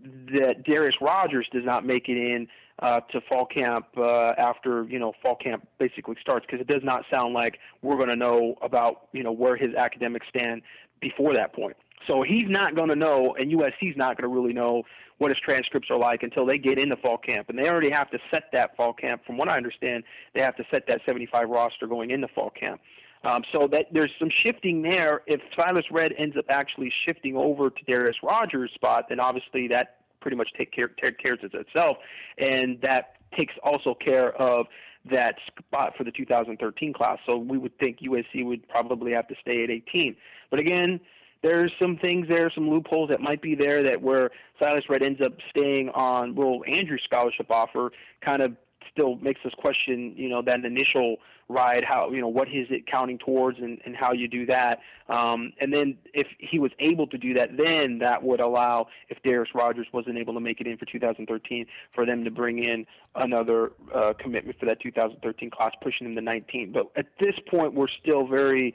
that 0.00 0.64
Darreus 0.64 0.96
Rogers 1.00 1.46
does 1.52 1.64
not 1.64 1.86
make 1.86 2.08
it 2.08 2.16
in 2.16 2.48
uh, 2.80 2.98
to 3.12 3.20
fall 3.28 3.46
camp 3.46 3.86
uh, 3.96 4.32
after 4.38 4.86
you 4.88 4.98
know 4.98 5.12
fall 5.22 5.36
camp 5.36 5.68
basically 5.78 6.16
starts 6.20 6.44
because 6.46 6.60
it 6.60 6.66
does 6.66 6.82
not 6.82 7.04
sound 7.08 7.32
like 7.32 7.58
we're 7.82 7.96
going 7.96 8.08
to 8.08 8.16
know 8.16 8.56
about 8.60 9.06
you 9.12 9.22
know 9.22 9.32
where 9.32 9.56
his 9.56 9.72
academics 9.76 10.26
stand 10.36 10.62
before 11.00 11.32
that 11.32 11.54
point. 11.54 11.76
So 12.06 12.22
he's 12.22 12.48
not 12.48 12.74
going 12.74 12.88
to 12.88 12.96
know, 12.96 13.34
and 13.38 13.50
USC's 13.52 13.96
not 13.96 14.16
going 14.16 14.30
to 14.30 14.34
really 14.34 14.52
know 14.52 14.84
what 15.18 15.30
his 15.30 15.38
transcripts 15.44 15.90
are 15.90 15.98
like 15.98 16.22
until 16.22 16.46
they 16.46 16.58
get 16.58 16.78
into 16.78 16.96
fall 16.96 17.18
camp. 17.18 17.48
And 17.48 17.58
they 17.58 17.68
already 17.68 17.90
have 17.90 18.10
to 18.12 18.18
set 18.30 18.44
that 18.52 18.76
fall 18.76 18.92
camp. 18.92 19.22
From 19.26 19.36
what 19.36 19.48
I 19.48 19.56
understand, 19.56 20.04
they 20.34 20.42
have 20.42 20.56
to 20.56 20.64
set 20.70 20.86
that 20.88 21.00
75 21.04 21.48
roster 21.48 21.86
going 21.86 22.10
into 22.10 22.28
fall 22.28 22.50
camp. 22.50 22.80
Um, 23.24 23.42
so 23.52 23.66
that 23.72 23.86
there's 23.92 24.12
some 24.18 24.30
shifting 24.30 24.82
there. 24.82 25.22
If 25.26 25.40
Silas 25.56 25.84
Redd 25.90 26.14
ends 26.16 26.36
up 26.36 26.44
actually 26.48 26.92
shifting 27.04 27.36
over 27.36 27.68
to 27.68 27.84
Darreus 27.84 28.16
Rogers' 28.22 28.70
spot, 28.74 29.06
then 29.08 29.18
obviously 29.18 29.66
that 29.68 29.96
pretty 30.20 30.36
much 30.36 30.48
take 30.56 30.72
care, 30.72 30.88
take 30.88 31.18
care 31.18 31.34
of 31.34 31.40
itself, 31.42 31.96
and 32.38 32.80
that 32.82 33.16
takes 33.36 33.54
also 33.62 33.94
care 33.94 34.34
of 34.40 34.66
that 35.10 35.34
spot 35.46 35.94
for 35.96 36.04
the 36.04 36.10
2013 36.10 36.92
class. 36.92 37.18
So 37.26 37.36
we 37.36 37.58
would 37.58 37.76
think 37.78 37.98
USC 38.00 38.44
would 38.44 38.68
probably 38.68 39.12
have 39.12 39.26
to 39.28 39.34
stay 39.40 39.64
at 39.64 39.70
18. 39.70 40.16
But 40.50 40.60
again, 40.60 41.00
there's 41.42 41.72
some 41.80 41.96
things 41.96 42.26
there, 42.28 42.50
some 42.54 42.68
loopholes 42.68 43.10
that 43.10 43.20
might 43.20 43.42
be 43.42 43.54
there 43.54 43.82
that 43.84 44.02
where 44.02 44.30
Silas 44.58 44.84
Redd 44.88 45.02
ends 45.02 45.20
up 45.24 45.32
staying 45.50 45.90
on 45.90 46.34
Will 46.34 46.62
Andrews 46.66 47.02
scholarship 47.04 47.50
offer 47.50 47.90
kind 48.24 48.42
of 48.42 48.56
still 48.90 49.16
makes 49.16 49.40
us 49.44 49.52
question, 49.58 50.14
you 50.16 50.28
know, 50.28 50.42
that 50.42 50.64
initial 50.64 51.16
ride, 51.48 51.82
how, 51.82 52.10
you 52.10 52.20
know, 52.20 52.28
what 52.28 52.48
is 52.48 52.66
it 52.70 52.86
counting 52.86 53.18
towards 53.18 53.58
and, 53.58 53.78
and 53.86 53.96
how 53.96 54.12
you 54.12 54.28
do 54.28 54.44
that. 54.46 54.80
Um, 55.08 55.52
and 55.60 55.72
then 55.72 55.96
if 56.12 56.26
he 56.38 56.58
was 56.58 56.72
able 56.78 57.06
to 57.06 57.16
do 57.16 57.32
that, 57.34 57.56
then 57.56 57.98
that 58.00 58.22
would 58.22 58.40
allow, 58.40 58.88
if 59.08 59.22
Darreus 59.22 59.48
Rogers 59.54 59.86
wasn't 59.92 60.18
able 60.18 60.34
to 60.34 60.40
make 60.40 60.60
it 60.60 60.66
in 60.66 60.76
for 60.76 60.84
2013, 60.84 61.66
for 61.94 62.04
them 62.04 62.24
to 62.24 62.30
bring 62.30 62.62
in 62.62 62.84
another 63.14 63.72
uh, 63.94 64.12
commitment 64.18 64.58
for 64.58 64.66
that 64.66 64.80
2013 64.80 65.50
class, 65.50 65.72
pushing 65.82 66.06
them 66.06 66.16
to 66.16 66.20
19. 66.20 66.72
But 66.72 66.90
at 66.96 67.06
this 67.18 67.34
point, 67.50 67.72
we're 67.72 67.88
still 68.02 68.26
very, 68.26 68.74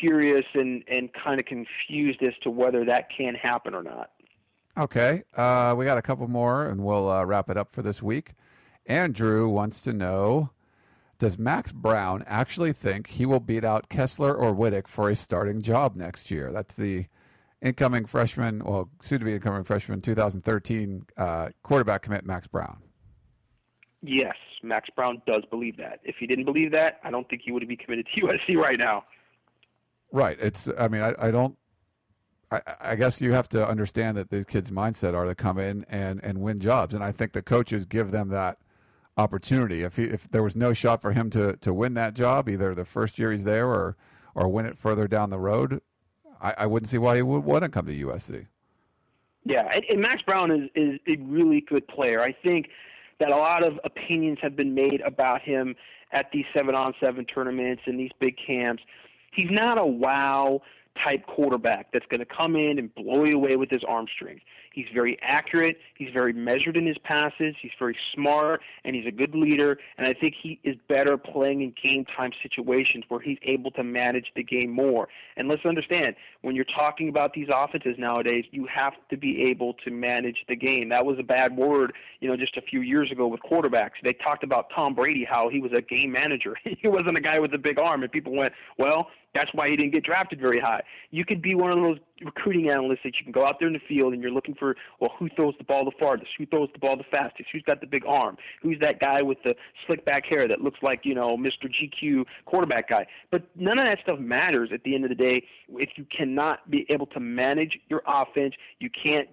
curious 0.00 0.44
and, 0.54 0.82
and 0.88 1.10
kind 1.12 1.40
of 1.40 1.46
confused 1.46 2.22
as 2.22 2.32
to 2.42 2.50
whether 2.50 2.84
that 2.84 3.08
can 3.16 3.34
happen 3.34 3.74
or 3.74 3.82
not. 3.82 4.10
Okay. 4.78 5.22
Uh, 5.34 5.74
we 5.76 5.84
got 5.84 5.98
a 5.98 6.02
couple 6.02 6.28
more 6.28 6.66
and 6.66 6.82
we'll 6.82 7.08
uh, 7.10 7.24
wrap 7.24 7.48
it 7.48 7.56
up 7.56 7.70
for 7.70 7.82
this 7.82 8.02
week. 8.02 8.34
Andrew 8.86 9.48
wants 9.48 9.80
to 9.82 9.92
know 9.92 10.50
Does 11.18 11.38
Max 11.38 11.72
Brown 11.72 12.24
actually 12.26 12.72
think 12.72 13.06
he 13.06 13.26
will 13.26 13.40
beat 13.40 13.64
out 13.64 13.88
Kessler 13.88 14.34
or 14.34 14.54
Wittek 14.54 14.86
for 14.86 15.10
a 15.10 15.16
starting 15.16 15.62
job 15.62 15.96
next 15.96 16.30
year? 16.30 16.52
That's 16.52 16.74
the 16.74 17.06
incoming 17.62 18.04
freshman, 18.04 18.62
well, 18.64 18.90
soon 19.00 19.20
to 19.20 19.24
be 19.24 19.32
incoming 19.32 19.64
freshman 19.64 20.00
2013 20.00 21.06
uh, 21.16 21.48
quarterback 21.62 22.02
commit, 22.02 22.24
Max 22.26 22.46
Brown. 22.46 22.78
Yes, 24.02 24.36
Max 24.62 24.88
Brown 24.94 25.22
does 25.26 25.42
believe 25.50 25.76
that. 25.78 26.00
If 26.04 26.16
he 26.20 26.26
didn't 26.26 26.44
believe 26.44 26.70
that, 26.72 27.00
I 27.02 27.10
don't 27.10 27.28
think 27.28 27.42
he 27.44 27.50
would 27.50 27.66
be 27.66 27.76
committed 27.76 28.06
to 28.14 28.20
USC 28.20 28.56
right 28.56 28.78
now. 28.78 29.04
Right. 30.12 30.38
It's. 30.40 30.68
I 30.78 30.88
mean, 30.88 31.02
I, 31.02 31.14
I 31.18 31.30
don't. 31.30 31.56
I, 32.50 32.60
I 32.80 32.96
guess 32.96 33.20
you 33.20 33.32
have 33.32 33.48
to 33.50 33.66
understand 33.66 34.16
that 34.16 34.30
these 34.30 34.44
kids' 34.44 34.70
mindset 34.70 35.14
are 35.14 35.24
to 35.24 35.34
come 35.34 35.58
in 35.58 35.84
and, 35.88 36.20
and 36.22 36.40
win 36.40 36.60
jobs, 36.60 36.94
and 36.94 37.02
I 37.02 37.10
think 37.10 37.32
the 37.32 37.42
coaches 37.42 37.86
give 37.86 38.12
them 38.12 38.28
that 38.28 38.58
opportunity. 39.16 39.82
If 39.82 39.96
he, 39.96 40.04
if 40.04 40.30
there 40.30 40.42
was 40.42 40.54
no 40.54 40.72
shot 40.72 41.02
for 41.02 41.12
him 41.12 41.30
to, 41.30 41.56
to 41.56 41.74
win 41.74 41.94
that 41.94 42.14
job, 42.14 42.48
either 42.48 42.74
the 42.74 42.84
first 42.84 43.18
year 43.18 43.32
he's 43.32 43.44
there 43.44 43.68
or 43.68 43.96
or 44.34 44.48
win 44.48 44.66
it 44.66 44.78
further 44.78 45.08
down 45.08 45.30
the 45.30 45.38
road, 45.38 45.80
I, 46.40 46.54
I 46.58 46.66
wouldn't 46.66 46.90
see 46.90 46.98
why 46.98 47.16
he 47.16 47.22
would 47.22 47.44
want 47.44 47.64
to 47.64 47.70
come 47.70 47.86
to 47.86 48.04
USC. 48.04 48.46
Yeah, 49.44 49.68
and, 49.72 49.84
and 49.88 50.00
Max 50.00 50.22
Brown 50.22 50.50
is 50.50 50.70
is 50.74 51.00
a 51.08 51.16
really 51.22 51.60
good 51.60 51.86
player. 51.88 52.22
I 52.22 52.32
think 52.32 52.68
that 53.18 53.30
a 53.30 53.36
lot 53.36 53.64
of 53.64 53.80
opinions 53.84 54.38
have 54.42 54.56
been 54.56 54.74
made 54.74 55.00
about 55.00 55.40
him 55.40 55.74
at 56.12 56.26
these 56.32 56.44
seven 56.54 56.74
on 56.74 56.94
seven 57.00 57.24
tournaments 57.24 57.82
and 57.86 57.98
these 57.98 58.10
big 58.20 58.36
camps. 58.44 58.82
He's 59.36 59.50
not 59.50 59.78
a 59.78 59.86
wow 59.86 60.62
type 61.04 61.26
quarterback 61.26 61.92
that's 61.92 62.06
going 62.06 62.20
to 62.20 62.26
come 62.26 62.56
in 62.56 62.78
and 62.78 62.94
blow 62.94 63.24
you 63.24 63.36
away 63.36 63.56
with 63.56 63.70
his 63.70 63.82
arm 63.86 64.06
strength. 64.14 64.42
He's 64.72 64.86
very 64.92 65.18
accurate. 65.22 65.78
He's 65.96 66.10
very 66.12 66.34
measured 66.34 66.76
in 66.76 66.86
his 66.86 66.98
passes. 66.98 67.54
He's 67.62 67.72
very 67.78 67.96
smart, 68.14 68.60
and 68.84 68.94
he's 68.94 69.06
a 69.06 69.10
good 69.10 69.34
leader. 69.34 69.78
And 69.96 70.06
I 70.06 70.12
think 70.12 70.34
he 70.40 70.60
is 70.64 70.76
better 70.86 71.16
playing 71.16 71.62
in 71.62 71.72
game 71.82 72.04
time 72.04 72.30
situations 72.42 73.04
where 73.08 73.20
he's 73.20 73.38
able 73.42 73.70
to 73.72 73.82
manage 73.82 74.26
the 74.36 74.42
game 74.42 74.70
more. 74.70 75.08
And 75.38 75.48
let's 75.48 75.64
understand, 75.64 76.14
when 76.42 76.54
you're 76.54 76.66
talking 76.66 77.08
about 77.08 77.32
these 77.32 77.48
offenses 77.52 77.96
nowadays, 77.98 78.44
you 78.50 78.66
have 78.66 78.92
to 79.08 79.16
be 79.16 79.44
able 79.44 79.72
to 79.84 79.90
manage 79.90 80.44
the 80.46 80.56
game. 80.56 80.90
That 80.90 81.06
was 81.06 81.18
a 81.18 81.24
bad 81.24 81.56
word, 81.56 81.94
you 82.20 82.28
know, 82.28 82.36
just 82.36 82.58
a 82.58 82.62
few 82.62 82.82
years 82.82 83.10
ago 83.10 83.26
with 83.28 83.40
quarterbacks. 83.40 83.92
They 84.04 84.12
talked 84.12 84.44
about 84.44 84.66
Tom 84.74 84.94
Brady, 84.94 85.26
how 85.28 85.48
he 85.48 85.58
was 85.58 85.72
a 85.72 85.80
game 85.80 86.12
manager. 86.12 86.54
he 86.64 86.86
wasn't 86.86 87.16
a 87.16 87.22
guy 87.22 87.38
with 87.38 87.54
a 87.54 87.58
big 87.58 87.78
arm, 87.78 88.02
and 88.02 88.12
people 88.12 88.36
went, 88.36 88.52
well, 88.76 89.08
that's 89.36 89.50
why 89.52 89.68
he 89.68 89.76
didn't 89.76 89.92
get 89.92 90.04
drafted 90.04 90.40
very 90.40 90.58
high. 90.58 90.82
You 91.10 91.24
could 91.24 91.42
be 91.42 91.54
one 91.54 91.70
of 91.70 91.78
those 91.78 91.98
recruiting 92.24 92.70
analysts 92.70 93.00
that 93.04 93.14
you 93.18 93.24
can 93.24 93.32
go 93.32 93.46
out 93.46 93.56
there 93.58 93.68
in 93.68 93.74
the 93.74 93.80
field 93.86 94.14
and 94.14 94.22
you're 94.22 94.30
looking 94.30 94.54
for, 94.54 94.76
well, 95.00 95.12
who 95.18 95.28
throws 95.36 95.54
the 95.58 95.64
ball 95.64 95.84
the 95.84 95.92
farthest? 95.98 96.30
Who 96.38 96.46
throws 96.46 96.68
the 96.72 96.78
ball 96.78 96.96
the 96.96 97.04
fastest? 97.10 97.50
Who's 97.52 97.62
got 97.62 97.80
the 97.80 97.86
big 97.86 98.04
arm? 98.06 98.36
Who's 98.62 98.78
that 98.80 98.98
guy 99.00 99.22
with 99.22 99.38
the 99.44 99.54
slick 99.86 100.04
back 100.04 100.24
hair 100.24 100.48
that 100.48 100.60
looks 100.60 100.78
like, 100.82 101.00
you 101.04 101.14
know, 101.14 101.36
Mr. 101.36 101.70
GQ 101.70 102.24
quarterback 102.46 102.88
guy? 102.88 103.06
But 103.30 103.44
none 103.54 103.78
of 103.78 103.86
that 103.86 103.98
stuff 104.02 104.18
matters 104.18 104.70
at 104.72 104.82
the 104.84 104.94
end 104.94 105.04
of 105.04 105.10
the 105.10 105.16
day 105.16 105.42
if 105.70 105.90
you 105.96 106.06
cannot 106.16 106.70
be 106.70 106.86
able 106.88 107.06
to 107.08 107.20
manage 107.20 107.78
your 107.88 108.02
offense. 108.06 108.54
You 108.80 108.88
can't 108.90 109.28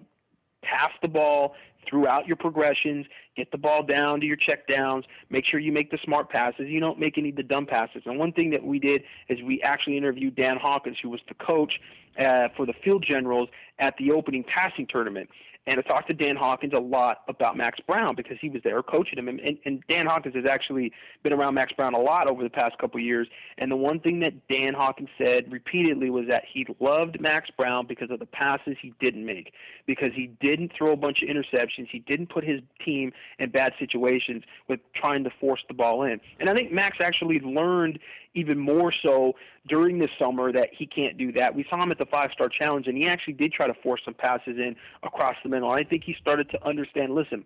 pass 0.62 0.90
the 1.02 1.08
ball 1.08 1.54
throughout 1.88 2.26
your 2.26 2.36
progressions, 2.36 3.06
get 3.36 3.50
the 3.50 3.58
ball 3.58 3.82
down 3.82 4.20
to 4.20 4.26
your 4.26 4.36
check 4.36 4.66
downs, 4.66 5.04
make 5.30 5.44
sure 5.44 5.60
you 5.60 5.72
make 5.72 5.90
the 5.90 5.98
smart 6.04 6.30
passes. 6.30 6.66
You 6.68 6.80
don't 6.80 6.98
make 6.98 7.18
any 7.18 7.30
of 7.30 7.36
the 7.36 7.42
dumb 7.42 7.66
passes. 7.66 8.02
And 8.06 8.18
one 8.18 8.32
thing 8.32 8.50
that 8.50 8.64
we 8.64 8.78
did 8.78 9.02
is 9.28 9.38
we 9.42 9.60
actually 9.62 9.96
interviewed 9.96 10.36
Dan 10.36 10.56
Hawkins, 10.60 10.96
who 11.02 11.10
was 11.10 11.20
the 11.28 11.34
coach 11.34 11.72
uh, 12.18 12.48
for 12.56 12.66
the 12.66 12.74
Field 12.84 13.04
Generals 13.06 13.48
at 13.78 13.94
the 13.98 14.12
opening 14.12 14.44
passing 14.44 14.86
tournament. 14.88 15.28
And 15.66 15.78
I 15.78 15.82
talked 15.82 16.08
to 16.08 16.14
Dan 16.14 16.36
Hawkins 16.36 16.74
a 16.74 16.78
lot 16.78 17.22
about 17.26 17.56
Max 17.56 17.80
Brown 17.86 18.14
because 18.14 18.36
he 18.40 18.50
was 18.50 18.60
there 18.62 18.82
coaching 18.82 19.18
him. 19.18 19.28
And, 19.28 19.40
and, 19.40 19.58
and 19.64 19.82
Dan 19.88 20.06
Hawkins 20.06 20.34
has 20.34 20.44
actually 20.44 20.92
been 21.22 21.32
around 21.32 21.54
Max 21.54 21.72
Brown 21.72 21.94
a 21.94 22.00
lot 22.00 22.28
over 22.28 22.42
the 22.42 22.50
past 22.50 22.76
couple 22.78 23.00
of 23.00 23.04
years. 23.04 23.28
And 23.56 23.70
the 23.70 23.76
one 23.76 23.98
thing 24.00 24.20
that 24.20 24.34
Dan 24.48 24.74
Hawkins 24.74 25.08
said 25.16 25.50
repeatedly 25.50 26.10
was 26.10 26.26
that 26.28 26.42
he 26.52 26.66
loved 26.80 27.18
Max 27.18 27.48
Brown 27.56 27.86
because 27.86 28.10
of 28.10 28.18
the 28.18 28.26
passes 28.26 28.76
he 28.82 28.92
didn't 29.00 29.24
make, 29.24 29.52
because 29.86 30.10
he 30.14 30.26
didn't 30.42 30.72
throw 30.76 30.92
a 30.92 30.96
bunch 30.96 31.22
of 31.22 31.28
interceptions. 31.28 31.88
He 31.90 32.00
didn't 32.00 32.28
put 32.28 32.44
his 32.44 32.60
team 32.84 33.12
in 33.38 33.50
bad 33.50 33.72
situations 33.78 34.44
with 34.68 34.80
trying 34.94 35.24
to 35.24 35.30
force 35.40 35.62
the 35.68 35.74
ball 35.74 36.02
in. 36.02 36.20
And 36.40 36.50
I 36.50 36.54
think 36.54 36.72
Max 36.72 36.98
actually 37.00 37.40
learned 37.40 37.98
even 38.34 38.58
more 38.58 38.92
so 39.02 39.34
during 39.68 39.98
the 39.98 40.08
summer 40.18 40.52
that 40.52 40.68
he 40.76 40.86
can't 40.86 41.16
do 41.16 41.32
that. 41.32 41.54
We 41.54 41.64
saw 41.68 41.82
him 41.82 41.90
at 41.90 41.98
the 41.98 42.06
five 42.06 42.30
star 42.32 42.48
challenge, 42.48 42.86
and 42.86 42.96
he 42.96 43.06
actually 43.06 43.34
did 43.34 43.52
try 43.52 43.66
to 43.66 43.74
force 43.82 44.00
some 44.04 44.14
passes 44.14 44.56
in 44.58 44.76
across 45.02 45.36
the 45.42 45.48
middle. 45.48 45.70
I 45.70 45.84
think 45.84 46.04
he 46.04 46.14
started 46.20 46.50
to 46.50 46.66
understand 46.66 47.14
listen, 47.14 47.44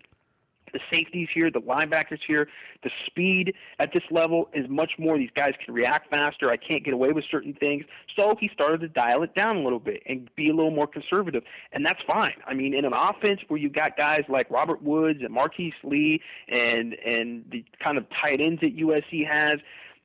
the 0.73 0.79
safeties 0.91 1.27
here, 1.33 1.49
the 1.51 1.61
linebackers 1.61 2.19
here, 2.27 2.47
the 2.83 2.89
speed 3.05 3.53
at 3.79 3.91
this 3.93 4.03
level 4.11 4.49
is 4.53 4.65
much 4.69 4.91
more. 4.97 5.17
These 5.17 5.29
guys 5.35 5.53
can 5.63 5.73
react 5.73 6.09
faster. 6.09 6.49
I 6.49 6.57
can't 6.57 6.83
get 6.83 6.93
away 6.93 7.11
with 7.11 7.23
certain 7.29 7.53
things. 7.53 7.85
So 8.15 8.35
he 8.39 8.49
started 8.53 8.81
to 8.81 8.87
dial 8.89 9.23
it 9.23 9.33
down 9.35 9.57
a 9.57 9.63
little 9.63 9.79
bit 9.79 10.01
and 10.05 10.29
be 10.35 10.49
a 10.49 10.53
little 10.53 10.71
more 10.71 10.87
conservative. 10.87 11.43
And 11.71 11.85
that's 11.85 12.01
fine. 12.07 12.35
I 12.45 12.53
mean, 12.53 12.73
in 12.73 12.85
an 12.85 12.93
offense 12.93 13.41
where 13.47 13.59
you've 13.59 13.73
got 13.73 13.97
guys 13.97 14.23
like 14.29 14.49
Robert 14.49 14.81
Woods 14.81 15.19
and 15.21 15.33
Marquise 15.33 15.73
Lee 15.83 16.21
and 16.47 16.93
and 16.93 17.45
the 17.51 17.63
kind 17.83 17.97
of 17.97 18.05
tight 18.21 18.41
ends 18.41 18.61
that 18.61 18.77
USC 18.77 19.27
has, 19.27 19.55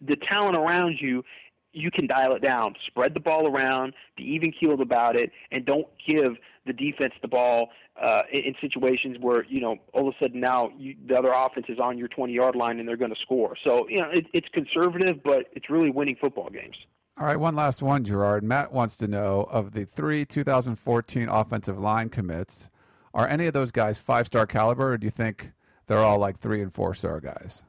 the 0.06 0.16
talent 0.16 0.56
around 0.56 0.98
you, 1.00 1.24
you 1.72 1.90
can 1.90 2.06
dial 2.06 2.34
it 2.34 2.42
down, 2.42 2.74
spread 2.86 3.14
the 3.14 3.20
ball 3.20 3.46
around, 3.46 3.94
be 4.16 4.22
even 4.22 4.52
keeled 4.52 4.80
about 4.80 5.16
it, 5.16 5.30
and 5.50 5.64
don't 5.64 5.86
give 6.06 6.36
the 6.66 6.72
defense 6.72 7.12
the 7.20 7.28
ball 7.28 7.70
uh, 8.00 8.22
in, 8.32 8.40
in 8.40 8.54
situations 8.60 9.16
where 9.20 9.44
you 9.44 9.60
know 9.60 9.76
all 9.92 10.08
of 10.08 10.14
a 10.14 10.24
sudden 10.24 10.40
now 10.40 10.70
you, 10.78 10.96
the 11.06 11.16
other 11.16 11.32
offense 11.32 11.66
is 11.68 11.78
on 11.78 11.98
your 11.98 12.08
20 12.08 12.32
yard 12.32 12.56
line 12.56 12.78
and 12.78 12.88
they're 12.88 12.96
going 12.96 13.14
to 13.14 13.20
score. 13.20 13.56
So 13.62 13.88
you 13.88 13.98
know 13.98 14.08
it, 14.10 14.26
it's 14.32 14.48
conservative, 14.52 15.22
but 15.22 15.46
it's 15.52 15.68
really 15.68 15.90
winning 15.90 16.16
football 16.20 16.48
games. 16.50 16.76
All 17.16 17.26
right, 17.26 17.38
one 17.38 17.54
last 17.54 17.80
one, 17.80 18.02
Gerard. 18.02 18.42
Matt 18.42 18.72
wants 18.72 18.96
to 18.96 19.06
know 19.06 19.46
of 19.50 19.72
the 19.72 19.84
three 19.84 20.24
2014 20.24 21.28
offensive 21.28 21.78
line 21.78 22.08
commits, 22.08 22.68
are 23.12 23.28
any 23.28 23.46
of 23.46 23.52
those 23.52 23.70
guys 23.70 23.98
five 23.98 24.26
star 24.26 24.46
caliber, 24.46 24.92
or 24.92 24.98
do 24.98 25.06
you 25.06 25.12
think 25.12 25.52
they're 25.86 25.98
all 25.98 26.18
like 26.18 26.38
three 26.38 26.62
and 26.62 26.72
four 26.72 26.94
star 26.94 27.20
guys? 27.20 27.62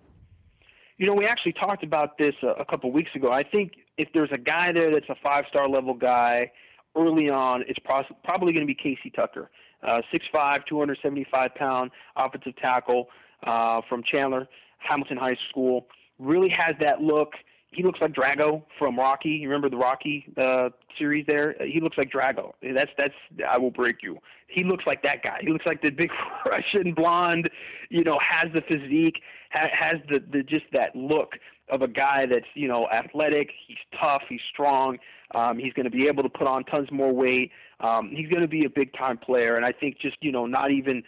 You 0.97 1.07
know, 1.07 1.13
we 1.13 1.25
actually 1.25 1.53
talked 1.53 1.83
about 1.83 2.17
this 2.17 2.35
a, 2.41 2.61
a 2.61 2.65
couple 2.65 2.91
weeks 2.91 3.11
ago. 3.15 3.31
I 3.31 3.43
think 3.43 3.73
if 3.97 4.09
there's 4.13 4.31
a 4.31 4.37
guy 4.37 4.71
there 4.71 4.91
that's 4.91 5.09
a 5.09 5.15
five 5.21 5.45
star 5.49 5.67
level 5.67 5.93
guy 5.93 6.51
early 6.95 7.29
on, 7.29 7.63
it's 7.67 7.79
pros- 7.79 8.05
probably 8.23 8.53
going 8.53 8.65
to 8.65 8.73
be 8.73 8.75
Casey 8.75 9.11
Tucker, 9.13 9.49
uh, 9.83 10.01
6'5", 10.13 10.65
275 10.67 11.55
pound 11.55 11.91
offensive 12.15 12.55
tackle 12.57 13.09
uh, 13.45 13.81
from 13.89 14.03
Chandler 14.09 14.47
Hamilton 14.77 15.17
High 15.17 15.37
School. 15.49 15.87
Really 16.19 16.49
has 16.49 16.75
that 16.79 17.01
look. 17.01 17.33
He 17.75 17.83
looks 17.83 17.99
like 17.99 18.13
Drago 18.13 18.63
from 18.79 18.97
Rocky. 18.97 19.29
You 19.29 19.49
remember 19.49 19.69
the 19.69 19.77
Rocky 19.77 20.25
uh, 20.37 20.69
series 20.97 21.25
there? 21.27 21.55
He 21.59 21.79
looks 21.81 21.97
like 21.97 22.11
Drago. 22.11 22.53
That's 22.61 22.91
that's 22.97 23.13
I 23.47 23.57
will 23.57 23.71
break 23.71 23.97
you. 24.01 24.17
He 24.47 24.63
looks 24.63 24.85
like 24.87 25.03
that 25.03 25.23
guy. 25.23 25.39
He 25.41 25.51
looks 25.51 25.65
like 25.65 25.81
the 25.81 25.89
big 25.89 26.11
Russian 26.45 26.93
blonde. 26.93 27.49
You 27.89 28.03
know, 28.03 28.17
has 28.27 28.51
the 28.53 28.61
physique, 28.61 29.21
ha- 29.51 29.69
has 29.77 29.99
the 30.09 30.19
the 30.31 30.43
just 30.43 30.65
that 30.73 30.95
look 30.95 31.33
of 31.69 31.81
a 31.81 31.87
guy 31.87 32.25
that's 32.25 32.45
you 32.53 32.67
know 32.67 32.87
athletic. 32.89 33.49
He's 33.67 33.77
tough. 34.01 34.23
He's 34.29 34.41
strong. 34.51 34.97
Um, 35.33 35.57
he's 35.57 35.73
going 35.73 35.85
to 35.85 35.91
be 35.91 36.07
able 36.07 36.23
to 36.23 36.29
put 36.29 36.47
on 36.47 36.63
tons 36.65 36.89
more 36.91 37.11
weight. 37.11 37.51
Um, 37.79 38.11
he's 38.15 38.29
going 38.29 38.41
to 38.41 38.47
be 38.47 38.65
a 38.65 38.69
big 38.69 38.93
time 38.93 39.17
player, 39.17 39.57
and 39.57 39.65
I 39.65 39.71
think 39.71 39.99
just 39.99 40.17
you 40.21 40.31
know 40.31 40.45
not 40.45 40.71
even 40.71 41.03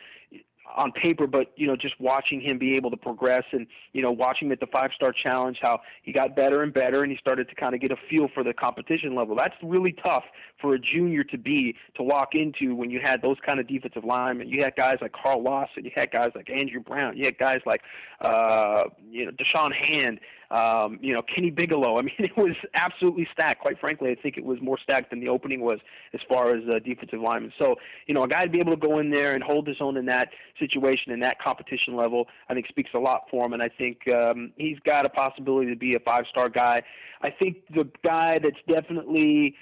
on 0.75 0.91
paper, 0.91 1.27
but 1.27 1.51
you 1.55 1.67
know, 1.67 1.75
just 1.75 1.99
watching 1.99 2.41
him 2.41 2.57
be 2.57 2.75
able 2.75 2.91
to 2.91 2.97
progress 2.97 3.43
and 3.51 3.67
you 3.93 4.01
know, 4.01 4.11
watching 4.11 4.47
him 4.47 4.51
at 4.51 4.59
the 4.59 4.67
five 4.67 4.91
star 4.95 5.11
challenge, 5.11 5.57
how 5.61 5.79
he 6.03 6.11
got 6.11 6.35
better 6.35 6.63
and 6.63 6.73
better, 6.73 7.03
and 7.03 7.11
he 7.11 7.17
started 7.17 7.49
to 7.49 7.55
kind 7.55 7.73
of 7.73 7.81
get 7.81 7.91
a 7.91 7.95
feel 8.09 8.27
for 8.33 8.43
the 8.43 8.53
competition 8.53 9.15
level. 9.15 9.35
That's 9.35 9.55
really 9.63 9.93
tough 9.93 10.23
for 10.61 10.75
a 10.75 10.79
junior 10.79 11.23
to 11.25 11.37
be 11.37 11.75
to 11.95 12.03
walk 12.03 12.29
into 12.33 12.75
when 12.75 12.89
you 12.89 12.99
had 13.03 13.21
those 13.21 13.37
kind 13.45 13.59
of 13.59 13.67
defensive 13.67 14.03
linemen. 14.03 14.49
You 14.49 14.63
had 14.63 14.75
guys 14.75 14.97
like 15.01 15.13
Carl 15.13 15.41
Lawson, 15.43 15.85
you 15.85 15.91
had 15.95 16.11
guys 16.11 16.31
like 16.35 16.49
Andrew 16.49 16.81
Brown, 16.81 17.17
you 17.17 17.25
had 17.25 17.37
guys 17.37 17.61
like 17.65 17.81
uh, 18.21 18.83
you 19.09 19.25
know 19.25 19.31
Da'Shawn 19.31 19.73
Hand, 19.73 20.19
um, 20.51 20.99
you 21.01 21.13
know 21.13 21.21
Kenny 21.21 21.49
Bigelow. 21.49 21.97
I 21.97 22.01
mean, 22.07 22.15
it 22.19 22.35
was 22.37 22.55
absolutely 22.73 23.27
stacked. 23.31 23.61
Quite 23.61 23.79
frankly, 23.79 24.11
I 24.11 24.15
think 24.15 24.37
it 24.37 24.45
was 24.45 24.59
more 24.61 24.77
stacked 24.81 25.09
than 25.09 25.19
the 25.19 25.29
opening 25.29 25.61
was 25.61 25.79
as 26.13 26.21
far 26.27 26.55
as 26.55 26.63
uh, 26.67 26.79
defensive 26.79 27.19
linemen. 27.19 27.53
So 27.57 27.75
you 28.07 28.13
know, 28.13 28.23
a 28.23 28.27
guy 28.27 28.43
to 28.43 28.49
be 28.49 28.59
able 28.59 28.75
to 28.75 28.87
go 28.87 28.99
in 28.99 29.09
there 29.09 29.33
and 29.33 29.43
hold 29.43 29.67
his 29.67 29.77
own 29.79 29.97
in 29.97 30.05
that 30.05 30.29
situation 30.59 31.11
in 31.11 31.19
that 31.21 31.39
competition 31.39 31.95
level, 31.95 32.27
I 32.49 32.53
think 32.53 32.67
speaks 32.67 32.91
a 32.93 32.99
lot 32.99 33.23
for 33.29 33.45
him. 33.45 33.53
And 33.53 33.61
I 33.61 33.69
think 33.69 34.07
um, 34.07 34.51
he's 34.57 34.79
got 34.79 35.05
a 35.05 35.09
possibility 35.09 35.69
to 35.69 35.75
be 35.75 35.95
a 35.95 35.99
five-star 35.99 36.49
guy. 36.49 36.83
I 37.21 37.29
think 37.31 37.57
the 37.73 37.89
guy 38.03 38.39
that's 38.39 38.57
definitely 38.67 39.55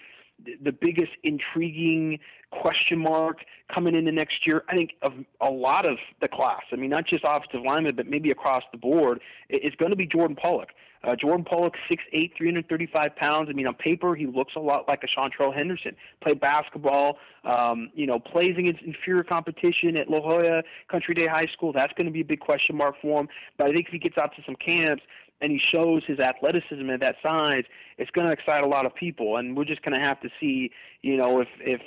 the 0.43 0.71
biggest 0.71 1.11
intriguing 1.23 2.19
question 2.51 2.99
mark 2.99 3.39
coming 3.73 3.95
into 3.95 4.11
next 4.11 4.45
year, 4.45 4.63
I 4.69 4.75
think 4.75 4.91
of 5.01 5.13
a 5.41 5.49
lot 5.49 5.85
of 5.85 5.97
the 6.21 6.27
class. 6.27 6.61
I 6.71 6.75
mean, 6.75 6.89
not 6.89 7.07
just 7.07 7.23
offensive 7.27 7.61
linemen, 7.65 7.95
but 7.95 8.07
maybe 8.07 8.31
across 8.31 8.63
the 8.71 8.77
board, 8.77 9.19
is 9.49 9.73
going 9.77 9.91
to 9.91 9.95
be 9.95 10.05
Jordan 10.05 10.35
Pollock. 10.35 10.69
Uh, 11.03 11.15
Jordan 11.15 11.45
Pollock, 11.45 11.75
6'8", 11.91 12.31
335 12.35 13.15
pounds. 13.15 13.47
I 13.49 13.53
mean, 13.53 13.67
on 13.67 13.75
paper, 13.75 14.15
he 14.15 14.25
looks 14.25 14.53
a 14.55 14.59
lot 14.59 14.87
like 14.87 15.03
a 15.03 15.19
Seantrel 15.19 15.53
Henderson. 15.53 15.95
Played 16.23 16.39
basketball, 16.39 17.17
um, 17.43 17.91
you 17.93 18.07
know, 18.07 18.17
plays 18.19 18.55
against 18.57 18.81
inferior 18.81 19.23
competition 19.23 19.97
at 19.97 20.09
La 20.09 20.19
Jolla 20.19 20.63
Country 20.89 21.13
Day 21.13 21.27
High 21.27 21.47
School. 21.53 21.71
That's 21.73 21.93
going 21.93 22.07
to 22.07 22.11
be 22.11 22.21
a 22.21 22.25
big 22.25 22.39
question 22.39 22.75
mark 22.75 22.95
for 23.01 23.21
him. 23.21 23.27
But 23.57 23.67
I 23.67 23.73
think 23.73 23.87
if 23.87 23.93
he 23.93 23.99
gets 23.99 24.17
out 24.17 24.35
to 24.35 24.41
some 24.45 24.55
camps 24.55 25.03
and 25.41 25.51
he 25.51 25.59
shows 25.59 26.03
his 26.05 26.19
athleticism 26.19 26.89
at 26.89 26.99
that 27.01 27.15
size, 27.21 27.63
it's 27.97 28.11
going 28.11 28.27
to 28.27 28.33
excite 28.33 28.63
a 28.63 28.67
lot 28.67 28.85
of 28.85 28.95
people. 28.95 29.37
And 29.37 29.55
we're 29.55 29.65
just 29.65 29.81
going 29.81 29.99
to 29.99 30.05
have 30.05 30.19
to 30.21 30.29
see, 30.39 30.71
you 31.01 31.17
know, 31.17 31.41
if 31.41 31.47
if 31.59 31.81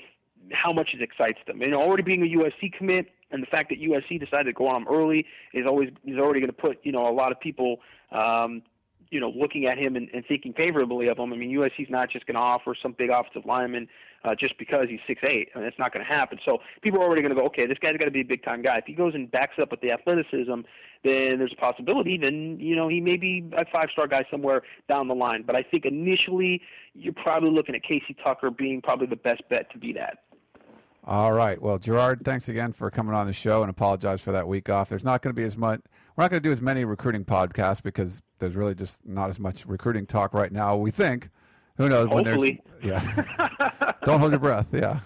how 0.52 0.72
much 0.72 0.94
it 0.94 1.02
excites 1.02 1.38
them. 1.46 1.62
And 1.62 1.74
already 1.74 2.02
being 2.02 2.22
a 2.22 2.38
USC 2.38 2.72
commit, 2.72 3.06
and 3.30 3.42
the 3.42 3.46
fact 3.46 3.70
that 3.70 3.80
USC 3.80 4.20
decided 4.20 4.44
to 4.44 4.52
go 4.52 4.68
on 4.68 4.82
him 4.82 4.88
early 4.88 5.26
is 5.52 5.66
always 5.66 5.90
is 6.04 6.18
already 6.18 6.40
going 6.40 6.50
to 6.50 6.56
put 6.56 6.78
you 6.84 6.92
know 6.92 7.08
a 7.08 7.12
lot 7.12 7.32
of 7.32 7.40
people 7.40 7.80
um, 8.12 8.62
you 9.10 9.20
know, 9.20 9.30
looking 9.30 9.66
at 9.66 9.78
him 9.78 9.96
and, 9.96 10.08
and 10.12 10.24
thinking 10.26 10.52
favorably 10.52 11.08
of 11.08 11.18
him. 11.18 11.32
I 11.32 11.36
mean, 11.36 11.50
USC's 11.56 11.90
not 11.90 12.10
just 12.10 12.26
going 12.26 12.34
to 12.34 12.40
offer 12.40 12.74
some 12.80 12.92
big 12.92 13.10
offensive 13.10 13.46
lineman 13.46 13.88
uh, 14.24 14.34
just 14.34 14.58
because 14.58 14.86
he's 14.88 15.00
six 15.06 15.20
eight. 15.24 15.50
I 15.54 15.58
mean, 15.58 15.68
it's 15.68 15.78
not 15.78 15.92
going 15.92 16.04
to 16.04 16.12
happen. 16.12 16.38
So 16.44 16.58
people 16.82 17.00
are 17.00 17.04
already 17.04 17.22
going 17.22 17.34
to 17.34 17.40
go, 17.40 17.46
okay, 17.46 17.66
this 17.66 17.78
guy's 17.80 17.96
got 17.96 18.06
to 18.06 18.10
be 18.10 18.20
a 18.20 18.24
big 18.24 18.42
time 18.42 18.62
guy. 18.62 18.78
If 18.78 18.84
he 18.86 18.92
goes 18.92 19.14
and 19.14 19.30
backs 19.30 19.54
up 19.60 19.70
with 19.70 19.80
the 19.80 19.92
athleticism, 19.92 20.60
then 21.04 21.38
there's 21.38 21.52
a 21.52 21.60
possibility. 21.60 22.18
Then 22.18 22.58
you 22.60 22.74
know 22.74 22.88
he 22.88 23.00
may 23.00 23.16
be 23.16 23.44
a 23.56 23.64
five 23.66 23.88
star 23.92 24.06
guy 24.06 24.24
somewhere 24.30 24.62
down 24.88 25.08
the 25.08 25.14
line. 25.14 25.42
But 25.42 25.56
I 25.56 25.62
think 25.62 25.84
initially 25.84 26.62
you're 26.94 27.12
probably 27.12 27.50
looking 27.50 27.74
at 27.74 27.82
Casey 27.82 28.16
Tucker 28.22 28.50
being 28.50 28.82
probably 28.82 29.06
the 29.06 29.16
best 29.16 29.42
bet 29.48 29.70
to 29.72 29.78
be 29.78 29.92
that. 29.94 30.18
All 31.04 31.32
right. 31.32 31.60
Well, 31.60 31.78
Gerard, 31.78 32.22
thanks 32.22 32.50
again 32.50 32.70
for 32.72 32.90
coming 32.90 33.14
on 33.14 33.26
the 33.26 33.32
show 33.32 33.62
and 33.62 33.70
apologize 33.70 34.20
for 34.20 34.32
that 34.32 34.46
week 34.46 34.68
off. 34.68 34.90
There's 34.90 35.04
not 35.04 35.22
going 35.22 35.34
to 35.34 35.40
be 35.40 35.46
as 35.46 35.56
much. 35.56 35.80
We're 36.14 36.24
not 36.24 36.30
going 36.30 36.42
to 36.42 36.46
do 36.46 36.52
as 36.52 36.60
many 36.60 36.84
recruiting 36.84 37.24
podcasts 37.24 37.82
because 37.82 38.20
there's 38.40 38.54
really 38.54 38.74
just 38.74 39.06
not 39.06 39.30
as 39.30 39.38
much 39.38 39.64
recruiting 39.64 40.04
talk 40.04 40.34
right 40.34 40.52
now. 40.52 40.76
We 40.76 40.90
think. 40.90 41.30
Who 41.78 41.88
knows 41.88 42.08
Hopefully. 42.08 42.60
when 42.82 42.82
there's 42.82 43.02
yeah. 43.06 43.70
Don't 44.08 44.20
hold 44.20 44.32
your 44.32 44.40
breath. 44.40 44.68
Yeah. 44.72 45.00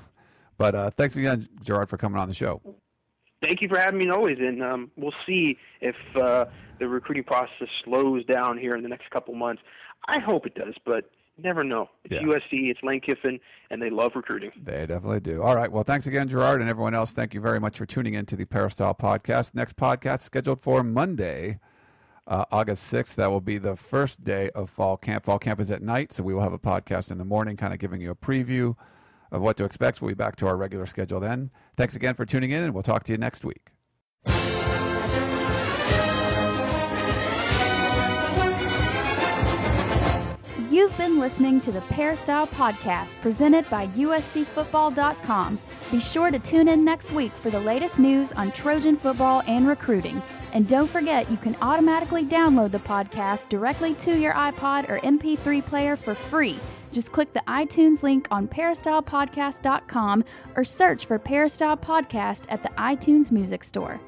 But 0.59 0.75
uh, 0.75 0.91
thanks 0.91 1.17
again, 1.17 1.49
Gerard, 1.63 1.89
for 1.89 1.97
coming 1.97 2.19
on 2.21 2.29
the 2.29 2.35
show. 2.35 2.61
Thank 3.43 3.61
you 3.61 3.69
for 3.69 3.79
having 3.79 3.99
me 3.99 4.09
always, 4.11 4.39
and 4.39 4.63
um, 4.63 4.91
we'll 4.97 5.15
see 5.27 5.59
if 5.81 5.97
uh, 6.15 6.45
the 6.79 6.87
recruiting 6.87 7.25
process 7.25 7.67
slows 7.85 8.25
down 8.27 8.57
here 8.59 8.77
in 8.77 8.83
the 8.85 8.89
next 8.89 9.11
couple 9.11 9.35
months. 9.35 9.61
I 10.07 10.21
hope 10.21 10.47
it 10.47 10.55
does, 10.55 10.75
but 10.87 11.11
never 11.43 11.65
know. 11.65 11.89
It's 12.05 12.15
Yeah. 12.15 12.21
USC, 12.23 12.71
it's 12.71 12.81
Lane 12.85 13.01
Kiffin, 13.01 13.41
and 13.71 13.83
they 13.83 13.91
love 13.91 14.13
recruiting. 14.15 14.53
They 14.63 14.87
definitely 14.87 15.19
do. 15.21 15.43
All 15.43 15.57
right. 15.57 15.73
Well, 15.73 15.83
thanks 15.83 16.07
again, 16.07 16.29
Gerard, 16.29 16.61
and 16.61 16.71
everyone 16.71 16.95
else. 16.95 17.11
Thank 17.11 17.35
you 17.35 17.41
very 17.41 17.59
much 17.59 17.79
for 17.79 17.87
tuning 17.87 18.15
in 18.15 18.27
to 18.27 18.37
the 18.37 18.45
Peristyle 18.45 18.95
podcast. 18.95 19.55
Next 19.55 19.75
podcast 19.75 20.21
scheduled 20.21 20.61
for 20.61 20.85
Monday, 20.85 21.59
uh, 22.33 22.47
August 22.51 22.91
6th. 22.91 23.15
That 23.17 23.31
will 23.31 23.43
be 23.43 23.59
the 23.59 23.77
first 23.77 24.25
day 24.25 24.49
of 24.55 24.71
fall 24.71 24.97
camp. 24.97 25.27
Fall 25.27 25.39
camp 25.39 25.61
is 25.61 25.71
at 25.71 25.83
night, 25.83 26.15
so 26.15 26.23
we 26.23 26.33
will 26.33 26.41
have 26.41 26.55
a 26.55 26.59
podcast 26.59 27.11
in 27.11 27.19
the 27.19 27.27
morning, 27.27 27.59
kind 27.59 27.75
of 27.75 27.79
giving 27.79 28.01
you 28.01 28.11
a 28.11 28.15
preview 28.15 28.75
of 29.31 29.43
what 29.43 29.59
to 29.59 29.65
expect. 29.65 30.01
We'll 30.01 30.09
be 30.09 30.15
back 30.15 30.37
to 30.37 30.47
our 30.47 30.57
regular 30.57 30.87
schedule 30.87 31.21
then. 31.21 31.51
Thanks 31.77 31.95
again 31.95 32.15
for 32.15 32.25
tuning 32.25 32.53
in, 32.53 32.65
and 32.65 32.73
we'll 32.73 32.83
talk 32.83 33.05
to 33.05 33.13
you 33.13 33.19
next 33.19 33.45
week. 33.45 33.69
You've 40.71 40.97
been 40.97 41.21
listening 41.21 41.61
to 41.67 41.73
the 41.73 41.83
Peristyle 41.91 42.47
Podcast 42.47 43.21
presented 43.21 43.69
by 43.71 43.89
USCFootball.com. 43.89 45.61
Be 45.91 46.01
sure 46.15 46.31
to 46.31 46.39
tune 46.39 46.69
in 46.69 46.83
next 46.83 47.13
week 47.15 47.33
for 47.43 47.51
the 47.51 47.61
latest 47.61 47.99
news 47.99 48.31
on 48.37 48.53
Trojan 48.53 48.99
football 49.03 49.43
and 49.47 49.69
recruiting. 49.69 50.23
And 50.53 50.69
don't 50.69 50.91
forget, 50.93 51.31
you 51.31 51.39
can 51.39 51.57
automatically 51.63 52.25
download 52.25 52.73
the 52.73 52.79
podcast 52.79 53.49
directly 53.49 53.97
to 54.05 54.19
your 54.19 54.35
iPod 54.35 54.89
or 54.91 55.01
MP3 55.01 55.67
player 55.67 55.97
for 55.97 56.15
free. 56.31 56.61
Just 56.93 57.11
click 57.11 57.33
the 57.33 57.43
iTunes 57.49 58.03
link 58.03 58.27
on 58.31 58.49
peristylepodcast.com 58.49 60.25
or 60.55 60.65
search 60.65 61.07
for 61.07 61.19
Peristyle 61.19 61.79
Podcast 61.79 62.41
at 62.51 62.63
the 62.63 62.69
iTunes 62.79 63.31
Music 63.31 63.65
Store. 63.65 63.99